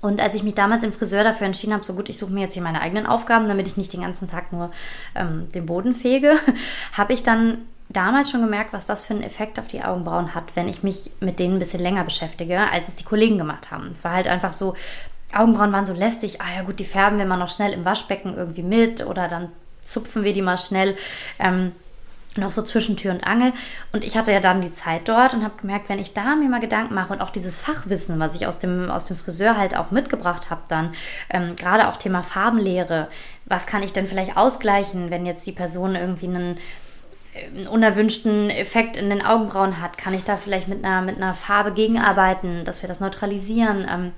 Und 0.00 0.20
als 0.20 0.34
ich 0.34 0.42
mich 0.42 0.54
damals 0.54 0.82
im 0.82 0.92
Friseur 0.92 1.24
dafür 1.24 1.46
entschieden 1.46 1.74
habe, 1.74 1.84
so 1.84 1.92
gut, 1.92 2.08
ich 2.08 2.18
suche 2.18 2.32
mir 2.32 2.40
jetzt 2.40 2.54
hier 2.54 2.62
meine 2.62 2.80
eigenen 2.80 3.06
Aufgaben, 3.06 3.48
damit 3.48 3.66
ich 3.66 3.76
nicht 3.76 3.92
den 3.92 4.00
ganzen 4.00 4.30
Tag 4.30 4.52
nur 4.52 4.70
ähm, 5.14 5.48
den 5.54 5.66
Boden 5.66 5.94
fege, 5.94 6.38
habe 6.96 7.12
ich 7.12 7.22
dann 7.22 7.58
damals 7.90 8.30
schon 8.30 8.40
gemerkt, 8.40 8.72
was 8.72 8.86
das 8.86 9.04
für 9.04 9.14
einen 9.14 9.22
Effekt 9.22 9.58
auf 9.58 9.68
die 9.68 9.82
Augenbrauen 9.82 10.34
hat, 10.34 10.54
wenn 10.54 10.68
ich 10.68 10.82
mich 10.82 11.10
mit 11.20 11.38
denen 11.38 11.56
ein 11.56 11.58
bisschen 11.58 11.82
länger 11.82 12.04
beschäftige, 12.04 12.60
als 12.72 12.88
es 12.88 12.94
die 12.94 13.04
Kollegen 13.04 13.36
gemacht 13.36 13.70
haben. 13.70 13.88
Es 13.90 14.04
war 14.04 14.12
halt 14.12 14.28
einfach 14.28 14.52
so, 14.52 14.74
Augenbrauen 15.34 15.72
waren 15.72 15.86
so 15.86 15.92
lästig. 15.92 16.40
Ah 16.40 16.56
ja 16.56 16.62
gut, 16.62 16.78
die 16.78 16.84
färben 16.84 17.18
wir 17.18 17.26
mal 17.26 17.36
noch 17.36 17.50
schnell 17.50 17.72
im 17.72 17.84
Waschbecken 17.84 18.36
irgendwie 18.36 18.62
mit 18.62 19.06
oder 19.06 19.28
dann 19.28 19.50
zupfen 19.84 20.24
wir 20.24 20.32
die 20.32 20.42
mal 20.42 20.58
schnell. 20.58 20.96
Ähm, 21.38 21.72
noch 22.36 22.50
so 22.50 22.62
zwischen 22.62 22.96
Tür 22.96 23.12
und 23.12 23.24
Angel. 23.24 23.52
Und 23.92 24.04
ich 24.04 24.16
hatte 24.16 24.32
ja 24.32 24.40
dann 24.40 24.60
die 24.60 24.70
Zeit 24.70 25.08
dort 25.08 25.34
und 25.34 25.42
habe 25.42 25.56
gemerkt, 25.60 25.88
wenn 25.88 25.98
ich 25.98 26.12
da 26.12 26.36
mir 26.36 26.48
mal 26.48 26.60
Gedanken 26.60 26.94
mache 26.94 27.12
und 27.12 27.20
auch 27.20 27.30
dieses 27.30 27.58
Fachwissen, 27.58 28.20
was 28.20 28.34
ich 28.34 28.46
aus 28.46 28.58
dem, 28.58 28.88
aus 28.90 29.06
dem 29.06 29.16
Friseur 29.16 29.56
halt 29.56 29.76
auch 29.76 29.90
mitgebracht 29.90 30.50
habe, 30.50 30.62
dann 30.68 30.94
ähm, 31.28 31.56
gerade 31.56 31.88
auch 31.88 31.96
Thema 31.96 32.22
Farbenlehre, 32.22 33.08
was 33.46 33.66
kann 33.66 33.82
ich 33.82 33.92
denn 33.92 34.06
vielleicht 34.06 34.36
ausgleichen, 34.36 35.10
wenn 35.10 35.26
jetzt 35.26 35.44
die 35.46 35.52
Person 35.52 35.96
irgendwie 35.96 36.28
einen, 36.28 36.58
einen 37.56 37.66
unerwünschten 37.66 38.48
Effekt 38.50 38.96
in 38.96 39.10
den 39.10 39.24
Augenbrauen 39.24 39.80
hat, 39.80 39.98
kann 39.98 40.14
ich 40.14 40.22
da 40.22 40.36
vielleicht 40.36 40.68
mit 40.68 40.84
einer, 40.84 41.02
mit 41.02 41.16
einer 41.16 41.34
Farbe 41.34 41.72
gegenarbeiten, 41.72 42.64
dass 42.64 42.82
wir 42.82 42.88
das 42.88 43.00
neutralisieren. 43.00 43.88
Ähm, 43.90 44.12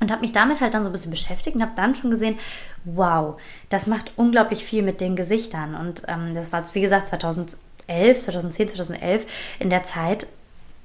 und 0.00 0.10
habe 0.10 0.20
mich 0.20 0.32
damit 0.32 0.60
halt 0.60 0.74
dann 0.74 0.84
so 0.84 0.90
ein 0.90 0.92
bisschen 0.92 1.10
beschäftigt 1.10 1.56
und 1.56 1.62
habe 1.62 1.72
dann 1.74 1.94
schon 1.94 2.10
gesehen, 2.10 2.38
wow, 2.84 3.40
das 3.68 3.86
macht 3.86 4.12
unglaublich 4.16 4.64
viel 4.64 4.82
mit 4.82 5.00
den 5.00 5.16
Gesichtern. 5.16 5.74
Und 5.74 6.02
ähm, 6.06 6.34
das 6.34 6.52
war, 6.52 6.62
wie 6.74 6.80
gesagt, 6.80 7.08
2011, 7.08 7.58
2010, 8.22 8.68
2011, 8.68 9.26
in 9.58 9.70
der 9.70 9.82
Zeit, 9.82 10.26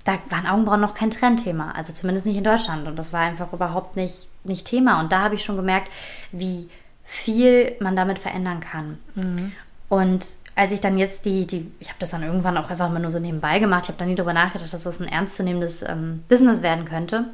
da 0.06 0.17
waren 0.30 0.47
Augenbrauen 0.47 0.82
noch 0.82 0.95
kein 0.95 1.12
Trendthema, 1.12 1.71
also 1.71 1.93
zumindest 1.93 2.26
nicht 2.26 2.38
in 2.38 2.43
Deutschland. 2.43 2.88
Und 2.88 2.97
das 2.97 3.13
war 3.13 3.21
einfach 3.21 3.54
überhaupt 3.54 3.95
nicht, 3.95 4.30
nicht 4.43 4.65
Thema. 4.65 4.99
Und 4.99 5.12
da 5.12 5.21
habe 5.21 5.36
ich 5.36 5.45
schon 5.45 5.56
gemerkt, 5.56 5.89
wie 6.32 6.69
viel 7.04 7.76
man 7.80 7.95
damit 7.95 8.19
verändern 8.19 8.60
kann. 8.60 8.97
Mhm. 9.15 9.52
Und 9.89 10.26
als 10.56 10.71
ich 10.71 10.82
dann 10.82 10.97
jetzt 10.97 11.26
die, 11.26 11.45
die 11.47 11.71
ich 11.80 11.89
habe 11.89 11.99
das 11.99 12.12
dann 12.12 12.23
irgendwann 12.23 12.58
auch 12.58 12.69
einfach 12.69 12.89
mal 12.89 12.99
nur 12.99 13.12
so 13.12 13.19
nebenbei 13.19 13.60
gemacht, 13.60 13.84
ich 13.84 13.89
habe 13.89 13.99
dann 13.99 14.08
nie 14.08 14.15
darüber 14.15 14.34
nachgedacht, 14.34 14.73
dass 14.73 14.84
das 14.84 14.99
ein 14.99 15.08
ernstzunehmendes 15.08 15.84
ähm, 15.84 16.23
Business 16.28 16.62
werden 16.62 16.86
könnte. 16.86 17.26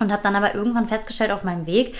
Und 0.00 0.10
habe 0.10 0.22
dann 0.22 0.34
aber 0.34 0.54
irgendwann 0.54 0.88
festgestellt 0.88 1.30
auf 1.30 1.44
meinem 1.44 1.66
Weg, 1.66 1.94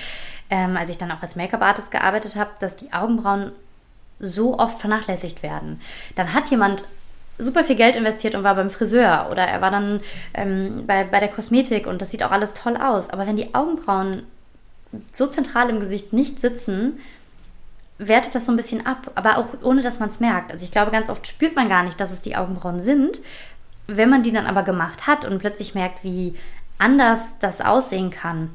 ähm, 0.50 0.76
als 0.76 0.90
ich 0.90 0.98
dann 0.98 1.12
auch 1.12 1.22
als 1.22 1.36
Make-up-Artist 1.36 1.90
gearbeitet 1.90 2.36
habe, 2.36 2.50
dass 2.58 2.76
die 2.76 2.92
Augenbrauen 2.92 3.52
so 4.18 4.58
oft 4.58 4.78
vernachlässigt 4.78 5.42
werden. 5.42 5.80
Dann 6.16 6.34
hat 6.34 6.50
jemand 6.50 6.84
super 7.38 7.64
viel 7.64 7.76
Geld 7.76 7.96
investiert 7.96 8.34
und 8.34 8.44
war 8.44 8.54
beim 8.54 8.70
Friseur 8.70 9.28
oder 9.30 9.42
er 9.42 9.60
war 9.60 9.70
dann 9.70 10.00
ähm, 10.34 10.84
bei, 10.86 11.04
bei 11.04 11.20
der 11.20 11.28
Kosmetik 11.28 11.86
und 11.86 12.02
das 12.02 12.10
sieht 12.10 12.22
auch 12.22 12.30
alles 12.30 12.52
toll 12.54 12.76
aus. 12.76 13.08
Aber 13.10 13.26
wenn 13.26 13.36
die 13.36 13.54
Augenbrauen 13.54 14.24
so 15.12 15.26
zentral 15.26 15.70
im 15.70 15.80
Gesicht 15.80 16.12
nicht 16.12 16.40
sitzen, 16.40 17.00
wertet 17.98 18.34
das 18.34 18.46
so 18.46 18.52
ein 18.52 18.56
bisschen 18.56 18.86
ab, 18.86 19.10
aber 19.14 19.38
auch 19.38 19.46
ohne 19.62 19.82
dass 19.82 20.00
man 20.00 20.08
es 20.08 20.20
merkt. 20.20 20.52
Also 20.52 20.64
ich 20.64 20.72
glaube, 20.72 20.90
ganz 20.90 21.08
oft 21.08 21.26
spürt 21.26 21.54
man 21.54 21.68
gar 21.68 21.82
nicht, 21.82 22.00
dass 22.00 22.10
es 22.10 22.22
die 22.22 22.36
Augenbrauen 22.36 22.80
sind. 22.80 23.20
Wenn 23.86 24.08
man 24.08 24.22
die 24.22 24.32
dann 24.32 24.46
aber 24.46 24.62
gemacht 24.62 25.06
hat 25.06 25.24
und 25.24 25.38
plötzlich 25.38 25.74
merkt, 25.74 26.04
wie 26.04 26.34
anders 26.80 27.20
das 27.40 27.60
aussehen 27.60 28.10
kann, 28.10 28.50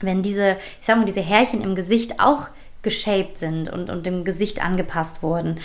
wenn 0.00 0.22
diese, 0.22 0.56
ich 0.80 0.86
sag 0.86 0.96
mal, 0.96 1.04
diese 1.04 1.20
Härchen 1.20 1.62
im 1.62 1.74
Gesicht 1.74 2.20
auch 2.20 2.48
geshaped 2.82 3.38
sind 3.38 3.68
und, 3.70 3.90
und 3.90 4.06
dem 4.06 4.24
Gesicht 4.24 4.64
angepasst 4.64 5.22
wurden, 5.22 5.60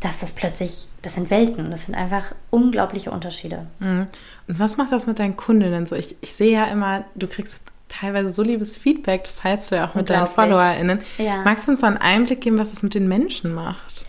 dass 0.00 0.20
das 0.20 0.32
plötzlich, 0.32 0.86
das 1.00 1.14
sind 1.14 1.30
Welten, 1.30 1.70
das 1.70 1.86
sind 1.86 1.94
einfach 1.94 2.34
unglaubliche 2.50 3.10
Unterschiede. 3.10 3.66
Mhm. 3.78 4.08
Und 4.48 4.58
was 4.58 4.76
macht 4.76 4.92
das 4.92 5.06
mit 5.06 5.18
deinen 5.18 5.36
Kundinnen 5.36 5.86
so? 5.86 5.96
Ich, 5.96 6.16
ich 6.20 6.34
sehe 6.34 6.52
ja 6.52 6.64
immer, 6.66 7.04
du 7.14 7.26
kriegst 7.26 7.62
teilweise 7.88 8.30
so 8.30 8.42
liebes 8.42 8.76
Feedback, 8.76 9.24
das 9.24 9.36
teilst 9.36 9.70
du 9.70 9.76
ja 9.76 9.88
auch 9.88 9.94
mit 9.94 10.10
deinen 10.10 10.26
FollowerInnen. 10.26 11.00
Ja. 11.18 11.42
Magst 11.42 11.66
du 11.66 11.72
uns 11.72 11.80
da 11.80 11.86
einen 11.86 11.98
Einblick 11.98 12.40
geben, 12.40 12.58
was 12.58 12.70
das 12.70 12.82
mit 12.82 12.94
den 12.94 13.06
Menschen 13.06 13.54
macht? 13.54 14.04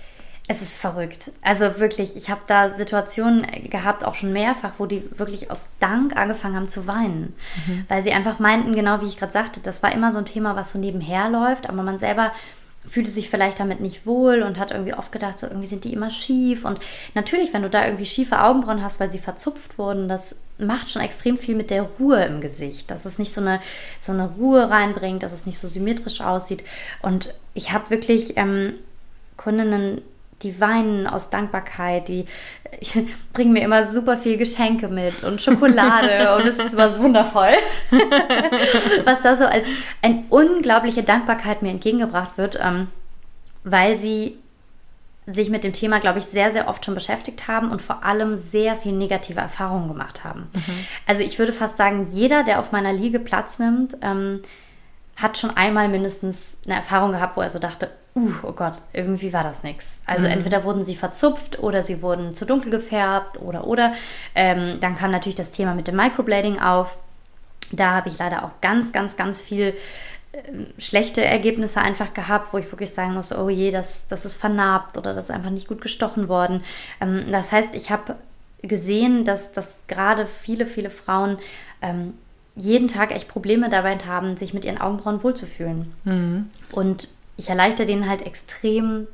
Es 0.48 0.62
ist 0.62 0.76
verrückt. 0.76 1.32
Also 1.42 1.80
wirklich, 1.80 2.18
ich 2.18 2.30
habe 2.30 2.42
da 2.48 2.76
Situationen 2.76 3.48
gehabt, 3.70 4.04
auch 4.04 4.16
schon 4.16 4.34
mehrfach, 4.34 4.74
wo 4.78 4.86
die 4.86 5.04
wirklich 5.18 5.50
aus 5.50 5.70
Dank 5.80 6.18
angefangen 6.18 6.56
haben 6.56 6.68
zu 6.68 6.86
weinen. 6.86 7.34
Mhm. 7.66 7.86
Weil 7.88 8.04
sie 8.04 8.12
einfach 8.12 8.40
meinten, 8.40 8.76
genau 8.76 9.02
wie 9.02 9.06
ich 9.06 9.18
gerade 9.18 9.32
sagte, 9.32 9.62
das 9.62 9.82
war 9.84 9.94
immer 9.94 10.12
so 10.12 10.18
ein 10.18 10.26
Thema, 10.26 10.56
was 10.58 10.72
so 10.72 10.80
nebenher 10.80 11.30
läuft, 11.30 11.70
aber 11.70 11.82
man 11.82 11.98
selber 11.98 12.34
fühlte 12.86 13.10
sich 13.10 13.30
vielleicht 13.30 13.62
damit 13.62 13.80
nicht 13.80 14.06
wohl 14.06 14.42
und 14.44 14.60
hat 14.60 14.72
irgendwie 14.72 14.94
oft 14.94 15.14
gedacht, 15.14 15.40
so 15.40 15.48
irgendwie 15.48 15.68
sind 15.68 15.86
die 15.86 15.94
immer 15.94 16.10
schief. 16.10 16.66
Und 16.66 16.80
natürlich, 17.14 17.54
wenn 17.54 17.62
du 17.62 17.70
da 17.70 17.86
irgendwie 17.86 18.06
schiefe 18.06 18.42
Augenbrauen 18.42 18.84
hast, 18.84 19.00
weil 19.00 19.12
sie 19.12 19.20
verzupft 19.20 19.78
wurden, 19.78 20.10
das 20.10 20.36
macht 20.58 20.92
schon 20.92 21.02
extrem 21.02 21.38
viel 21.38 21.56
mit 21.56 21.70
der 21.70 21.84
Ruhe 21.84 22.26
im 22.26 22.42
Gesicht, 22.42 22.92
dass 22.92 23.06
es 23.06 23.20
nicht 23.20 23.34
so 23.34 23.40
eine, 23.40 23.62
so 24.02 24.12
eine 24.12 24.30
Ruhe 24.32 24.70
reinbringt, 24.70 25.24
dass 25.24 25.32
es 25.32 25.46
nicht 25.46 25.58
so 25.58 25.70
symmetrisch 25.70 26.20
aussieht. 26.20 26.64
Und 27.02 27.34
ich 27.54 27.72
habe 27.72 27.90
wirklich 27.90 28.36
ähm, 28.36 28.74
Kundinnen 29.38 30.02
die 30.44 30.60
weinen 30.60 31.08
aus 31.08 31.30
Dankbarkeit, 31.30 32.08
die 32.08 32.26
bringen 33.34 33.54
mir 33.54 33.64
immer 33.64 33.92
super 33.92 34.18
viel 34.18 34.38
Geschenke 34.38 34.88
mit 34.88 35.24
und 35.24 35.42
Schokolade 35.42 36.36
und 36.38 36.48
es 36.48 36.60
ist 36.60 36.78
was 36.78 37.00
wundervoll. 37.00 37.54
was 39.06 39.22
da 39.22 39.36
so 39.36 39.46
als 39.46 39.66
eine 40.02 40.24
unglaubliche 40.30 41.04
Dankbarkeit 41.04 41.62
mir 41.62 41.70
entgegengebracht 41.72 42.38
wird, 42.38 42.58
ähm, 42.62 42.88
weil 43.64 43.98
sie 43.98 44.38
sich 45.26 45.50
mit 45.50 45.64
dem 45.64 45.72
Thema, 45.72 46.00
glaube 46.00 46.20
ich, 46.20 46.26
sehr, 46.26 46.52
sehr 46.52 46.68
oft 46.68 46.84
schon 46.84 46.96
beschäftigt 46.96 47.48
haben 47.48 47.72
und 47.72 47.82
vor 47.82 48.04
allem 48.04 48.36
sehr 48.36 48.76
viel 48.76 48.92
negative 48.92 49.40
Erfahrungen 49.40 49.88
gemacht 49.88 50.24
haben. 50.24 50.50
Mhm. 50.54 50.86
Also 51.08 51.24
ich 51.24 51.40
würde 51.40 51.54
fast 51.54 51.78
sagen, 51.78 52.08
jeder, 52.10 52.44
der 52.44 52.60
auf 52.60 52.74
meiner 52.74 52.92
Liege 52.92 53.20
Platz 53.20 53.58
nimmt, 53.58 53.96
ähm, 54.02 54.42
hat 55.16 55.38
schon 55.38 55.56
einmal 55.56 55.88
mindestens 55.88 56.58
eine 56.66 56.76
Erfahrung 56.76 57.12
gehabt, 57.12 57.38
wo 57.38 57.42
er 57.42 57.50
so 57.50 57.60
dachte, 57.60 57.90
uh, 58.16 58.32
oh 58.44 58.52
Gott, 58.52 58.82
irgendwie 58.94 59.34
war 59.34 59.44
das 59.44 59.64
nichts. 59.64 60.00
Also 60.06 60.26
mhm. 60.26 60.34
entweder 60.34 60.64
wurden 60.64 60.84
sie 60.84 60.96
verzupft 60.96 61.60
oder 61.60 61.84
sie 61.84 62.02
wurden 62.02 62.34
zu 62.34 62.46
dunkel 62.46 62.72
gefärbt 62.72 63.42
oder 63.42 63.66
oder. 63.68 63.94
Ähm, 64.36 64.80
dann 64.80 64.96
kam 64.96 65.12
natürlich 65.12 65.36
das 65.36 65.52
Thema 65.52 65.74
mit 65.74 65.88
dem 65.88 65.96
Microblading 65.96 66.60
auf. 66.60 66.98
Da 67.72 67.92
habe 67.92 68.10
ich 68.10 68.18
leider 68.18 68.44
auch 68.44 68.52
ganz, 68.62 68.92
ganz, 68.92 69.18
ganz 69.18 69.42
viel 69.42 69.76
äh, 70.32 70.38
schlechte 70.78 71.24
Ergebnisse 71.24 71.82
einfach 71.82 72.14
gehabt, 72.14 72.54
wo 72.54 72.58
ich 72.58 72.72
wirklich 72.72 72.92
sagen 72.92 73.14
muss, 73.14 73.32
oh 73.32 73.50
je, 73.50 73.72
das, 73.72 74.08
das 74.08 74.26
ist 74.26 74.36
vernarbt 74.36 74.98
oder 74.98 75.14
das 75.14 75.26
ist 75.26 75.32
einfach 75.32 75.50
nicht 75.50 75.68
gut 75.68 75.82
gestochen 75.82 76.28
worden. 76.28 76.64
Ähm, 77.02 77.26
das 77.32 77.52
heißt, 77.52 77.70
ich 77.74 77.90
habe 77.90 78.16
gesehen, 78.62 79.26
dass, 79.26 79.52
dass 79.52 79.76
gerade 79.88 80.26
viele, 80.26 80.66
viele 80.66 80.90
Frauen 80.90 81.38
ähm, 81.82 82.14
jeden 82.56 82.88
Tag 82.88 83.12
echt 83.12 83.28
Probleme 83.28 83.70
dabei 83.70 83.98
haben, 83.98 84.38
sich 84.38 84.54
mit 84.54 84.66
ihren 84.66 84.80
Augenbrauen 84.80 85.24
wohlzufühlen. 85.24 85.94
Mhm. 86.04 86.50
Und 86.72 87.08
ich 87.38 87.50
erleichter 87.50 87.86
denen 87.86 88.08
halt 88.08 88.22
extrem 88.22 89.08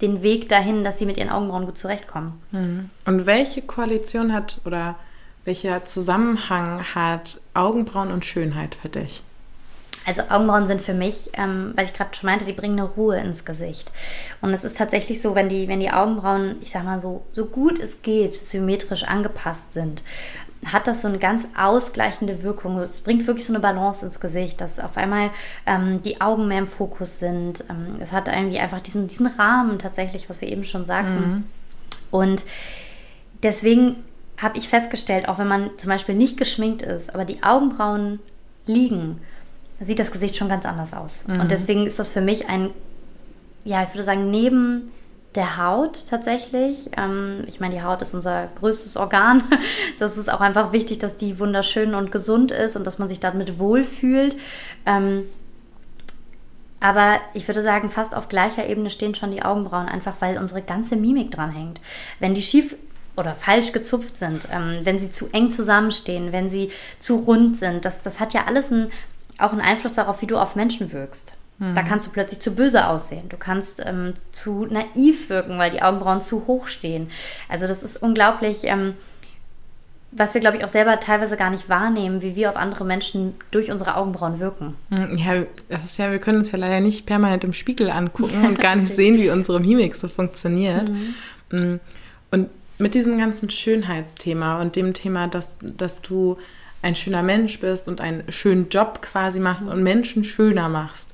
den 0.00 0.22
Weg 0.22 0.48
dahin, 0.48 0.84
dass 0.84 0.98
sie 0.98 1.06
mit 1.06 1.16
ihren 1.16 1.30
Augenbrauen 1.30 1.66
gut 1.66 1.78
zurechtkommen. 1.78 2.40
Mhm. 2.52 2.90
Und 3.06 3.26
welche 3.26 3.62
Koalition 3.62 4.32
hat 4.32 4.60
oder 4.64 4.96
welcher 5.44 5.84
Zusammenhang 5.84 6.82
hat 6.94 7.40
Augenbrauen 7.54 8.10
und 8.10 8.26
Schönheit 8.26 8.74
für 8.74 8.88
dich? 8.88 9.22
Also 10.06 10.22
Augenbrauen 10.28 10.66
sind 10.66 10.82
für 10.82 10.94
mich, 10.94 11.30
ähm, 11.34 11.72
weil 11.74 11.84
ich 11.84 11.92
gerade 11.92 12.14
schon 12.14 12.28
meinte, 12.28 12.44
die 12.44 12.52
bringen 12.52 12.78
eine 12.78 12.88
Ruhe 12.88 13.18
ins 13.18 13.44
Gesicht. 13.44 13.90
Und 14.40 14.54
es 14.54 14.62
ist 14.62 14.76
tatsächlich 14.76 15.20
so, 15.20 15.34
wenn 15.34 15.48
die, 15.48 15.66
wenn 15.66 15.80
die 15.80 15.90
Augenbrauen, 15.90 16.56
ich 16.60 16.70
sag 16.70 16.84
mal 16.84 17.02
so, 17.02 17.24
so 17.32 17.46
gut 17.46 17.80
es 17.80 18.02
geht, 18.02 18.34
symmetrisch 18.34 19.02
angepasst 19.02 19.72
sind, 19.72 20.02
hat 20.64 20.86
das 20.86 21.02
so 21.02 21.08
eine 21.08 21.18
ganz 21.18 21.46
ausgleichende 21.56 22.42
Wirkung. 22.42 22.78
Es 22.78 23.00
bringt 23.00 23.26
wirklich 23.26 23.46
so 23.46 23.52
eine 23.52 23.60
Balance 23.60 24.04
ins 24.04 24.20
Gesicht, 24.20 24.60
dass 24.60 24.80
auf 24.80 24.96
einmal 24.96 25.30
ähm, 25.66 26.02
die 26.02 26.20
Augen 26.20 26.48
mehr 26.48 26.58
im 26.58 26.66
Fokus 26.66 27.18
sind. 27.18 27.64
Ähm, 27.68 27.96
es 28.00 28.12
hat 28.12 28.28
irgendwie 28.28 28.58
einfach 28.58 28.80
diesen, 28.80 29.08
diesen 29.08 29.26
Rahmen 29.26 29.78
tatsächlich, 29.78 30.30
was 30.30 30.40
wir 30.40 30.48
eben 30.48 30.64
schon 30.64 30.84
sagten. 30.84 31.30
Mhm. 31.30 31.44
Und 32.10 32.44
deswegen 33.42 33.96
habe 34.38 34.58
ich 34.58 34.68
festgestellt, 34.68 35.28
auch 35.28 35.38
wenn 35.38 35.48
man 35.48 35.70
zum 35.78 35.88
Beispiel 35.88 36.14
nicht 36.14 36.36
geschminkt 36.36 36.82
ist, 36.82 37.14
aber 37.14 37.24
die 37.24 37.42
Augenbrauen 37.42 38.20
liegen, 38.66 39.20
sieht 39.80 39.98
das 39.98 40.12
Gesicht 40.12 40.36
schon 40.36 40.48
ganz 40.48 40.64
anders 40.66 40.94
aus. 40.94 41.26
Mhm. 41.26 41.40
Und 41.40 41.50
deswegen 41.50 41.86
ist 41.86 41.98
das 41.98 42.08
für 42.08 42.20
mich 42.20 42.48
ein, 42.48 42.70
ja, 43.64 43.82
ich 43.82 43.90
würde 43.90 44.04
sagen, 44.04 44.30
neben 44.30 44.92
der 45.36 45.58
Haut 45.58 46.06
tatsächlich. 46.08 46.90
Ähm, 46.96 47.44
ich 47.46 47.60
meine, 47.60 47.74
die 47.74 47.82
Haut 47.82 48.02
ist 48.02 48.14
unser 48.14 48.48
größtes 48.58 48.96
Organ. 48.96 49.42
Das 49.98 50.16
ist 50.18 50.30
auch 50.30 50.40
einfach 50.40 50.72
wichtig, 50.72 50.98
dass 50.98 51.16
die 51.16 51.38
wunderschön 51.38 51.94
und 51.94 52.12
gesund 52.12 52.50
ist 52.50 52.76
und 52.76 52.86
dass 52.86 52.98
man 52.98 53.08
sich 53.08 53.20
damit 53.20 53.58
wohlfühlt. 53.58 54.36
Ähm, 54.84 55.24
aber 56.80 57.18
ich 57.32 57.48
würde 57.48 57.62
sagen, 57.62 57.88
fast 57.90 58.14
auf 58.14 58.28
gleicher 58.28 58.66
Ebene 58.68 58.90
stehen 58.90 59.14
schon 59.14 59.30
die 59.30 59.42
Augenbrauen, 59.42 59.88
einfach 59.88 60.16
weil 60.20 60.36
unsere 60.36 60.60
ganze 60.60 60.96
Mimik 60.96 61.30
dran 61.30 61.50
hängt. 61.50 61.80
Wenn 62.20 62.34
die 62.34 62.42
schief 62.42 62.76
oder 63.16 63.34
falsch 63.34 63.72
gezupft 63.72 64.18
sind, 64.18 64.42
ähm, 64.52 64.80
wenn 64.82 64.98
sie 64.98 65.10
zu 65.10 65.28
eng 65.32 65.50
zusammenstehen, 65.50 66.32
wenn 66.32 66.50
sie 66.50 66.70
zu 66.98 67.16
rund 67.16 67.56
sind, 67.56 67.86
das, 67.86 68.02
das 68.02 68.20
hat 68.20 68.34
ja 68.34 68.44
alles 68.46 68.70
ein, 68.70 68.90
auch 69.38 69.52
einen 69.52 69.60
Einfluss 69.60 69.94
darauf, 69.94 70.22
wie 70.22 70.26
du 70.26 70.38
auf 70.38 70.56
Menschen 70.56 70.92
wirkst. 70.92 71.36
Mhm. 71.58 71.74
Da 71.74 71.82
kannst 71.82 72.06
du 72.06 72.10
plötzlich 72.10 72.40
zu 72.40 72.54
böse 72.54 72.86
aussehen. 72.86 73.28
Du 73.28 73.36
kannst 73.36 73.84
ähm, 73.84 74.14
zu 74.32 74.66
naiv 74.66 75.30
wirken, 75.30 75.58
weil 75.58 75.70
die 75.70 75.82
Augenbrauen 75.82 76.20
zu 76.20 76.46
hoch 76.46 76.68
stehen. 76.68 77.10
Also 77.48 77.66
das 77.66 77.82
ist 77.82 78.02
unglaublich, 78.02 78.64
ähm, 78.64 78.94
was 80.12 80.34
wir, 80.34 80.40
glaube 80.40 80.56
ich, 80.56 80.64
auch 80.64 80.68
selber 80.68 80.98
teilweise 81.00 81.36
gar 81.36 81.50
nicht 81.50 81.68
wahrnehmen, 81.68 82.22
wie 82.22 82.36
wir 82.36 82.50
auf 82.50 82.56
andere 82.56 82.84
Menschen 82.84 83.34
durch 83.50 83.70
unsere 83.70 83.96
Augenbrauen 83.96 84.38
wirken. 84.38 84.76
Mhm, 84.90 85.18
ja, 85.18 85.42
das 85.68 85.84
ist 85.84 85.98
ja, 85.98 86.10
wir 86.10 86.18
können 86.18 86.38
uns 86.38 86.52
ja 86.52 86.58
leider 86.58 86.80
nicht 86.80 87.06
permanent 87.06 87.44
im 87.44 87.52
Spiegel 87.52 87.90
angucken 87.90 88.44
und 88.46 88.60
gar 88.60 88.76
nicht 88.76 88.92
sehen, 88.92 89.16
wie 89.16 89.30
unsere 89.30 89.60
Mimik 89.60 89.94
so 89.94 90.08
funktioniert. 90.08 90.90
Mhm. 90.90 91.14
mhm. 91.50 91.80
Und 92.30 92.50
mit 92.78 92.94
diesem 92.94 93.18
ganzen 93.18 93.48
Schönheitsthema 93.48 94.60
und 94.60 94.76
dem 94.76 94.92
Thema, 94.92 95.28
dass, 95.28 95.56
dass 95.60 96.02
du 96.02 96.36
ein 96.86 96.96
schöner 96.96 97.22
Mensch 97.22 97.58
bist 97.58 97.88
und 97.88 98.00
einen 98.00 98.30
schönen 98.30 98.68
Job 98.68 99.02
quasi 99.02 99.40
machst 99.40 99.66
mhm. 99.66 99.72
und 99.72 99.82
Menschen 99.82 100.24
schöner 100.24 100.68
machst. 100.68 101.12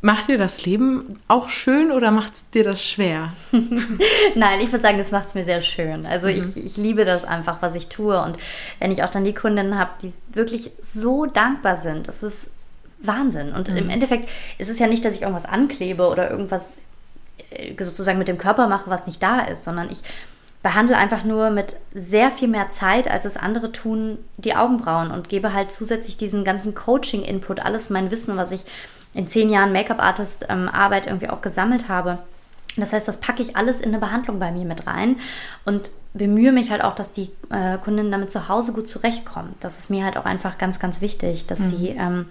Macht 0.00 0.28
dir 0.28 0.38
das 0.38 0.64
Leben 0.64 1.18
auch 1.26 1.48
schön 1.48 1.90
oder 1.90 2.12
macht 2.12 2.32
dir 2.54 2.62
das 2.62 2.84
schwer? 2.84 3.32
Nein, 4.34 4.60
ich 4.60 4.70
würde 4.70 4.82
sagen, 4.82 4.98
es 4.98 5.10
macht 5.10 5.28
es 5.28 5.34
mir 5.34 5.44
sehr 5.44 5.62
schön. 5.62 6.06
Also 6.06 6.28
mhm. 6.28 6.34
ich, 6.34 6.56
ich 6.56 6.76
liebe 6.76 7.04
das 7.04 7.24
einfach, 7.24 7.62
was 7.62 7.74
ich 7.74 7.88
tue. 7.88 8.20
Und 8.22 8.38
wenn 8.78 8.92
ich 8.92 9.02
auch 9.02 9.10
dann 9.10 9.24
die 9.24 9.34
Kundinnen 9.34 9.78
habe, 9.78 9.90
die 10.02 10.12
wirklich 10.32 10.70
so 10.80 11.26
dankbar 11.26 11.78
sind, 11.78 12.06
das 12.06 12.22
ist 12.22 12.46
Wahnsinn. 13.00 13.52
Und 13.52 13.70
mhm. 13.70 13.76
im 13.76 13.90
Endeffekt 13.90 14.28
ist 14.58 14.68
es 14.68 14.78
ja 14.78 14.86
nicht, 14.86 15.04
dass 15.04 15.14
ich 15.14 15.22
irgendwas 15.22 15.46
anklebe 15.46 16.08
oder 16.08 16.30
irgendwas 16.30 16.72
äh, 17.50 17.72
sozusagen 17.82 18.18
mit 18.18 18.28
dem 18.28 18.38
Körper 18.38 18.68
mache, 18.68 18.90
was 18.90 19.06
nicht 19.06 19.22
da 19.22 19.40
ist, 19.40 19.64
sondern 19.64 19.90
ich 19.90 20.02
behandle 20.62 20.96
einfach 20.96 21.24
nur 21.24 21.50
mit 21.50 21.76
sehr 21.94 22.30
viel 22.30 22.48
mehr 22.48 22.68
Zeit, 22.70 23.08
als 23.08 23.24
es 23.24 23.36
andere 23.36 23.72
tun, 23.72 24.18
die 24.36 24.56
Augenbrauen 24.56 25.10
und 25.10 25.28
gebe 25.28 25.52
halt 25.52 25.70
zusätzlich 25.70 26.16
diesen 26.16 26.44
ganzen 26.44 26.74
Coaching-Input, 26.74 27.60
alles 27.60 27.90
mein 27.90 28.10
Wissen, 28.10 28.36
was 28.36 28.50
ich 28.50 28.64
in 29.14 29.28
zehn 29.28 29.50
Jahren 29.50 29.72
Make-up-Artist-Arbeit 29.72 31.06
ähm, 31.06 31.12
irgendwie 31.12 31.30
auch 31.30 31.42
gesammelt 31.42 31.88
habe. 31.88 32.18
Das 32.76 32.92
heißt, 32.92 33.08
das 33.08 33.18
packe 33.18 33.42
ich 33.42 33.56
alles 33.56 33.80
in 33.80 33.88
eine 33.88 33.98
Behandlung 33.98 34.38
bei 34.38 34.52
mir 34.52 34.64
mit 34.64 34.86
rein 34.86 35.16
und 35.64 35.90
bemühe 36.14 36.52
mich 36.52 36.70
halt 36.70 36.82
auch, 36.82 36.94
dass 36.94 37.12
die 37.12 37.30
äh, 37.50 37.78
Kundinnen 37.78 38.12
damit 38.12 38.30
zu 38.30 38.48
Hause 38.48 38.72
gut 38.72 38.88
zurechtkommen. 38.88 39.54
Das 39.60 39.78
ist 39.78 39.90
mir 39.90 40.04
halt 40.04 40.16
auch 40.16 40.24
einfach 40.24 40.58
ganz, 40.58 40.78
ganz 40.78 41.00
wichtig, 41.00 41.46
dass 41.46 41.60
mhm. 41.60 41.68
sie 41.68 41.88
ähm, 41.88 42.26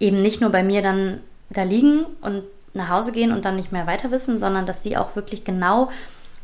eben 0.00 0.22
nicht 0.22 0.40
nur 0.40 0.50
bei 0.50 0.62
mir 0.62 0.82
dann 0.82 1.20
da 1.50 1.62
liegen 1.62 2.06
und 2.20 2.44
nach 2.74 2.88
Hause 2.88 3.12
gehen 3.12 3.32
und 3.32 3.44
dann 3.44 3.56
nicht 3.56 3.72
mehr 3.72 3.86
weiter 3.86 4.10
wissen, 4.10 4.38
sondern 4.38 4.64
dass 4.66 4.82
sie 4.82 4.96
auch 4.96 5.14
wirklich 5.16 5.44
genau 5.44 5.90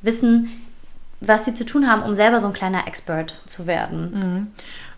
wissen, 0.02 0.50
was 1.20 1.44
sie 1.44 1.54
zu 1.54 1.64
tun 1.64 1.88
haben, 1.88 2.02
um 2.02 2.14
selber 2.14 2.40
so 2.40 2.46
ein 2.46 2.52
kleiner 2.52 2.86
Expert 2.86 3.38
zu 3.46 3.66
werden. 3.66 4.10
Mhm. 4.12 4.46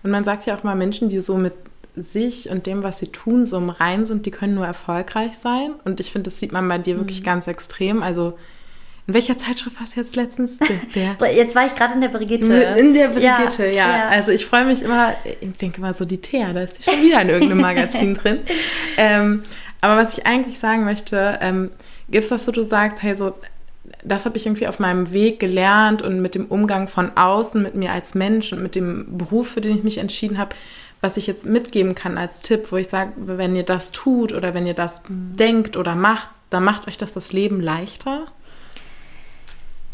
Und 0.03 0.11
man 0.11 0.25
sagt 0.25 0.47
ja 0.47 0.55
auch 0.55 0.63
mal, 0.63 0.77
Menschen, 0.77 1.09
die 1.09 1.21
so 1.21 1.37
mit 1.37 1.55
sich 1.97 2.51
und 2.51 2.67
dem, 2.67 2.85
was 2.85 2.99
sie 2.99 3.09
tun, 3.09 3.47
so 3.47 3.59
im 3.59 3.71
Rein 3.71 4.07
sind, 4.07 4.27
die 4.27 4.31
können 4.31 4.55
nur 4.55 4.67
erfolgreich 4.67 5.39
sein. 5.39 5.73
Und 5.85 6.01
ich 6.01 6.13
finde, 6.13 6.31
das 6.31 6.39
sieht 6.39 6.53
man 6.53 6.69
bei 6.69 6.79
dir 6.79 6.97
wirklich 6.97 7.21
mhm. 7.21 7.25
ganz 7.25 7.47
extrem. 7.47 8.03
Also 8.03 8.39
in 9.07 9.15
welcher 9.15 9.37
Zeitschrift 9.37 9.81
warst 9.81 9.97
du 9.97 10.01
jetzt 10.01 10.15
letztens? 10.15 10.59
Der, 10.95 11.17
jetzt 11.35 11.55
war 11.55 11.67
ich 11.67 11.75
gerade 11.75 11.95
in 11.95 12.01
der 12.01 12.09
Brigitte. 12.09 12.53
In 12.79 12.95
der 12.95 13.09
Brigitte, 13.09 13.67
ja. 13.67 13.73
ja. 13.73 13.97
ja. 13.97 14.09
Also 14.09 14.31
ich 14.31 14.47
freue 14.47 14.65
mich 14.65 14.83
immer, 14.83 15.15
ich 15.41 15.57
denke 15.59 15.81
mal 15.81 15.95
so 15.95 16.05
die 16.05 16.19
Thea, 16.19 16.53
da 16.53 16.61
ist 16.61 16.79
die 16.79 16.83
schon 16.85 17.03
wieder 17.03 17.21
in 17.23 17.29
irgendeinem 17.29 17.61
Magazin 17.61 18.15
drin. 18.15 18.39
Ähm, 18.97 19.43
aber 19.81 19.97
was 19.97 20.17
ich 20.17 20.27
eigentlich 20.27 20.59
sagen 20.59 20.85
möchte, 20.85 21.39
ähm, 21.41 21.71
gibt 22.09 22.25
es 22.25 22.31
das 22.31 22.45
so, 22.45 22.53
du 22.53 22.63
sagst, 22.63 23.03
hey, 23.03 23.17
so, 23.17 23.35
das 24.03 24.25
habe 24.25 24.37
ich 24.37 24.47
irgendwie 24.47 24.67
auf 24.67 24.79
meinem 24.79 25.13
Weg 25.13 25.41
gelernt 25.41 26.03
und 26.03 26.21
mit 26.21 26.35
dem 26.35 26.47
Umgang 26.47 26.89
von 26.89 27.17
außen, 27.17 27.63
mit 27.63 27.75
mir 27.75 27.93
als 27.93 28.15
Mensch 28.15 28.53
und 28.53 28.63
mit 28.63 28.75
dem 28.75 29.19
Beruf, 29.19 29.49
für 29.49 29.61
den 29.61 29.77
ich 29.77 29.85
mich 29.85 29.99
entschieden 29.99 30.39
habe, 30.39 30.55
was 31.01 31.17
ich 31.17 31.27
jetzt 31.27 31.47
mitgeben 31.47 31.95
kann 31.95 32.19
als 32.19 32.41
Tipp, 32.41 32.71
wo 32.71 32.77
ich 32.77 32.89
sage, 32.89 33.13
wenn 33.17 33.57
ihr 33.57 33.63
das 33.63 33.91
tut 33.93 34.33
oder 34.33 34.55
wenn 34.55 34.67
ihr 34.67 34.75
das 34.75 35.03
mhm. 35.09 35.37
denkt 35.37 35.77
oder 35.77 35.95
macht, 35.95 36.31
dann 36.51 36.65
macht 36.65 36.89
euch 36.89 36.99
das 36.99 37.13
das 37.13 37.33
Leben 37.33 37.61
leichter? 37.61 38.27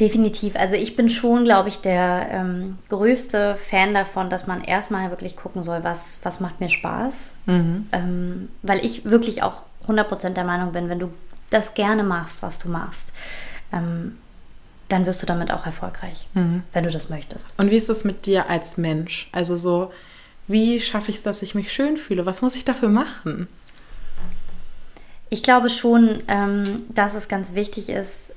Definitiv. 0.00 0.56
Also 0.56 0.74
ich 0.74 0.94
bin 0.94 1.08
schon, 1.08 1.44
glaube 1.44 1.70
ich, 1.70 1.80
der 1.80 2.28
ähm, 2.30 2.78
größte 2.90 3.54
Fan 3.56 3.94
davon, 3.94 4.28
dass 4.28 4.46
man 4.46 4.62
erstmal 4.62 5.10
wirklich 5.10 5.36
gucken 5.36 5.62
soll, 5.62 5.84
was, 5.84 6.18
was 6.22 6.40
macht 6.40 6.60
mir 6.60 6.68
Spaß. 6.68 7.30
Mhm. 7.46 7.86
Ähm, 7.92 8.48
weil 8.62 8.84
ich 8.84 9.06
wirklich 9.06 9.42
auch 9.42 9.62
100% 9.88 10.30
der 10.30 10.44
Meinung 10.44 10.72
bin, 10.72 10.90
wenn 10.90 10.98
du 10.98 11.12
das 11.50 11.74
gerne 11.74 12.02
machst, 12.02 12.42
was 12.42 12.58
du 12.58 12.68
machst, 12.68 13.12
ähm, 13.76 14.18
dann 14.88 15.06
wirst 15.06 15.22
du 15.22 15.26
damit 15.26 15.50
auch 15.50 15.66
erfolgreich, 15.66 16.28
mhm. 16.34 16.62
wenn 16.72 16.84
du 16.84 16.90
das 16.90 17.10
möchtest. 17.10 17.46
Und 17.56 17.70
wie 17.70 17.76
ist 17.76 17.88
das 17.88 18.04
mit 18.04 18.26
dir 18.26 18.48
als 18.48 18.76
Mensch? 18.76 19.28
Also 19.32 19.56
so, 19.56 19.92
wie 20.46 20.78
schaffe 20.80 21.10
ich 21.10 21.16
es, 21.16 21.22
dass 21.22 21.42
ich 21.42 21.54
mich 21.54 21.72
schön 21.72 21.96
fühle? 21.96 22.26
Was 22.26 22.42
muss 22.42 22.54
ich 22.54 22.64
dafür 22.64 22.88
machen? 22.88 23.48
Ich 25.28 25.42
glaube 25.42 25.70
schon, 25.70 26.22
ähm, 26.28 26.84
dass 26.88 27.14
es 27.14 27.26
ganz 27.26 27.54
wichtig 27.54 27.88
ist, 27.88 28.32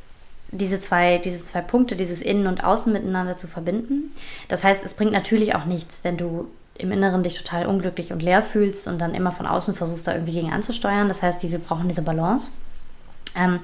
diese 0.52 0.80
zwei, 0.80 1.20
diese 1.20 1.44
zwei 1.44 1.62
Punkte, 1.62 1.96
dieses 1.96 2.22
Innen 2.22 2.48
und 2.48 2.64
Außen 2.64 2.92
miteinander 2.92 3.38
zu 3.38 3.48
verbinden. 3.48 4.12
Das 4.48 4.64
heißt, 4.64 4.84
es 4.84 4.96
bringt 4.96 5.12
natürlich 5.12 5.54
auch 5.54 5.66
nichts, 5.66 6.04
wenn 6.04 6.18
du 6.18 6.50
im 6.80 6.92
Inneren 6.92 7.22
dich 7.22 7.36
total 7.36 7.68
unglücklich 7.68 8.12
und 8.12 8.24
leer 8.24 8.42
fühlst 8.42 8.88
und 8.88 9.00
dann 9.00 9.14
immer 9.14 9.32
von 9.32 9.46
außen 9.46 9.76
versuchst, 9.76 10.08
da 10.08 10.14
irgendwie 10.14 10.32
gegen 10.32 10.52
anzusteuern. 10.52 11.10
Das 11.10 11.22
heißt, 11.22 11.44
wir 11.44 11.60
brauchen 11.60 11.90
diese 11.90 12.02
Balance. 12.02 12.52
Ähm, 13.36 13.60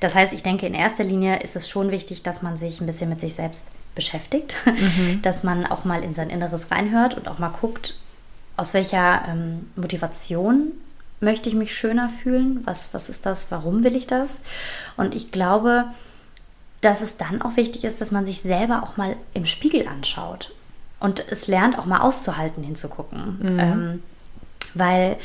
das 0.00 0.14
heißt, 0.14 0.32
ich 0.32 0.42
denke, 0.42 0.66
in 0.66 0.74
erster 0.74 1.04
Linie 1.04 1.40
ist 1.40 1.56
es 1.56 1.68
schon 1.68 1.90
wichtig, 1.90 2.22
dass 2.22 2.42
man 2.42 2.56
sich 2.56 2.80
ein 2.80 2.86
bisschen 2.86 3.10
mit 3.10 3.20
sich 3.20 3.34
selbst 3.34 3.66
beschäftigt, 3.94 4.56
mhm. 4.64 5.20
dass 5.22 5.42
man 5.42 5.66
auch 5.66 5.84
mal 5.84 6.02
in 6.02 6.14
sein 6.14 6.30
Inneres 6.30 6.70
reinhört 6.70 7.16
und 7.16 7.28
auch 7.28 7.38
mal 7.38 7.52
guckt, 7.60 7.96
aus 8.56 8.74
welcher 8.74 9.24
ähm, 9.28 9.70
Motivation 9.76 10.72
möchte 11.20 11.48
ich 11.48 11.54
mich 11.54 11.74
schöner 11.74 12.08
fühlen, 12.08 12.60
was, 12.64 12.94
was 12.94 13.08
ist 13.08 13.26
das, 13.26 13.50
warum 13.50 13.84
will 13.84 13.94
ich 13.94 14.06
das? 14.06 14.40
Und 14.96 15.14
ich 15.14 15.30
glaube, 15.30 15.86
dass 16.80 17.02
es 17.02 17.16
dann 17.16 17.42
auch 17.42 17.56
wichtig 17.56 17.84
ist, 17.84 18.00
dass 18.00 18.10
man 18.10 18.24
sich 18.24 18.40
selber 18.40 18.82
auch 18.82 18.96
mal 18.96 19.16
im 19.34 19.44
Spiegel 19.44 19.86
anschaut 19.86 20.52
und 20.98 21.24
es 21.30 21.46
lernt 21.46 21.78
auch 21.78 21.86
mal 21.86 22.00
auszuhalten, 22.00 22.62
hinzugucken. 22.62 23.38
Mhm. 23.40 23.58
Ähm, 23.58 24.02
weil 24.74 25.16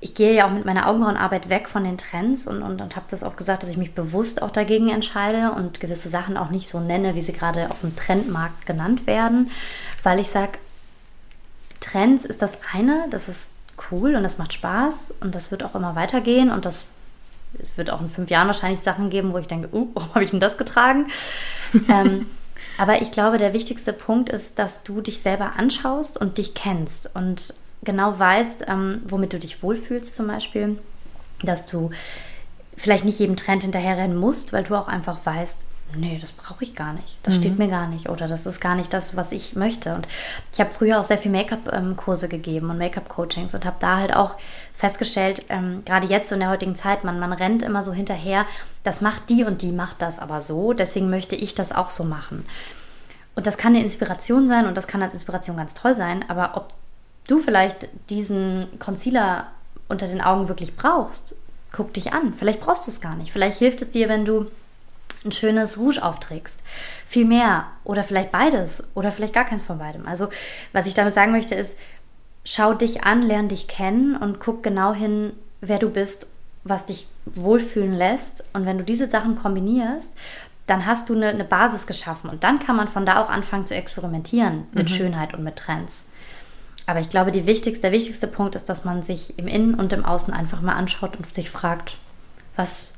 ich 0.00 0.14
gehe 0.14 0.34
ja 0.34 0.46
auch 0.46 0.52
mit 0.52 0.64
meiner 0.64 0.88
Augenbrauenarbeit 0.88 1.48
weg 1.48 1.68
von 1.68 1.82
den 1.82 1.98
Trends 1.98 2.46
und, 2.46 2.62
und, 2.62 2.80
und 2.80 2.94
habe 2.94 3.06
das 3.10 3.24
auch 3.24 3.34
gesagt, 3.34 3.62
dass 3.62 3.70
ich 3.70 3.76
mich 3.76 3.94
bewusst 3.94 4.42
auch 4.42 4.52
dagegen 4.52 4.90
entscheide 4.90 5.52
und 5.52 5.80
gewisse 5.80 6.08
Sachen 6.08 6.36
auch 6.36 6.50
nicht 6.50 6.68
so 6.68 6.78
nenne, 6.78 7.16
wie 7.16 7.20
sie 7.20 7.32
gerade 7.32 7.70
auf 7.70 7.80
dem 7.80 7.96
Trendmarkt 7.96 8.64
genannt 8.64 9.06
werden, 9.06 9.50
weil 10.04 10.20
ich 10.20 10.30
sage, 10.30 10.58
Trends 11.80 12.24
ist 12.24 12.42
das 12.42 12.58
eine, 12.72 13.06
das 13.10 13.28
ist 13.28 13.50
cool 13.90 14.14
und 14.14 14.22
das 14.22 14.38
macht 14.38 14.52
Spaß 14.52 15.14
und 15.20 15.34
das 15.34 15.50
wird 15.50 15.64
auch 15.64 15.74
immer 15.74 15.96
weitergehen 15.96 16.50
und 16.50 16.64
das 16.64 16.86
es 17.58 17.78
wird 17.78 17.90
auch 17.90 18.02
in 18.02 18.10
fünf 18.10 18.28
Jahren 18.28 18.46
wahrscheinlich 18.46 18.80
Sachen 18.80 19.08
geben, 19.08 19.32
wo 19.32 19.38
ich 19.38 19.46
denke, 19.46 19.74
uh, 19.74 19.88
warum 19.94 20.14
habe 20.14 20.22
ich 20.22 20.30
denn 20.30 20.40
das 20.40 20.58
getragen? 20.58 21.06
ähm, 21.88 22.26
aber 22.76 23.00
ich 23.00 23.10
glaube, 23.10 23.38
der 23.38 23.54
wichtigste 23.54 23.92
Punkt 23.92 24.28
ist, 24.28 24.58
dass 24.58 24.82
du 24.82 25.00
dich 25.00 25.20
selber 25.20 25.54
anschaust 25.56 26.18
und 26.18 26.38
dich 26.38 26.54
kennst 26.54 27.10
und 27.14 27.54
genau 27.82 28.18
weißt, 28.18 28.66
ähm, 28.68 29.02
womit 29.06 29.32
du 29.32 29.38
dich 29.38 29.62
wohlfühlst 29.62 30.14
zum 30.14 30.26
Beispiel, 30.26 30.78
dass 31.42 31.66
du 31.66 31.90
vielleicht 32.76 33.04
nicht 33.04 33.18
jedem 33.18 33.36
Trend 33.36 33.62
hinterherrennen 33.62 34.16
musst, 34.16 34.52
weil 34.52 34.64
du 34.64 34.74
auch 34.74 34.88
einfach 34.88 35.18
weißt, 35.24 35.58
nee, 35.96 36.18
das 36.20 36.32
brauche 36.32 36.64
ich 36.64 36.74
gar 36.74 36.92
nicht. 36.92 37.18
Das 37.22 37.36
mhm. 37.36 37.40
steht 37.40 37.58
mir 37.58 37.68
gar 37.68 37.88
nicht 37.88 38.08
oder 38.08 38.28
das 38.28 38.46
ist 38.46 38.60
gar 38.60 38.74
nicht 38.74 38.92
das, 38.92 39.16
was 39.16 39.32
ich 39.32 39.56
möchte. 39.56 39.94
Und 39.94 40.06
ich 40.52 40.60
habe 40.60 40.70
früher 40.70 41.00
auch 41.00 41.04
sehr 41.04 41.18
viel 41.18 41.30
Make-up-Kurse 41.30 42.28
gegeben 42.28 42.70
und 42.70 42.78
Make-up-Coachings 42.78 43.54
und 43.54 43.64
habe 43.64 43.76
da 43.80 43.96
halt 43.96 44.14
auch 44.14 44.36
festgestellt, 44.74 45.44
ähm, 45.48 45.82
gerade 45.84 46.06
jetzt 46.06 46.32
in 46.32 46.40
der 46.40 46.50
heutigen 46.50 46.76
Zeit, 46.76 47.04
man, 47.04 47.18
man 47.18 47.32
rennt 47.32 47.62
immer 47.62 47.82
so 47.82 47.92
hinterher, 47.92 48.46
das 48.82 49.00
macht 49.00 49.30
die 49.30 49.44
und 49.44 49.62
die 49.62 49.72
macht 49.72 50.02
das 50.02 50.18
aber 50.18 50.40
so, 50.40 50.72
deswegen 50.72 51.10
möchte 51.10 51.36
ich 51.36 51.54
das 51.54 51.72
auch 51.72 51.90
so 51.90 52.04
machen. 52.04 52.44
Und 53.34 53.46
das 53.46 53.56
kann 53.56 53.74
eine 53.74 53.84
Inspiration 53.84 54.48
sein 54.48 54.66
und 54.66 54.76
das 54.76 54.88
kann 54.88 55.02
als 55.02 55.14
Inspiration 55.14 55.56
ganz 55.56 55.74
toll 55.74 55.96
sein, 55.96 56.24
aber 56.28 56.56
ob 56.56 56.68
du 57.28 57.38
vielleicht 57.38 57.88
diesen 58.10 58.66
Concealer 58.80 59.46
unter 59.88 60.08
den 60.08 60.20
Augen 60.20 60.48
wirklich 60.48 60.76
brauchst, 60.76 61.36
guck 61.70 61.94
dich 61.94 62.12
an. 62.12 62.34
Vielleicht 62.34 62.60
brauchst 62.60 62.86
du 62.86 62.90
es 62.90 63.00
gar 63.00 63.14
nicht. 63.14 63.32
Vielleicht 63.32 63.58
hilft 63.58 63.82
es 63.82 63.90
dir, 63.90 64.08
wenn 64.08 64.24
du 64.24 64.50
ein 65.24 65.32
schönes 65.32 65.78
Rouge 65.78 66.02
aufträgst. 66.02 66.60
Viel 67.06 67.24
mehr 67.24 67.66
oder 67.84 68.02
vielleicht 68.02 68.32
beides 68.32 68.84
oder 68.94 69.12
vielleicht 69.12 69.34
gar 69.34 69.44
keins 69.44 69.62
von 69.62 69.78
beidem. 69.78 70.06
Also, 70.06 70.28
was 70.72 70.86
ich 70.86 70.94
damit 70.94 71.14
sagen 71.14 71.32
möchte, 71.32 71.54
ist, 71.54 71.76
schau 72.44 72.74
dich 72.74 73.04
an, 73.04 73.22
lern 73.22 73.48
dich 73.48 73.68
kennen 73.68 74.16
und 74.16 74.40
guck 74.40 74.62
genau 74.62 74.94
hin, 74.94 75.32
wer 75.60 75.78
du 75.78 75.90
bist, 75.90 76.26
was 76.64 76.86
dich 76.86 77.08
wohlfühlen 77.26 77.94
lässt. 77.94 78.44
Und 78.52 78.64
wenn 78.64 78.78
du 78.78 78.84
diese 78.84 79.10
Sachen 79.10 79.36
kombinierst, 79.36 80.10
dann 80.66 80.86
hast 80.86 81.08
du 81.08 81.14
eine, 81.14 81.28
eine 81.28 81.44
Basis 81.44 81.86
geschaffen 81.86 82.28
und 82.28 82.44
dann 82.44 82.58
kann 82.58 82.76
man 82.76 82.88
von 82.88 83.06
da 83.06 83.22
auch 83.22 83.30
anfangen 83.30 83.66
zu 83.66 83.74
experimentieren 83.74 84.66
mit 84.72 84.90
mhm. 84.90 84.94
Schönheit 84.94 85.34
und 85.34 85.42
mit 85.42 85.56
Trends. 85.56 86.07
Aber 86.88 87.00
ich 87.00 87.10
glaube, 87.10 87.34
wichtigste, 87.46 87.82
der 87.82 87.92
wichtigste 87.92 88.26
Punkt 88.26 88.54
ist, 88.54 88.70
dass 88.70 88.84
man 88.86 89.02
sich 89.02 89.38
im 89.38 89.46
Innen 89.46 89.74
und 89.74 89.92
im 89.92 90.06
Außen 90.06 90.32
einfach 90.32 90.62
mal 90.62 90.72
anschaut 90.72 91.16
und 91.16 91.32
sich 91.34 91.50
fragt, 91.50 91.98
was 92.56 92.88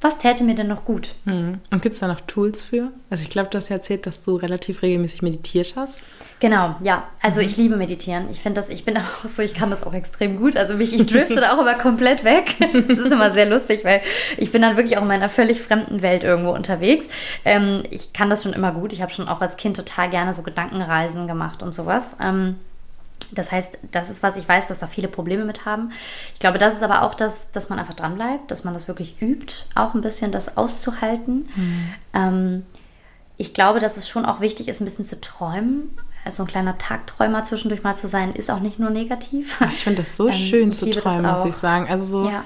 was 0.00 0.18
täte 0.18 0.44
mir 0.44 0.54
denn 0.54 0.68
noch 0.68 0.84
gut? 0.84 1.16
Mhm. 1.24 1.58
Und 1.72 1.82
gibt 1.82 1.94
es 1.94 2.00
da 2.00 2.06
noch 2.06 2.20
Tools 2.20 2.62
für? 2.62 2.92
Also 3.10 3.24
ich 3.24 3.30
glaube, 3.30 3.50
du 3.50 3.58
hast 3.58 3.68
ja 3.68 3.74
erzählt, 3.74 4.06
dass 4.06 4.22
du 4.22 4.36
relativ 4.36 4.82
regelmäßig 4.82 5.22
meditiert 5.22 5.74
hast. 5.74 6.00
Genau, 6.38 6.76
ja. 6.80 7.02
Also 7.20 7.40
mhm. 7.40 7.46
ich 7.46 7.56
liebe 7.56 7.76
meditieren. 7.76 8.28
Ich 8.30 8.38
finde 8.38 8.60
das, 8.60 8.68
ich 8.68 8.84
bin 8.84 8.96
auch 8.98 9.28
so, 9.28 9.42
ich 9.42 9.54
kann 9.54 9.70
das 9.70 9.82
auch 9.82 9.94
extrem 9.94 10.36
gut. 10.36 10.56
Also 10.56 10.74
mich, 10.74 10.94
ich 10.94 11.04
drifte 11.06 11.34
da 11.34 11.52
auch 11.52 11.60
immer 11.60 11.74
komplett 11.74 12.22
weg. 12.22 12.54
Das 12.88 12.98
ist 12.98 13.10
immer 13.10 13.32
sehr 13.32 13.46
lustig, 13.46 13.84
weil 13.84 14.02
ich 14.36 14.52
bin 14.52 14.62
dann 14.62 14.76
wirklich 14.76 14.96
auch 14.98 15.02
in 15.02 15.08
meiner 15.08 15.28
völlig 15.28 15.60
fremden 15.60 16.00
Welt 16.00 16.22
irgendwo 16.22 16.52
unterwegs. 16.52 17.06
Ähm, 17.44 17.82
ich 17.90 18.12
kann 18.12 18.30
das 18.30 18.44
schon 18.44 18.52
immer 18.52 18.70
gut. 18.70 18.92
Ich 18.92 19.02
habe 19.02 19.12
schon 19.12 19.28
auch 19.28 19.40
als 19.40 19.56
Kind 19.56 19.76
total 19.76 20.10
gerne 20.10 20.32
so 20.32 20.42
Gedankenreisen 20.42 21.26
gemacht 21.26 21.62
und 21.62 21.74
sowas. 21.74 22.14
Ähm, 22.22 22.54
das 23.32 23.52
heißt, 23.52 23.78
das 23.90 24.10
ist 24.10 24.22
was 24.22 24.36
ich 24.36 24.48
weiß, 24.48 24.68
dass 24.68 24.78
da 24.78 24.86
viele 24.86 25.08
Probleme 25.08 25.44
mit 25.44 25.64
haben. 25.64 25.92
Ich 26.34 26.40
glaube, 26.40 26.58
das 26.58 26.74
ist 26.74 26.82
aber 26.82 27.02
auch 27.02 27.14
das, 27.14 27.50
dass 27.52 27.68
man 27.68 27.78
einfach 27.78 27.94
dranbleibt, 27.94 28.50
dass 28.50 28.64
man 28.64 28.74
das 28.74 28.88
wirklich 28.88 29.20
übt, 29.20 29.66
auch 29.74 29.94
ein 29.94 30.00
bisschen 30.00 30.32
das 30.32 30.56
auszuhalten. 30.56 31.48
Mhm. 31.54 31.88
Ähm, 32.14 32.66
ich 33.36 33.54
glaube, 33.54 33.80
dass 33.80 33.96
es 33.96 34.08
schon 34.08 34.24
auch 34.24 34.40
wichtig 34.40 34.68
ist, 34.68 34.80
ein 34.80 34.84
bisschen 34.84 35.04
zu 35.04 35.20
träumen. 35.20 35.96
Also 36.24 36.42
ein 36.42 36.46
kleiner 36.46 36.76
Tagträumer 36.76 37.44
zwischendurch 37.44 37.82
mal 37.82 37.94
zu 37.94 38.08
sein, 38.08 38.32
ist 38.32 38.50
auch 38.50 38.60
nicht 38.60 38.78
nur 38.78 38.90
negativ. 38.90 39.60
Ich 39.72 39.84
finde 39.84 40.02
das 40.02 40.16
so 40.16 40.26
ähm, 40.26 40.32
schön 40.32 40.72
zu 40.72 40.90
träumen, 40.90 41.30
muss 41.30 41.44
ich 41.44 41.54
sagen. 41.54 41.88
Also 41.88 42.22
so, 42.22 42.28
ja. 42.28 42.44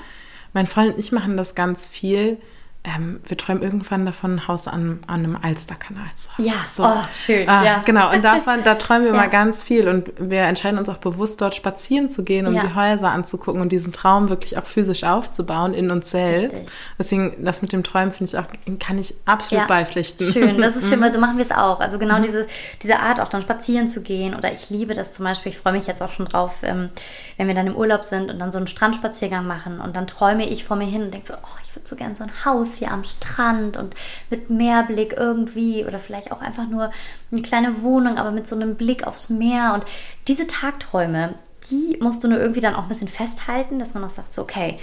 mein 0.53 0.67
Freund 0.67 0.95
und 0.95 0.99
ich 0.99 1.11
machen 1.11 1.37
das 1.37 1.55
ganz 1.55 1.89
viel 1.89 2.39
ähm, 2.85 3.21
wir 3.25 3.37
träumen 3.37 3.63
irgendwann 3.63 4.05
davon, 4.05 4.35
ein 4.35 4.49
Haus 4.49 4.67
an, 4.67 4.99
an 5.07 5.25
einem 5.25 5.39
Alsterkanal 5.41 6.09
zu 6.17 6.33
haben. 6.33 6.45
Ja, 6.45 6.55
so. 6.75 6.83
oh, 6.83 7.05
schön. 7.15 7.49
Ah, 7.49 7.65
ja. 7.65 7.83
Genau, 7.85 8.13
und 8.13 8.25
davon, 8.25 8.65
da 8.65 8.75
träumen 8.75 9.05
wir 9.05 9.13
ja. 9.15 9.21
mal 9.21 9.29
ganz 9.29 9.63
viel 9.63 9.87
und 9.87 10.11
wir 10.19 10.41
entscheiden 10.41 10.81
uns 10.81 10.89
auch 10.89 10.97
bewusst, 10.97 11.41
dort 11.41 11.55
spazieren 11.55 12.09
zu 12.09 12.25
gehen, 12.25 12.45
um 12.45 12.55
ja. 12.55 12.63
die 12.63 12.75
Häuser 12.75 13.13
anzugucken 13.13 13.61
und 13.61 13.71
diesen 13.71 13.93
Traum 13.93 14.31
wirklich 14.31 14.59
auch 14.59 14.65
physisch 14.65 15.05
aufzubauen 15.05 15.75
in 15.75 15.93
uns 15.93 16.11
selbst. 16.11 16.55
Richtig. 16.55 16.75
Deswegen, 16.99 17.45
das 17.45 17.63
mit 17.63 17.73
dem 17.73 17.85
Träumen 17.85 18.11
finde 18.11 18.33
ich 18.33 18.39
auch, 18.39 18.79
kann 18.81 18.99
ich 18.99 19.15
absolut 19.27 19.69
beipflichten. 19.69 20.33
Schön, 20.33 20.61
das 20.61 20.75
ist 20.75 20.89
schön, 20.89 21.01
weil 21.01 21.13
so 21.13 21.21
machen 21.21 21.37
wir 21.37 21.45
es 21.45 21.53
auch. 21.53 21.79
Also 21.79 22.01
genau 22.01 22.19
mhm. 22.19 22.25
diese, 22.25 22.47
diese 22.83 22.99
Art, 22.99 23.21
auch 23.21 23.29
dann 23.29 23.43
spazieren 23.43 23.87
zu 23.87 24.03
gehen 24.03 24.35
oder 24.35 24.53
ich 24.53 24.71
liebe 24.71 24.95
das 24.95 25.13
zum 25.13 25.25
Beispiel, 25.25 25.53
ich 25.53 25.59
freue 25.59 25.75
mich 25.75 25.87
jetzt 25.87 26.03
auch 26.03 26.11
schon 26.11 26.27
drauf, 26.27 26.57
ähm, 26.65 26.89
wenn 27.37 27.47
wir 27.47 27.55
dann 27.55 27.69
im 27.69 27.77
Urlaub 27.77 28.03
sind 28.03 28.29
und 28.29 28.41
dann 28.41 28.51
so 28.51 28.59
einen 28.59 28.67
Strandspaziergang 28.67 29.47
machen 29.47 29.81
und 29.81 29.95
dann 29.95 30.09
träume 30.09 30.49
ich 30.49 30.65
vor 30.65 30.77
mir 30.77 30.87
hin 30.87 31.03
und 31.03 31.15
denke 31.15 31.29
so, 31.29 31.35
oh, 31.35 31.59
ich 31.63 31.77
würde 31.77 31.89
so 31.89 31.95
gerne 31.95 32.17
so 32.17 32.25
ein 32.25 32.45
Haus 32.45 32.72
hier 32.77 32.91
am 32.91 33.05
Strand 33.05 33.77
und 33.77 33.95
mit 34.31 34.51
Meerblick 34.51 35.15
irgendwie 35.17 35.85
oder 35.85 35.99
vielleicht 35.99 36.33
auch 36.33 36.41
einfach 36.41 36.69
nur 36.69 36.91
eine 37.31 37.43
kleine 37.43 37.83
Wohnung, 37.83 38.19
aber 38.19 38.31
mit 38.31 38.47
so 38.47 38.57
einem 38.57 38.77
Blick 38.77 39.07
aufs 39.07 39.31
Meer. 39.31 39.73
Und 39.75 39.85
diese 40.29 40.47
Tagträume, 40.47 41.35
die 41.71 41.99
musst 42.01 42.23
du 42.25 42.29
nur 42.29 42.41
irgendwie 42.41 42.61
dann 42.61 42.75
auch 42.75 42.83
ein 42.85 42.89
bisschen 42.89 43.09
festhalten, 43.09 43.79
dass 43.79 43.95
man 43.95 44.05
auch 44.05 44.11
sagt, 44.11 44.35
so, 44.35 44.43
okay, 44.43 44.79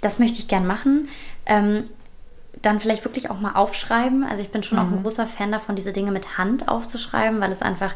das 0.00 0.18
möchte 0.18 0.38
ich 0.38 0.48
gern 0.48 0.66
machen. 0.66 1.08
Ähm, 1.46 1.84
dann 2.62 2.80
vielleicht 2.80 3.04
wirklich 3.04 3.30
auch 3.30 3.40
mal 3.40 3.54
aufschreiben. 3.54 4.24
Also 4.24 4.42
ich 4.42 4.50
bin 4.50 4.62
schon 4.62 4.78
mhm. 4.78 4.84
auch 4.84 4.88
ein 4.88 4.98
mhm. 4.98 5.02
großer 5.02 5.26
Fan 5.26 5.52
davon, 5.52 5.76
diese 5.76 5.92
Dinge 5.92 6.10
mit 6.10 6.38
Hand 6.38 6.68
aufzuschreiben, 6.68 7.40
weil 7.40 7.52
es 7.52 7.62
einfach 7.62 7.94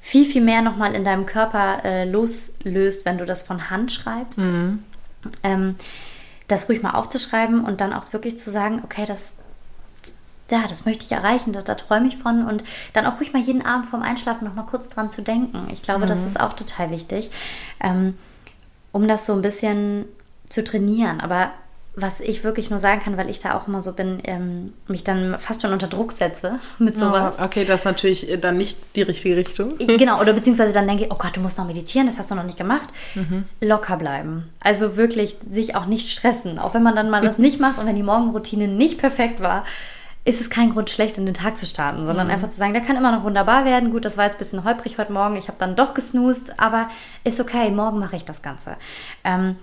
viel, 0.00 0.26
viel 0.26 0.42
mehr 0.42 0.62
nochmal 0.62 0.94
in 0.94 1.04
deinem 1.04 1.26
Körper 1.26 1.84
äh, 1.84 2.04
loslöst, 2.04 3.04
wenn 3.04 3.18
du 3.18 3.26
das 3.26 3.42
von 3.42 3.70
Hand 3.70 3.92
schreibst. 3.92 4.40
Mhm. 4.40 4.82
Ähm, 5.44 5.76
das 6.52 6.68
ruhig 6.68 6.82
mal 6.82 6.92
aufzuschreiben 6.92 7.64
und 7.64 7.80
dann 7.80 7.92
auch 7.92 8.12
wirklich 8.12 8.38
zu 8.38 8.50
sagen, 8.50 8.82
okay, 8.84 9.04
das, 9.06 9.32
ja, 10.50 10.64
das 10.68 10.84
möchte 10.84 11.04
ich 11.04 11.12
erreichen, 11.12 11.52
da, 11.52 11.62
da 11.62 11.74
träume 11.74 12.08
ich 12.08 12.16
von 12.18 12.46
und 12.46 12.62
dann 12.92 13.06
auch 13.06 13.18
ruhig 13.18 13.32
mal 13.32 13.42
jeden 13.42 13.64
Abend 13.64 13.86
vorm 13.86 14.02
Einschlafen 14.02 14.46
noch 14.46 14.54
mal 14.54 14.64
kurz 14.64 14.88
dran 14.88 15.10
zu 15.10 15.22
denken. 15.22 15.68
Ich 15.72 15.82
glaube, 15.82 16.04
mhm. 16.04 16.10
das 16.10 16.20
ist 16.26 16.38
auch 16.38 16.52
total 16.52 16.90
wichtig, 16.90 17.30
ähm, 17.80 18.18
um 18.92 19.08
das 19.08 19.26
so 19.26 19.32
ein 19.32 19.42
bisschen 19.42 20.04
zu 20.48 20.62
trainieren. 20.62 21.20
Aber 21.20 21.52
was 21.94 22.20
ich 22.20 22.42
wirklich 22.42 22.70
nur 22.70 22.78
sagen 22.78 23.00
kann, 23.02 23.18
weil 23.18 23.28
ich 23.28 23.38
da 23.38 23.54
auch 23.54 23.68
immer 23.68 23.82
so 23.82 23.92
bin, 23.92 24.18
ähm, 24.24 24.72
mich 24.88 25.04
dann 25.04 25.38
fast 25.38 25.60
schon 25.60 25.72
unter 25.72 25.88
Druck 25.88 26.12
setze 26.12 26.58
mit 26.78 26.96
sowas. 26.96 27.36
Oh, 27.38 27.44
okay, 27.44 27.64
das 27.64 27.80
ist 27.80 27.84
natürlich 27.84 28.38
dann 28.40 28.56
nicht 28.56 28.78
die 28.96 29.02
richtige 29.02 29.36
Richtung. 29.36 29.76
Genau, 29.78 30.20
oder 30.20 30.32
beziehungsweise 30.32 30.72
dann 30.72 30.86
denke 30.86 31.04
ich, 31.04 31.10
oh 31.10 31.16
Gott, 31.16 31.36
du 31.36 31.40
musst 31.40 31.58
noch 31.58 31.66
meditieren, 31.66 32.06
das 32.06 32.18
hast 32.18 32.30
du 32.30 32.34
noch 32.34 32.44
nicht 32.44 32.56
gemacht. 32.56 32.88
Mhm. 33.14 33.44
Locker 33.60 33.98
bleiben. 33.98 34.48
Also 34.60 34.96
wirklich 34.96 35.36
sich 35.50 35.76
auch 35.76 35.86
nicht 35.86 36.08
stressen. 36.08 36.58
Auch 36.58 36.72
wenn 36.72 36.82
man 36.82 36.96
dann 36.96 37.10
mal 37.10 37.20
das 37.20 37.38
nicht 37.38 37.60
macht 37.60 37.78
und 37.78 37.86
wenn 37.86 37.96
die 37.96 38.02
Morgenroutine 38.02 38.68
nicht 38.68 38.98
perfekt 38.98 39.40
war, 39.40 39.64
ist 40.24 40.40
es 40.40 40.50
kein 40.50 40.70
Grund, 40.70 40.88
schlecht 40.88 41.18
in 41.18 41.26
den 41.26 41.34
Tag 41.34 41.58
zu 41.58 41.66
starten, 41.66 42.06
sondern 42.06 42.28
mhm. 42.28 42.34
einfach 42.34 42.48
zu 42.48 42.56
sagen, 42.56 42.72
der 42.72 42.82
kann 42.82 42.96
immer 42.96 43.12
noch 43.12 43.24
wunderbar 43.24 43.64
werden. 43.64 43.90
Gut, 43.90 44.04
das 44.04 44.16
war 44.16 44.24
jetzt 44.24 44.36
ein 44.36 44.38
bisschen 44.38 44.64
holprig 44.64 44.96
heute 44.96 45.12
Morgen, 45.12 45.36
ich 45.36 45.48
habe 45.48 45.58
dann 45.58 45.74
doch 45.74 45.94
gesnoost, 45.94 46.58
aber 46.60 46.88
ist 47.24 47.40
okay, 47.40 47.70
morgen 47.70 47.98
mache 47.98 48.16
ich 48.16 48.24
das 48.24 48.40
Ganze. 48.40 48.76
Ähm, 49.24 49.56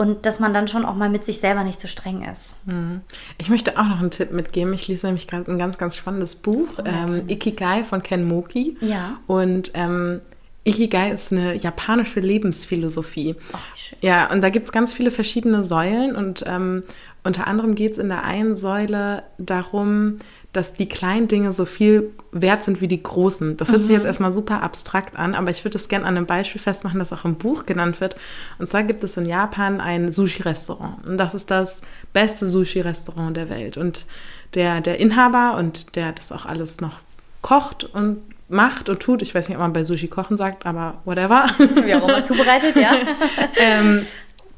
und 0.00 0.24
dass 0.24 0.40
man 0.40 0.54
dann 0.54 0.66
schon 0.66 0.86
auch 0.86 0.94
mal 0.94 1.10
mit 1.10 1.26
sich 1.26 1.40
selber 1.40 1.62
nicht 1.62 1.78
so 1.78 1.86
streng 1.86 2.24
ist. 2.24 2.66
Mhm. 2.66 3.02
Ich 3.36 3.50
möchte 3.50 3.78
auch 3.78 3.84
noch 3.84 4.00
einen 4.00 4.10
Tipp 4.10 4.32
mitgeben. 4.32 4.72
Ich 4.72 4.88
lese 4.88 5.06
nämlich 5.06 5.26
gerade 5.26 5.52
ein 5.52 5.58
ganz, 5.58 5.76
ganz 5.76 5.94
spannendes 5.94 6.36
Buch, 6.36 6.68
oh, 6.78 6.82
ähm, 6.86 7.28
Ikigai 7.28 7.84
von 7.84 8.02
Ken 8.02 8.26
Moki. 8.26 8.78
Ja. 8.80 9.18
Und 9.26 9.72
ähm, 9.74 10.22
Ikigai 10.64 11.10
ist 11.10 11.32
eine 11.32 11.54
japanische 11.54 12.20
Lebensphilosophie. 12.20 13.36
Oh, 13.52 13.58
ja, 14.00 14.32
und 14.32 14.40
da 14.40 14.48
gibt 14.48 14.64
es 14.64 14.72
ganz 14.72 14.94
viele 14.94 15.10
verschiedene 15.10 15.62
Säulen 15.62 16.16
und 16.16 16.44
ähm, 16.46 16.80
unter 17.22 17.46
anderem 17.46 17.74
geht 17.74 17.92
es 17.92 17.98
in 17.98 18.08
der 18.08 18.24
einen 18.24 18.56
Säule 18.56 19.24
darum, 19.36 20.16
dass 20.52 20.74
die 20.74 20.88
kleinen 20.88 21.28
Dinge 21.28 21.52
so 21.52 21.64
viel 21.64 22.10
wert 22.32 22.62
sind 22.62 22.80
wie 22.80 22.88
die 22.88 23.02
großen. 23.02 23.56
Das 23.56 23.70
hört 23.70 23.82
mhm. 23.82 23.84
sich 23.84 23.96
jetzt 23.96 24.04
erstmal 24.04 24.32
super 24.32 24.62
abstrakt 24.62 25.16
an, 25.16 25.34
aber 25.34 25.50
ich 25.50 25.64
würde 25.64 25.78
es 25.78 25.88
gerne 25.88 26.06
an 26.06 26.16
einem 26.16 26.26
Beispiel 26.26 26.60
festmachen, 26.60 26.98
das 26.98 27.12
auch 27.12 27.24
im 27.24 27.36
Buch 27.36 27.66
genannt 27.66 28.00
wird. 28.00 28.16
Und 28.58 28.66
zwar 28.66 28.82
gibt 28.82 29.04
es 29.04 29.16
in 29.16 29.26
Japan 29.26 29.80
ein 29.80 30.10
Sushi-Restaurant. 30.10 31.06
Und 31.06 31.18
das 31.18 31.34
ist 31.34 31.50
das 31.50 31.82
beste 32.12 32.48
Sushi-Restaurant 32.48 33.36
der 33.36 33.48
Welt. 33.48 33.76
Und 33.76 34.06
der, 34.54 34.80
der 34.80 34.98
Inhaber 34.98 35.56
und 35.56 35.94
der 35.94 36.12
das 36.12 36.32
auch 36.32 36.46
alles 36.46 36.80
noch 36.80 37.00
kocht 37.42 37.84
und 37.84 38.18
macht 38.48 38.88
und 38.88 39.00
tut, 39.00 39.22
ich 39.22 39.34
weiß 39.34 39.48
nicht, 39.48 39.56
ob 39.56 39.62
man 39.62 39.72
bei 39.72 39.84
Sushi 39.84 40.08
kochen 40.08 40.36
sagt, 40.36 40.66
aber 40.66 40.94
whatever. 41.04 41.46
Wie 41.84 41.94
auch 41.94 42.08
immer 42.08 42.24
zubereitet, 42.24 42.74
ja. 42.76 42.92
ähm, 43.56 44.04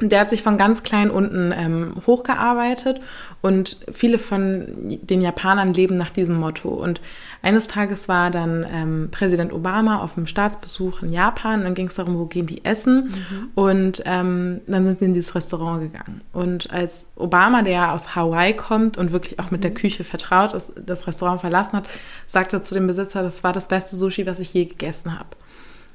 der 0.01 0.20
hat 0.20 0.30
sich 0.30 0.43
von 0.43 0.57
ganz 0.57 0.82
klein 0.82 1.11
unten 1.11 1.53
ähm, 1.57 1.95
hochgearbeitet 2.07 3.01
und 3.40 3.78
viele 3.90 4.18
von 4.18 4.99
den 5.03 5.20
Japanern 5.20 5.74
leben 5.74 5.97
nach 5.97 6.11
diesem 6.11 6.36
Motto. 6.36 6.68
Und 6.68 7.01
eines 7.43 7.66
Tages 7.66 8.09
war 8.09 8.30
dann 8.30 8.64
ähm, 8.72 9.09
Präsident 9.11 9.53
Obama 9.53 9.99
auf 9.99 10.16
einem 10.16 10.26
Staatsbesuch 10.26 11.03
in 11.03 11.12
Japan 11.12 11.61
und 11.61 11.64
dann 11.64 11.74
ging 11.74 11.88
es 11.88 11.97
darum, 11.97 12.18
wo 12.18 12.26
gehen 12.26 12.47
die 12.47 12.64
essen. 12.64 13.07
Mhm. 13.07 13.49
Und 13.55 14.03
ähm, 14.07 14.61
dann 14.66 14.86
sind 14.86 15.01
sie 15.01 15.05
in 15.07 15.14
dieses 15.14 15.34
Restaurant 15.34 15.82
gegangen. 15.82 16.20
Und 16.32 16.70
als 16.70 17.07
Obama, 17.16 17.62
der 17.62 17.93
aus 17.93 18.14
Hawaii 18.14 18.55
kommt 18.55 18.97
und 18.97 19.12
wirklich 19.12 19.38
auch 19.40 19.51
mit 19.51 19.61
mhm. 19.61 19.62
der 19.62 19.74
Küche 19.74 20.05
vertraut 20.05 20.53
ist, 20.55 20.72
das 20.84 21.07
Restaurant 21.07 21.40
verlassen 21.40 21.78
hat, 21.78 21.88
sagte 22.26 22.62
zu 22.62 22.74
dem 22.74 22.86
Besitzer, 22.86 23.22
das 23.22 23.43
war 23.45 23.53
das 23.53 23.68
beste 23.68 23.97
Sushi, 23.97 24.26
was 24.26 24.38
ich 24.38 24.55
je 24.55 24.64
gegessen 24.64 25.18
habe. 25.18 25.30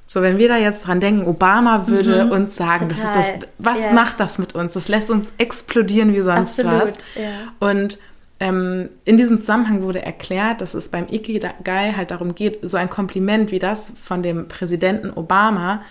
So, 0.10 0.22
wenn 0.22 0.38
wir 0.38 0.47
da 0.47 0.58
jetzt 0.58 0.88
dran 0.88 1.01
denken, 1.01 1.28
Obama 1.28 1.88
würde 1.88 2.26
mhm, 2.26 2.32
uns 2.32 2.55
sagen, 2.55 2.88
das 2.88 2.97
ist 2.97 3.14
das, 3.14 3.34
was 3.58 3.80
ja. 3.82 3.91
macht 3.91 4.22
das 4.22 4.39
mit 4.39 4.55
uns? 4.55 4.72
Das 4.72 4.88
lässt 4.88 5.10
uns 5.10 5.34
explodieren 5.38 6.14
wie 6.14 6.22
sonst 6.22 6.60
Absolut, 6.62 6.82
was. 6.82 6.95
Ja. 7.16 7.53
Und 7.60 7.99
ähm, 8.39 8.89
in 9.03 9.18
diesem 9.18 9.39
Zusammenhang 9.39 9.82
wurde 9.82 10.01
erklärt, 10.01 10.62
dass 10.62 10.76
es 10.76 10.89
beim 10.89 11.08
Ikigai 11.10 11.93
halt 11.93 12.12
darum 12.12 12.36
geht, 12.36 12.60
so 12.62 12.78
ein 12.78 12.89
Kompliment 12.89 13.51
wie 13.51 13.60
das 13.60 13.91
von 14.01 14.24
dem 14.24 14.47
Präsidenten 14.47 15.12
Obama 15.12 15.82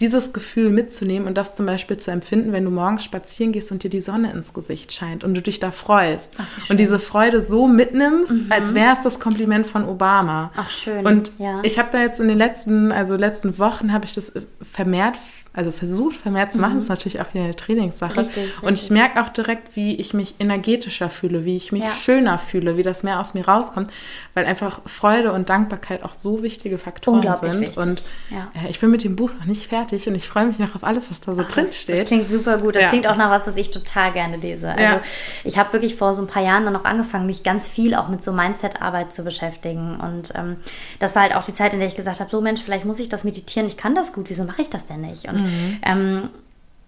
dieses 0.00 0.34
Gefühl 0.34 0.70
mitzunehmen 0.70 1.26
und 1.26 1.38
das 1.38 1.56
zum 1.56 1.64
Beispiel 1.64 1.96
zu 1.96 2.10
empfinden, 2.10 2.52
wenn 2.52 2.64
du 2.64 2.70
morgens 2.70 3.02
spazieren 3.02 3.52
gehst 3.52 3.72
und 3.72 3.82
dir 3.82 3.88
die 3.88 4.00
Sonne 4.00 4.30
ins 4.32 4.52
Gesicht 4.52 4.92
scheint 4.92 5.24
und 5.24 5.34
du 5.34 5.40
dich 5.40 5.58
da 5.58 5.70
freust. 5.70 6.34
Ach, 6.38 6.70
und 6.70 6.78
diese 6.78 6.98
Freude 6.98 7.40
so 7.40 7.66
mitnimmst, 7.66 8.30
mhm. 8.30 8.46
als 8.50 8.74
wäre 8.74 8.92
es 8.92 9.02
das 9.02 9.20
Kompliment 9.20 9.66
von 9.66 9.88
Obama. 9.88 10.52
Ach 10.54 10.70
schön. 10.70 11.06
Und 11.06 11.32
ja. 11.38 11.60
ich 11.62 11.78
habe 11.78 11.88
da 11.92 12.00
jetzt 12.00 12.20
in 12.20 12.28
den 12.28 12.38
letzten, 12.38 12.92
also 12.92 13.16
letzten 13.16 13.58
Wochen 13.58 13.92
habe 13.92 14.04
ich 14.04 14.14
das 14.14 14.32
vermehrt 14.60 15.16
also 15.56 15.70
versucht 15.70 16.16
vermehrt 16.16 16.52
zu 16.52 16.58
machen, 16.58 16.74
mhm. 16.74 16.80
ist 16.80 16.88
natürlich 16.90 17.18
auch 17.20 17.32
wieder 17.32 17.44
eine 17.44 17.56
Trainingssache. 17.56 18.18
Richtig, 18.18 18.44
richtig. 18.44 18.62
Und 18.62 18.74
ich 18.74 18.90
merke 18.90 19.22
auch 19.22 19.30
direkt, 19.30 19.74
wie 19.74 19.96
ich 19.96 20.12
mich 20.12 20.34
energetischer 20.38 21.08
fühle, 21.08 21.46
wie 21.46 21.56
ich 21.56 21.72
mich 21.72 21.82
ja. 21.82 21.90
schöner 21.90 22.36
fühle, 22.36 22.76
wie 22.76 22.82
das 22.82 23.02
mehr 23.02 23.18
aus 23.20 23.32
mir 23.32 23.48
rauskommt, 23.48 23.90
weil 24.34 24.44
einfach 24.44 24.80
Freude 24.84 25.32
und 25.32 25.48
Dankbarkeit 25.48 26.02
auch 26.02 26.12
so 26.12 26.42
wichtige 26.42 26.76
Faktoren 26.76 27.22
sind. 27.40 27.60
Wichtig. 27.60 27.78
Und 27.78 28.02
ja. 28.30 28.50
äh, 28.54 28.68
ich 28.68 28.80
bin 28.80 28.90
mit 28.90 29.02
dem 29.02 29.16
Buch 29.16 29.30
noch 29.38 29.46
nicht 29.46 29.66
fertig 29.66 30.06
und 30.06 30.14
ich 30.14 30.28
freue 30.28 30.44
mich 30.44 30.58
noch 30.58 30.74
auf 30.74 30.84
alles, 30.84 31.10
was 31.10 31.22
da 31.22 31.32
so 31.32 31.42
Ach, 31.42 31.50
drin 31.50 31.64
das, 31.68 31.76
steht. 31.76 32.02
Das 32.02 32.08
klingt 32.08 32.30
super 32.30 32.58
gut. 32.58 32.76
Das 32.76 32.82
ja. 32.82 32.88
klingt 32.90 33.06
auch 33.06 33.16
nach 33.16 33.30
was, 33.30 33.46
was 33.46 33.56
ich 33.56 33.70
total 33.70 34.12
gerne 34.12 34.36
lese. 34.36 34.70
Also 34.70 35.00
ich 35.42 35.56
habe 35.56 35.72
wirklich 35.72 35.96
vor 35.96 36.12
so 36.12 36.20
ein 36.20 36.28
paar 36.28 36.42
Jahren 36.42 36.66
dann 36.66 36.76
auch 36.76 36.84
angefangen, 36.84 37.24
mich 37.24 37.42
ganz 37.42 37.66
viel 37.66 37.94
auch 37.94 38.08
mit 38.08 38.22
so 38.22 38.32
Mindset-Arbeit 38.32 39.14
zu 39.14 39.24
beschäftigen. 39.24 39.98
Und 39.98 40.34
ähm, 40.34 40.56
das 40.98 41.14
war 41.14 41.22
halt 41.22 41.34
auch 41.34 41.44
die 41.44 41.54
Zeit, 41.54 41.72
in 41.72 41.78
der 41.78 41.88
ich 41.88 41.96
gesagt 41.96 42.20
habe, 42.20 42.30
so 42.30 42.42
Mensch, 42.42 42.60
vielleicht 42.60 42.84
muss 42.84 42.98
ich 42.98 43.08
das 43.08 43.24
meditieren, 43.24 43.66
ich 43.66 43.78
kann 43.78 43.94
das 43.94 44.12
gut, 44.12 44.28
wieso 44.28 44.44
mache 44.44 44.60
ich 44.60 44.68
das 44.68 44.86
denn 44.86 45.00
nicht? 45.00 45.26
Und 45.26 45.45
Mhm. 45.46 45.80
Ähm, 45.84 46.30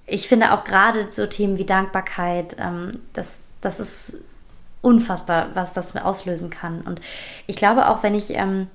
ich 0.07 0.29
finde 0.29 0.53
auch 0.53 0.65
gerade 0.65 1.11
so 1.11 1.27
Themen 1.27 1.59
wie 1.59 1.67
Dankbarkeit, 1.67 2.57
ähm, 2.59 3.01
das, 3.13 3.41
das 3.61 3.81
ist 3.81 4.17
unfassbar, 4.81 5.49
was 5.55 5.73
das 5.73 5.95
auslösen 5.97 6.51
kann. 6.51 6.81
Und 6.83 7.01
ich 7.47 7.57
glaube 7.57 7.89
auch, 7.89 8.03
wenn 8.03 8.15
ich 8.15 8.31
ähm, 8.31 8.69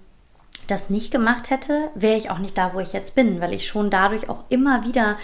das 0.68 0.90
nicht 0.90 1.12
gemacht 1.12 1.50
hätte, 1.50 1.90
wäre 1.96 2.18
ich 2.18 2.30
auch 2.30 2.40
nicht 2.40 2.58
da, 2.58 2.74
wo 2.74 2.80
ich 2.80 2.94
jetzt 2.94 3.16
bin, 3.16 3.42
weil 3.42 3.54
ich 3.54 3.68
schon 3.68 3.90
dadurch 3.90 4.30
auch 4.30 4.44
immer 4.50 4.86
wieder 4.86 5.18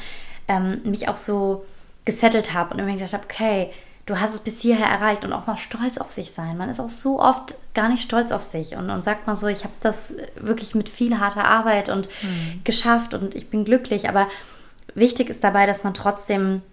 ähm, 0.48 0.82
mich 0.84 1.08
auch 1.10 1.18
so 1.18 1.66
gesettelt 2.06 2.54
habe 2.54 2.74
und 2.74 2.80
immer 2.80 2.94
gedacht 2.94 3.14
habe, 3.14 3.24
okay, 3.24 3.70
du 4.10 4.20
hast 4.20 4.34
es 4.34 4.40
bis 4.40 4.60
hierher 4.60 4.88
erreicht 4.88 5.24
und 5.24 5.34
auch 5.34 5.46
mal 5.46 5.56
stolz 5.56 6.00
auf 6.00 6.10
sich 6.10 6.32
sein. 6.32 6.58
Man 6.58 6.70
ist 6.70 6.80
auch 6.80 6.90
so 6.90 7.20
oft 7.20 7.54
gar 7.76 7.90
nicht 7.90 8.02
stolz 8.02 8.32
auf 8.32 8.42
sich 8.42 8.76
und, 8.76 8.90
und 8.90 9.04
sagt 9.04 9.28
mal 9.28 9.36
so, 9.36 9.46
ich 9.46 9.64
habe 9.64 9.74
das 9.82 10.16
wirklich 10.36 10.74
mit 10.74 10.90
viel 10.90 11.20
harter 11.20 11.46
Arbeit 11.46 11.90
und 11.90 12.10
mhm. 12.24 12.62
geschafft 12.64 13.14
und 13.14 13.36
ich 13.36 13.52
bin 13.52 13.66
glücklich, 13.66 14.10
aber 14.10 14.28
wichtig 14.96 15.30
ist 15.30 15.44
dabei, 15.44 15.68
dass 15.68 15.84
man 15.84 15.94
trotzdem 15.94 16.64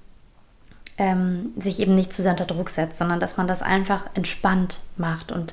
ähm, 0.97 1.53
sich 1.59 1.79
eben 1.81 1.95
nicht 1.95 2.15
zu 2.15 2.23
sehr 2.23 2.33
unter 2.33 2.47
Druck 2.47 2.71
setzt, 2.71 2.97
sondern 2.97 3.21
dass 3.21 3.37
man 3.37 3.47
das 3.47 3.61
einfach 3.61 4.05
entspannt 4.15 4.81
macht. 4.97 5.31
Und 5.31 5.53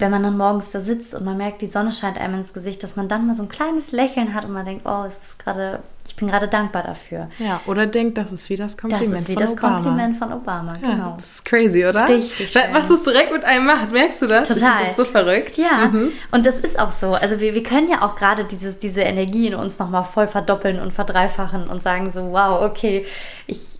wenn 0.00 0.10
man 0.10 0.22
dann 0.22 0.36
morgens 0.36 0.70
da 0.70 0.80
sitzt 0.80 1.14
und 1.14 1.24
man 1.24 1.36
merkt, 1.36 1.62
die 1.62 1.66
Sonne 1.66 1.92
scheint 1.92 2.18
einem 2.18 2.34
ins 2.34 2.52
Gesicht, 2.52 2.82
dass 2.82 2.96
man 2.96 3.08
dann 3.08 3.26
mal 3.26 3.34
so 3.34 3.42
ein 3.42 3.48
kleines 3.48 3.92
Lächeln 3.92 4.34
hat 4.34 4.44
und 4.44 4.52
man 4.52 4.64
denkt, 4.64 4.86
oh, 4.86 5.04
es 5.06 5.14
ist 5.28 5.38
gerade, 5.38 5.80
ich 6.06 6.16
bin 6.16 6.28
gerade 6.28 6.48
dankbar 6.48 6.82
dafür. 6.82 7.28
Ja, 7.38 7.60
oder 7.66 7.86
denkt, 7.86 8.18
das 8.18 8.32
ist 8.32 8.48
wie 8.50 8.56
das 8.56 8.76
Kompliment 8.76 9.12
das 9.12 9.20
ist 9.22 9.28
wie 9.28 9.34
das 9.36 9.52
Obama. 9.52 9.76
Kompliment 9.76 10.16
von 10.16 10.32
Obama, 10.32 10.78
ja, 10.82 10.90
genau. 10.90 11.12
Das 11.16 11.26
ist 11.26 11.44
crazy, 11.44 11.84
oder? 11.84 12.08
Richtig. 12.08 12.50
Schön. 12.50 12.62
Was 12.72 12.88
es 12.90 13.02
direkt 13.02 13.32
mit 13.32 13.44
einem 13.44 13.66
macht, 13.66 13.92
merkst 13.92 14.22
du 14.22 14.26
das? 14.26 14.48
Total. 14.48 14.78
Das 14.80 14.90
ist 14.90 14.96
so 14.96 15.04
verrückt. 15.04 15.56
Ja, 15.58 15.88
mhm. 15.92 16.12
und 16.30 16.46
das 16.46 16.58
ist 16.58 16.78
auch 16.78 16.90
so. 16.90 17.14
Also 17.14 17.40
wir, 17.40 17.54
wir 17.54 17.62
können 17.62 17.90
ja 17.90 18.02
auch 18.02 18.16
gerade 18.16 18.44
dieses, 18.44 18.78
diese 18.78 19.02
Energie 19.02 19.48
in 19.48 19.54
uns 19.54 19.78
nochmal 19.78 20.04
voll 20.04 20.26
verdoppeln 20.26 20.80
und 20.80 20.92
verdreifachen 20.92 21.68
und 21.68 21.82
sagen 21.82 22.10
so, 22.10 22.32
wow, 22.32 22.62
okay, 22.62 23.06
ich, 23.46 23.78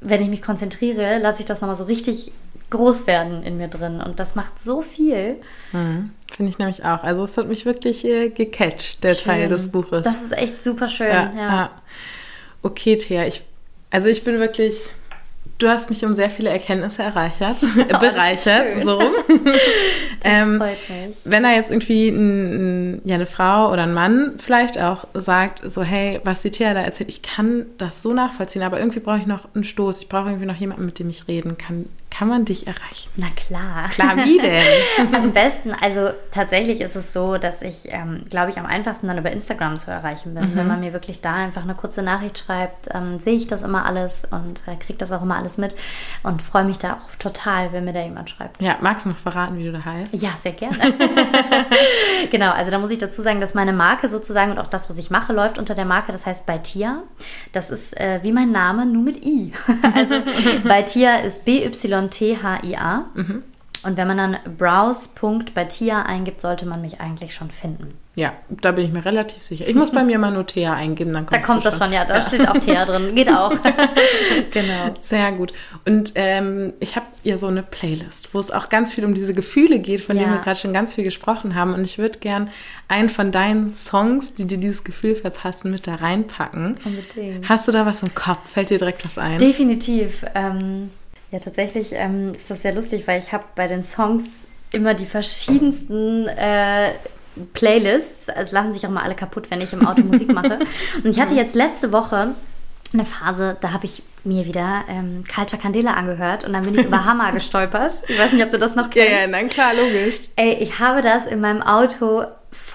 wenn 0.00 0.22
ich 0.22 0.28
mich 0.28 0.42
konzentriere, 0.42 1.18
lasse 1.18 1.40
ich 1.40 1.46
das 1.46 1.60
nochmal 1.60 1.76
so 1.76 1.84
richtig 1.84 2.32
groß 2.74 3.06
werden 3.06 3.42
in 3.42 3.56
mir 3.56 3.68
drin. 3.68 4.00
Und 4.00 4.20
das 4.20 4.34
macht 4.34 4.58
so 4.58 4.82
viel. 4.82 5.36
Mhm. 5.72 6.10
Finde 6.34 6.50
ich 6.50 6.58
nämlich 6.58 6.84
auch. 6.84 7.02
Also 7.02 7.24
es 7.24 7.36
hat 7.36 7.48
mich 7.48 7.64
wirklich 7.64 8.04
äh, 8.04 8.28
gecatcht, 8.28 9.02
der 9.04 9.14
schön. 9.14 9.32
Teil 9.32 9.48
des 9.48 9.70
Buches. 9.70 10.04
Das 10.04 10.22
ist 10.22 10.36
echt 10.36 10.62
super 10.62 10.88
schön. 10.88 11.08
Ja, 11.08 11.32
ja. 11.34 11.48
ja. 11.48 11.70
Okay, 12.62 12.96
Thea, 12.96 13.26
ich, 13.26 13.42
also 13.90 14.08
ich 14.08 14.24
bin 14.24 14.38
wirklich 14.38 14.90
Du 15.58 15.68
hast 15.68 15.88
mich 15.88 16.04
um 16.04 16.14
sehr 16.14 16.30
viele 16.30 16.50
Erkenntnisse 16.50 17.02
erreichert, 17.02 17.56
oh, 17.62 17.98
bereichert, 17.98 18.78
so 18.82 18.94
rum. 18.98 19.12
ähm, 20.24 20.60
wenn 21.24 21.42
da 21.44 21.52
jetzt 21.52 21.70
irgendwie 21.70 22.08
ein, 22.08 23.00
ja, 23.04 23.14
eine 23.14 23.26
Frau 23.26 23.70
oder 23.70 23.84
ein 23.84 23.94
Mann 23.94 24.32
vielleicht 24.36 24.80
auch 24.80 25.06
sagt, 25.14 25.62
so, 25.70 25.82
hey, 25.82 26.20
was 26.24 26.42
die 26.42 26.50
Thea 26.50 26.74
da 26.74 26.80
erzählt, 26.80 27.08
ich 27.08 27.22
kann 27.22 27.66
das 27.78 28.02
so 28.02 28.12
nachvollziehen, 28.12 28.62
aber 28.62 28.80
irgendwie 28.80 29.00
brauche 29.00 29.18
ich 29.18 29.26
noch 29.26 29.48
einen 29.54 29.64
Stoß, 29.64 30.00
ich 30.00 30.08
brauche 30.08 30.28
irgendwie 30.28 30.46
noch 30.46 30.56
jemanden, 30.56 30.86
mit 30.86 30.98
dem 30.98 31.08
ich 31.08 31.28
reden 31.28 31.56
kann 31.56 31.86
kann 32.16 32.28
man 32.28 32.44
dich 32.44 32.66
erreichen? 32.66 33.10
Na 33.16 33.26
klar. 33.34 33.88
Klar, 33.90 34.16
wie 34.18 34.38
denn? 34.42 35.14
am 35.14 35.32
besten, 35.32 35.72
also 35.72 36.10
tatsächlich 36.30 36.80
ist 36.80 36.94
es 36.94 37.12
so, 37.12 37.38
dass 37.38 37.60
ich, 37.60 37.88
ähm, 37.88 38.24
glaube 38.30 38.50
ich, 38.50 38.58
am 38.58 38.66
einfachsten 38.66 39.08
dann 39.08 39.18
über 39.18 39.32
Instagram 39.32 39.78
zu 39.78 39.90
erreichen 39.90 40.34
bin. 40.34 40.52
Mhm. 40.52 40.56
Wenn 40.56 40.68
man 40.68 40.80
mir 40.80 40.92
wirklich 40.92 41.20
da 41.20 41.34
einfach 41.34 41.64
eine 41.64 41.74
kurze 41.74 42.02
Nachricht 42.02 42.38
schreibt, 42.38 42.88
ähm, 42.94 43.18
sehe 43.18 43.34
ich 43.34 43.48
das 43.48 43.62
immer 43.62 43.84
alles 43.84 44.22
und 44.30 44.62
äh, 44.66 44.76
kriege 44.76 44.98
das 44.98 45.10
auch 45.10 45.22
immer 45.22 45.36
alles 45.36 45.58
mit 45.58 45.74
und 46.22 46.40
freue 46.40 46.64
mich 46.64 46.78
da 46.78 46.94
auch 46.94 47.16
total, 47.18 47.72
wenn 47.72 47.84
mir 47.84 47.92
da 47.92 48.02
jemand 48.02 48.30
schreibt. 48.30 48.62
Ja, 48.62 48.76
magst 48.80 49.06
du 49.06 49.08
noch 49.08 49.16
verraten, 49.16 49.58
wie 49.58 49.64
du 49.64 49.72
da 49.72 49.84
heißt? 49.84 50.14
Ja, 50.14 50.30
sehr 50.40 50.52
gerne. 50.52 50.78
genau, 52.30 52.52
also 52.52 52.70
da 52.70 52.78
muss 52.78 52.90
ich 52.90 52.98
dazu 52.98 53.22
sagen, 53.22 53.40
dass 53.40 53.54
meine 53.54 53.72
Marke 53.72 54.08
sozusagen 54.08 54.52
und 54.52 54.58
auch 54.58 54.68
das, 54.68 54.88
was 54.88 54.98
ich 54.98 55.10
mache, 55.10 55.32
läuft 55.32 55.58
unter 55.58 55.74
der 55.74 55.84
Marke, 55.84 56.12
das 56.12 56.26
heißt 56.26 56.46
bei 56.46 56.58
Tia. 56.58 57.02
Das 57.52 57.70
ist 57.70 57.98
äh, 57.98 58.20
wie 58.22 58.30
mein 58.30 58.52
Name, 58.52 58.86
nur 58.86 59.02
mit 59.02 59.24
I. 59.24 59.52
also 59.94 60.14
bei 60.62 60.82
Tia 60.82 61.16
ist 61.16 61.44
BY 61.44 61.64
T-H-I-A. 62.10 63.04
Mhm. 63.14 63.42
Und 63.84 63.98
wenn 63.98 64.08
man 64.08 64.16
dann 64.16 64.36
browse.bei 64.56 65.68
eingibt, 65.92 66.40
sollte 66.40 66.64
man 66.64 66.80
mich 66.80 67.00
eigentlich 67.00 67.34
schon 67.34 67.50
finden. 67.50 67.88
Ja, 68.16 68.32
da 68.48 68.70
bin 68.70 68.86
ich 68.86 68.92
mir 68.92 69.04
relativ 69.04 69.42
sicher. 69.42 69.66
Ich 69.66 69.74
muss 69.74 69.90
bei 69.90 70.04
mir 70.04 70.18
mal 70.18 70.30
nur 70.30 70.46
Thea 70.46 70.72
eingeben, 70.72 71.12
dann 71.12 71.26
kommt 71.26 71.42
Da 71.42 71.44
kommt 71.44 71.64
das 71.64 71.78
schon, 71.78 71.92
ja, 71.92 72.04
da 72.04 72.18
ja. 72.18 72.22
steht 72.22 72.48
auch 72.48 72.56
Thea 72.58 72.86
drin. 72.86 73.14
Geht 73.14 73.28
auch. 73.28 73.52
genau. 74.52 74.94
Sehr 75.00 75.32
gut. 75.32 75.52
Und 75.84 76.12
ähm, 76.14 76.72
ich 76.78 76.94
habe 76.94 77.06
ja 77.24 77.36
so 77.36 77.48
eine 77.48 77.64
Playlist, 77.64 78.32
wo 78.32 78.38
es 78.38 78.52
auch 78.52 78.68
ganz 78.68 78.94
viel 78.94 79.04
um 79.04 79.14
diese 79.14 79.34
Gefühle 79.34 79.80
geht, 79.80 80.00
von 80.00 80.16
ja. 80.16 80.22
denen 80.22 80.34
wir 80.34 80.42
gerade 80.42 80.58
schon 80.58 80.72
ganz 80.72 80.94
viel 80.94 81.04
gesprochen 81.04 81.56
haben. 81.56 81.74
Und 81.74 81.84
ich 81.84 81.98
würde 81.98 82.20
gern 82.20 82.50
einen 82.86 83.08
von 83.08 83.32
deinen 83.32 83.74
Songs, 83.74 84.32
die 84.34 84.46
dir 84.46 84.58
dieses 84.58 84.84
Gefühl 84.84 85.16
verpassen, 85.16 85.72
mit 85.72 85.88
da 85.88 85.96
reinpacken. 85.96 86.76
Unbedingt. 86.84 87.48
Hast 87.48 87.66
du 87.66 87.72
da 87.72 87.84
was 87.84 88.02
im 88.02 88.14
Kopf? 88.14 88.48
Fällt 88.48 88.70
dir 88.70 88.78
direkt 88.78 89.04
was 89.04 89.18
ein? 89.18 89.38
Definitiv. 89.38 90.24
Ähm 90.34 90.90
ja, 91.34 91.40
tatsächlich 91.40 91.88
ähm, 91.90 92.30
ist 92.30 92.48
das 92.48 92.62
sehr 92.62 92.72
lustig, 92.72 93.08
weil 93.08 93.18
ich 93.18 93.32
habe 93.32 93.42
bei 93.56 93.66
den 93.66 93.82
Songs 93.82 94.22
immer 94.70 94.94
die 94.94 95.04
verschiedensten 95.04 96.28
äh, 96.28 96.92
Playlists. 97.54 98.28
Es 98.28 98.52
lachen 98.52 98.72
sich 98.72 98.86
auch 98.86 98.90
mal 98.90 99.02
alle 99.02 99.16
kaputt, 99.16 99.50
wenn 99.50 99.60
ich 99.60 99.72
im 99.72 99.84
Auto 99.84 100.02
Musik 100.02 100.32
mache. 100.32 100.60
Und 101.02 101.10
ich 101.10 101.18
hatte 101.18 101.34
jetzt 101.34 101.56
letzte 101.56 101.90
Woche 101.90 102.34
eine 102.92 103.04
Phase, 103.04 103.56
da 103.60 103.72
habe 103.72 103.86
ich 103.86 104.04
mir 104.22 104.46
wieder 104.46 104.84
ähm, 104.88 105.24
Culture 105.26 105.60
Candela 105.60 105.94
angehört 105.94 106.44
und 106.44 106.52
dann 106.52 106.62
bin 106.62 106.78
ich 106.78 106.86
über 106.86 107.04
Hammer 107.04 107.32
gestolpert. 107.32 108.04
Ich 108.06 108.16
weiß 108.16 108.32
nicht, 108.32 108.44
ob 108.44 108.52
du 108.52 108.58
das 108.58 108.76
noch 108.76 108.88
kennst. 108.88 109.10
Ja, 109.10 109.22
ja, 109.22 109.26
nein, 109.26 109.48
klar, 109.48 109.74
logisch. 109.74 110.20
Ey, 110.36 110.54
ich 110.60 110.78
habe 110.78 111.02
das 111.02 111.26
in 111.26 111.40
meinem 111.40 111.62
Auto 111.62 112.22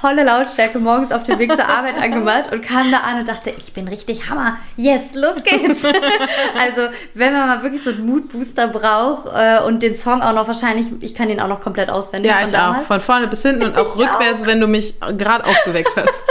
volle 0.02 0.24
Lautstärke 0.24 0.80
morgens 0.80 1.12
auf 1.12 1.24
dem 1.24 1.40
Weg 1.40 1.54
zur 1.54 1.66
Arbeit 1.66 1.98
angemacht 2.02 2.52
und 2.52 2.62
kam 2.62 2.92
da 2.92 3.00
an 3.00 3.20
und 3.20 3.28
dachte, 3.28 3.50
ich 3.50 3.74
bin 3.74 3.88
richtig 3.88 4.30
Hammer. 4.30 4.58
Yes, 4.78 5.14
los 5.14 5.36
geht's. 5.44 5.84
also, 6.60 6.90
wenn 7.14 7.34
man 7.34 7.48
mal 7.48 7.64
wirklich 7.64 7.84
so 7.84 7.90
einen 7.90 8.06
Moodbooster 8.06 8.68
braucht 8.68 9.28
äh, 9.34 9.62
und 9.62 9.84
den 9.84 9.96
Song 9.96 10.22
auch 10.22 10.34
noch 10.34 10.48
wahrscheinlich, 10.48 10.88
ich 11.02 11.16
kann 11.16 11.28
den 11.28 11.40
auch 11.40 11.48
noch 11.48 11.62
komplett 11.62 11.90
auswendig. 11.90 12.32
Ja, 12.32 12.44
ich 12.44 12.52
damals. 12.52 12.84
auch. 12.84 12.88
Von 12.88 13.02
vorne 13.02 13.28
bis 13.28 13.42
hinten 13.42 13.64
und 13.64 13.78
auch 13.78 13.96
ich 13.96 14.02
rückwärts, 14.02 14.44
auch. 14.44 14.48
wenn 14.48 14.62
du 14.62 14.68
mich 14.68 15.00
gerade 15.00 15.46
aufgeweckt 15.46 15.96
hast. 15.96 16.24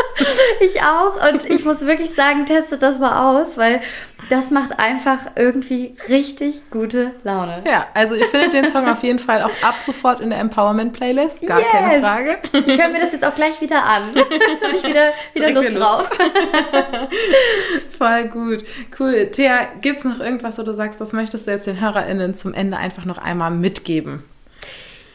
ich 0.61 0.83
auch. 0.83 1.29
Und 1.31 1.45
ich 1.45 1.65
muss 1.65 1.85
wirklich 1.85 2.15
sagen, 2.15 2.47
testet 2.47 2.83
das 2.83 2.99
mal 2.99 3.31
aus, 3.31 3.59
weil 3.59 3.81
das 4.29 4.51
macht 4.51 4.79
einfach 4.79 5.19
irgendwie 5.37 5.95
richtig 6.09 6.71
gute 6.71 7.13
Laune. 7.25 7.63
Ja, 7.67 7.87
also 7.95 8.15
ihr 8.15 8.27
findet 8.27 8.53
den 8.53 8.71
Song 8.71 8.89
auf 8.89 9.03
jeden 9.03 9.19
Fall 9.19 9.43
auch 9.43 9.63
ab 9.63 9.77
sofort 9.81 10.21
in 10.21 10.31
der 10.31 10.39
Empowerment-Playlist. 10.41 11.47
Gar 11.47 11.61
yes. 11.61 11.69
keine 11.71 12.01
Frage. 12.01 12.39
Ich 12.67 12.81
höre 12.81 12.89
mir 12.89 13.01
das 13.01 13.13
jetzt 13.13 13.25
auch 13.25 13.35
gleich 13.35 13.61
wieder 13.61 13.85
an. 13.85 14.11
Jetzt 14.15 14.65
habe 14.65 14.77
ich 14.77 14.85
wieder, 14.85 15.13
wieder 15.35 15.51
Lust 15.51 15.79
drauf. 15.79 16.11
Voll 17.99 18.25
gut. 18.29 18.65
Cool. 18.99 19.31
Thea, 19.31 19.69
gibt 19.81 19.99
es 19.99 20.05
noch 20.05 20.21
irgendwas, 20.21 20.59
wo 20.59 20.63
du 20.63 20.75
sagst, 20.75 21.01
das 21.01 21.13
möchtest 21.13 21.47
du 21.47 21.51
jetzt 21.51 21.67
den 21.67 21.81
HörerInnen 21.81 22.35
zum 22.35 22.55
Ende 22.55 22.77
einfach 22.77 23.05
noch 23.05 23.19
einmal 23.19 23.51
mitgeben? 23.51 24.23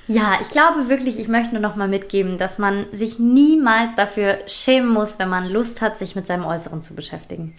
Ja, 0.06 0.38
ich 0.42 0.50
glaube 0.50 0.90
wirklich, 0.90 1.18
ich 1.18 1.30
möchte 1.30 1.54
nur 1.54 1.62
noch 1.62 1.78
mal 1.78 1.88
mitgeben, 1.88 2.38
dass 2.38 2.58
man 2.58 2.88
sich 2.92 3.20
niemals 3.20 3.96
dafür 3.96 4.40
schämen 4.48 4.90
muss, 4.90 5.18
wenn 5.18 5.30
man 5.30 5.48
Lust 5.48 5.80
hat, 5.80 5.98
sich 5.98 6.14
mit 6.14 6.28
seinem 6.28 6.44
Äußeren 6.44 6.82
zu 6.84 6.94
beschäftigen. 6.94 7.56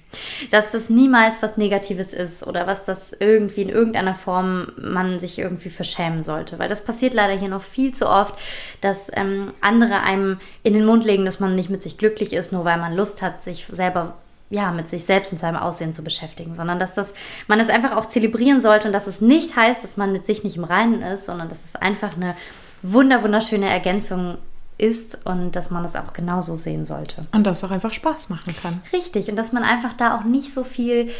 Dass 0.51 0.71
das 0.71 0.91
niemals 0.91 1.43
was 1.43 1.57
Negatives 1.57 2.13
ist 2.13 2.47
oder 2.47 2.67
was 2.67 2.85
das 2.85 3.13
irgendwie 3.19 3.63
in 3.63 3.71
irgendeiner 3.71 4.13
Form 4.13 4.73
man 4.77 5.19
sich 5.19 5.39
irgendwie 5.39 5.71
verschämen 5.71 6.23
sollte. 6.23 6.59
Weil 6.59 6.69
das 6.69 6.85
passiert 6.85 7.15
leider 7.15 7.33
hier 7.33 7.49
noch 7.49 7.63
viel 7.63 7.95
zu 7.95 8.11
oft, 8.11 8.35
dass 8.83 9.11
ähm, 9.15 9.55
andere 9.63 10.03
einem 10.03 10.39
in 10.63 10.75
den 10.75 10.85
Mund 10.85 11.07
legen, 11.07 11.25
dass 11.25 11.41
man 11.41 11.55
nicht 11.55 11.71
mit 11.71 11.83
sich 11.83 11.97
glücklich 11.97 12.35
ist, 12.35 12.53
nur 12.53 12.67
weil 12.67 12.77
man 12.77 12.95
Lust 12.95 13.23
hat, 13.23 13.43
sich 13.43 13.67
selber 13.73 14.19
ja, 14.55 14.71
mit 14.71 14.87
sich 14.87 15.05
selbst 15.05 15.33
und 15.33 15.39
seinem 15.39 15.57
Aussehen 15.57 15.93
zu 15.93 16.05
beschäftigen, 16.05 16.55
sondern 16.55 16.79
dass 16.79 16.95
das, 16.95 17.13
man 17.49 17.59
es 17.59 17.69
einfach 17.69 17.97
auch 17.97 18.07
zelebrieren 18.07 18.61
sollte 18.61 18.87
und 18.87 18.93
dass 18.93 19.09
es 19.09 19.21
nicht 19.21 19.57
heißt, 19.57 19.83
dass 19.83 19.97
man 19.97 20.13
mit 20.13 20.25
sich 20.25 20.45
nicht 20.45 20.57
im 20.57 20.65
Reinen 20.65 21.03
ist, 21.03 21.27
sondern 21.27 21.49
dass 21.49 21.65
es 21.65 21.75
einfach 21.75 22.15
eine 22.15 22.37
wunder, 22.81 23.25
wunderschöne 23.25 23.69
Ergänzung 23.69 24.39
ist 24.79 25.27
und 25.27 25.57
dass 25.57 25.71
man 25.71 25.83
das 25.83 25.97
auch 25.97 26.13
genauso 26.13 26.55
sehen 26.55 26.85
sollte. 26.85 27.27
Und 27.33 27.45
dass 27.45 27.59
es 27.59 27.65
auch 27.65 27.73
einfach 27.73 27.93
Spaß 27.93 28.29
machen 28.29 28.55
kann. 28.57 28.81
Richtig, 28.93 29.29
und 29.29 29.37
dass 29.37 29.53
man 29.53 29.65
einfach 29.65 29.93
da 29.95 30.17
auch 30.17 30.25
nicht 30.25 30.55
so 30.55 30.63
viel 30.63 31.11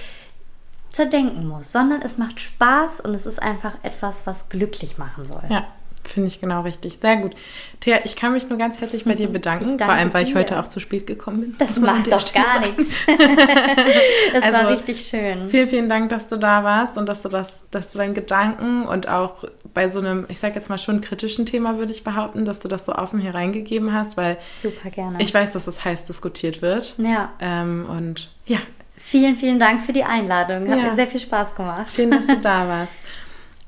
zerdenken 0.91 1.49
muss, 1.49 1.73
sondern 1.73 2.03
es 2.03 2.19
macht 2.19 2.39
Spaß 2.39 3.01
und 3.01 3.15
es 3.15 3.27
ist 3.27 3.43
einfach 3.43 3.73
etwas, 3.83 4.29
was 4.29 4.49
glücklich 4.49 4.97
machen 4.97 5.25
soll. 5.25 5.43
Ja, 5.49 5.67
Finde 6.05 6.29
ich 6.29 6.41
genau 6.41 6.63
richtig. 6.63 6.99
Sehr 7.01 7.17
gut. 7.17 7.35
Thea, 7.81 8.01
ich 8.05 8.15
kann 8.15 8.33
mich 8.33 8.49
nur 8.49 8.59
ganz 8.59 8.81
herzlich 8.81 9.05
bei 9.05 9.15
dir 9.15 9.29
bedanken, 9.29 9.79
vor 9.79 9.89
allem, 9.89 10.13
weil 10.13 10.25
dir. 10.25 10.31
ich 10.31 10.37
heute 10.37 10.61
auch 10.61 10.69
zu 10.69 10.79
spät 10.79 11.07
gekommen 11.07 11.41
bin. 11.41 11.55
Das 11.59 11.81
macht 11.81 12.11
doch 12.13 12.33
gar 12.33 12.61
nichts. 12.61 13.07
das 14.33 14.43
also, 14.43 14.53
war 14.53 14.69
richtig 14.69 15.01
schön. 15.01 15.49
Vielen, 15.49 15.69
vielen 15.69 15.89
Dank, 15.89 16.11
dass 16.11 16.29
du 16.29 16.37
da 16.37 16.63
warst 16.63 16.99
und 16.99 17.09
dass 17.09 17.23
du 17.23 17.29
das, 17.29 17.67
dass 17.71 17.93
du 17.93 17.99
deinen 17.99 18.15
Gedanken 18.15 18.87
und 18.87 19.09
auch 19.09 19.45
bei 19.73 19.89
so 19.89 19.99
einem, 19.99 20.27
ich 20.29 20.39
sage 20.39 20.55
jetzt 20.55 20.69
mal 20.69 20.79
schon 20.79 21.01
kritischen 21.01 21.47
Thema, 21.47 21.79
würde 21.79 21.93
ich 21.93 22.05
behaupten, 22.05 22.45
dass 22.45 22.61
du 22.61 22.69
das 22.69 22.87
so 22.87 22.95
offen 22.95 23.19
hier 23.21 23.35
reingegeben 23.35 23.93
hast, 23.93 24.17
weil 24.17 24.39
Super 24.59 24.91
gerne. 24.91 25.17
ich 25.21 25.33
weiß, 25.33 25.53
dass 25.53 25.67
es 25.67 25.85
heiß 25.85 26.07
diskutiert 26.07 26.63
wird. 26.63 26.95
Ja. 26.99 27.33
Ähm, 27.41 27.87
und 27.89 28.31
ja. 28.47 28.59
Vielen, 28.97 29.37
vielen 29.37 29.59
Dank 29.59 29.83
für 29.83 29.93
die 29.93 30.05
Einladung. 30.05 30.69
Hat 30.71 30.79
ja. 30.79 30.85
mir 30.85 30.95
sehr 30.95 31.07
viel 31.07 31.21
Spaß 31.21 31.55
gemacht. 31.55 31.93
Schön, 31.93 32.11
dass 32.11 32.27
du 32.27 32.37
da 32.41 32.67
warst. 32.67 32.97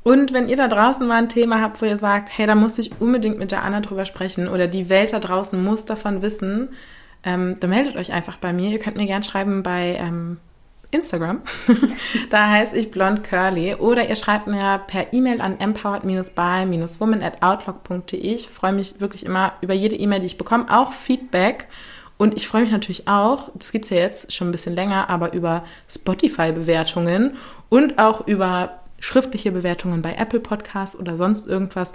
Und 0.07 0.33
wenn 0.33 0.49
ihr 0.49 0.57
da 0.57 0.69
draußen 0.69 1.05
mal 1.05 1.17
ein 1.17 1.29
Thema 1.29 1.61
habt, 1.61 1.83
wo 1.83 1.85
ihr 1.85 1.97
sagt, 1.97 2.29
hey, 2.39 2.47
da 2.47 2.55
muss 2.55 2.79
ich 2.79 3.01
unbedingt 3.01 3.41
mit 3.41 3.51
der 3.51 3.65
Anna 3.65 3.81
drüber 3.81 4.05
sprechen 4.05 4.47
oder 4.47 4.69
die 4.69 4.89
Welt 4.89 5.13
da 5.13 5.19
draußen 5.19 5.61
muss 5.61 5.85
davon 5.85 6.23
wissen, 6.23 6.69
ähm, 7.25 7.57
dann 7.59 7.71
meldet 7.71 7.97
euch 7.97 8.13
einfach 8.13 8.37
bei 8.37 8.53
mir. 8.53 8.71
Ihr 8.71 8.79
könnt 8.79 8.97
mir 8.97 9.07
gerne 9.07 9.25
schreiben 9.25 9.65
bei 9.65 9.97
ähm, 9.99 10.37
Instagram. 10.93 11.41
da 12.31 12.51
heiße 12.51 12.77
ich 12.77 12.93
blond 12.93 13.25
curly. 13.25 13.75
Oder 13.75 14.09
ihr 14.09 14.15
schreibt 14.15 14.47
mir 14.47 14.81
per 14.87 15.13
E-Mail 15.13 15.41
an 15.41 15.59
empowered-by-woman 15.59 17.23
at 17.25 17.43
outlook.de. 17.43 18.17
Ich 18.17 18.49
freue 18.49 18.75
mich 18.75 19.01
wirklich 19.01 19.27
immer 19.27 19.55
über 19.61 19.75
jede 19.75 19.97
E-Mail, 19.97 20.21
die 20.21 20.27
ich 20.27 20.39
bekomme, 20.39 20.67
auch 20.71 20.93
Feedback. 20.93 21.67
Und 22.17 22.37
ich 22.37 22.47
freue 22.47 22.63
mich 22.63 22.71
natürlich 22.71 23.09
auch, 23.09 23.51
das 23.55 23.73
gibt 23.73 23.87
es 23.87 23.91
ja 23.91 23.97
jetzt 23.97 24.33
schon 24.33 24.51
ein 24.51 24.53
bisschen 24.53 24.77
länger, 24.77 25.11
aber 25.11 25.33
über 25.33 25.65
Spotify-Bewertungen 25.89 27.39
und 27.69 27.99
auch 27.99 28.29
über 28.29 28.83
schriftliche 29.07 29.53
Bewertungen 29.53 30.03
bei 30.03 30.15
Apple 30.15 30.41
Podcasts 30.41 30.99
oder 30.99 31.17
sonst 31.17 31.47
irgendwas. 31.47 31.93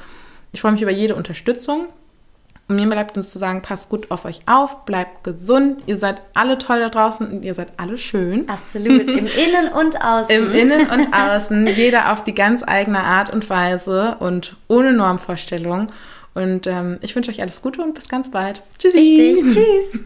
Ich 0.54 0.62
freue 0.62 0.72
mich 0.72 0.82
über 0.82 0.92
jede 0.92 1.16
Unterstützung. 1.16 1.88
Und 2.70 2.78
mir 2.78 2.88
bleibt 2.88 3.18
uns 3.18 3.30
zu 3.30 3.38
sagen, 3.38 3.62
passt 3.62 3.90
gut 3.90 4.10
auf 4.12 4.24
euch 4.24 4.40
auf, 4.46 4.86
bleibt 4.86 5.26
gesund. 5.26 5.84
Ihr 5.88 5.98
seid 5.98 6.22
alle 6.34 6.58
toll 6.58 6.80
da 6.80 6.88
draußen 6.88 7.30
und 7.30 7.44
ihr 7.44 7.54
seid 7.54 7.74
alle 7.76 7.98
schön. 7.98 8.48
Absolut, 8.48 9.10
im 9.10 9.26
Innen 9.26 9.74
und 9.78 10.02
Außen. 10.02 10.34
Im 10.34 10.54
Innen 10.54 10.90
und 10.90 11.14
Außen, 11.14 11.68
jeder 11.68 12.14
auf 12.14 12.24
die 12.24 12.34
ganz 12.34 12.64
eigene 12.66 13.04
Art 13.04 13.34
und 13.34 13.50
Weise 13.50 14.16
und 14.20 14.56
ohne 14.70 14.94
Normvorstellung. 14.94 15.88
Und 16.34 16.66
ähm, 16.66 16.98
ich 17.02 17.14
wünsche 17.14 17.30
euch 17.30 17.42
alles 17.42 17.62
Gute 17.62 17.82
und 17.82 17.94
bis 17.94 18.08
ganz 18.08 18.32
bald. 18.32 18.62
Tschüssi. 18.80 19.00
Richtig. 19.00 19.54
Tschüss. 19.54 20.00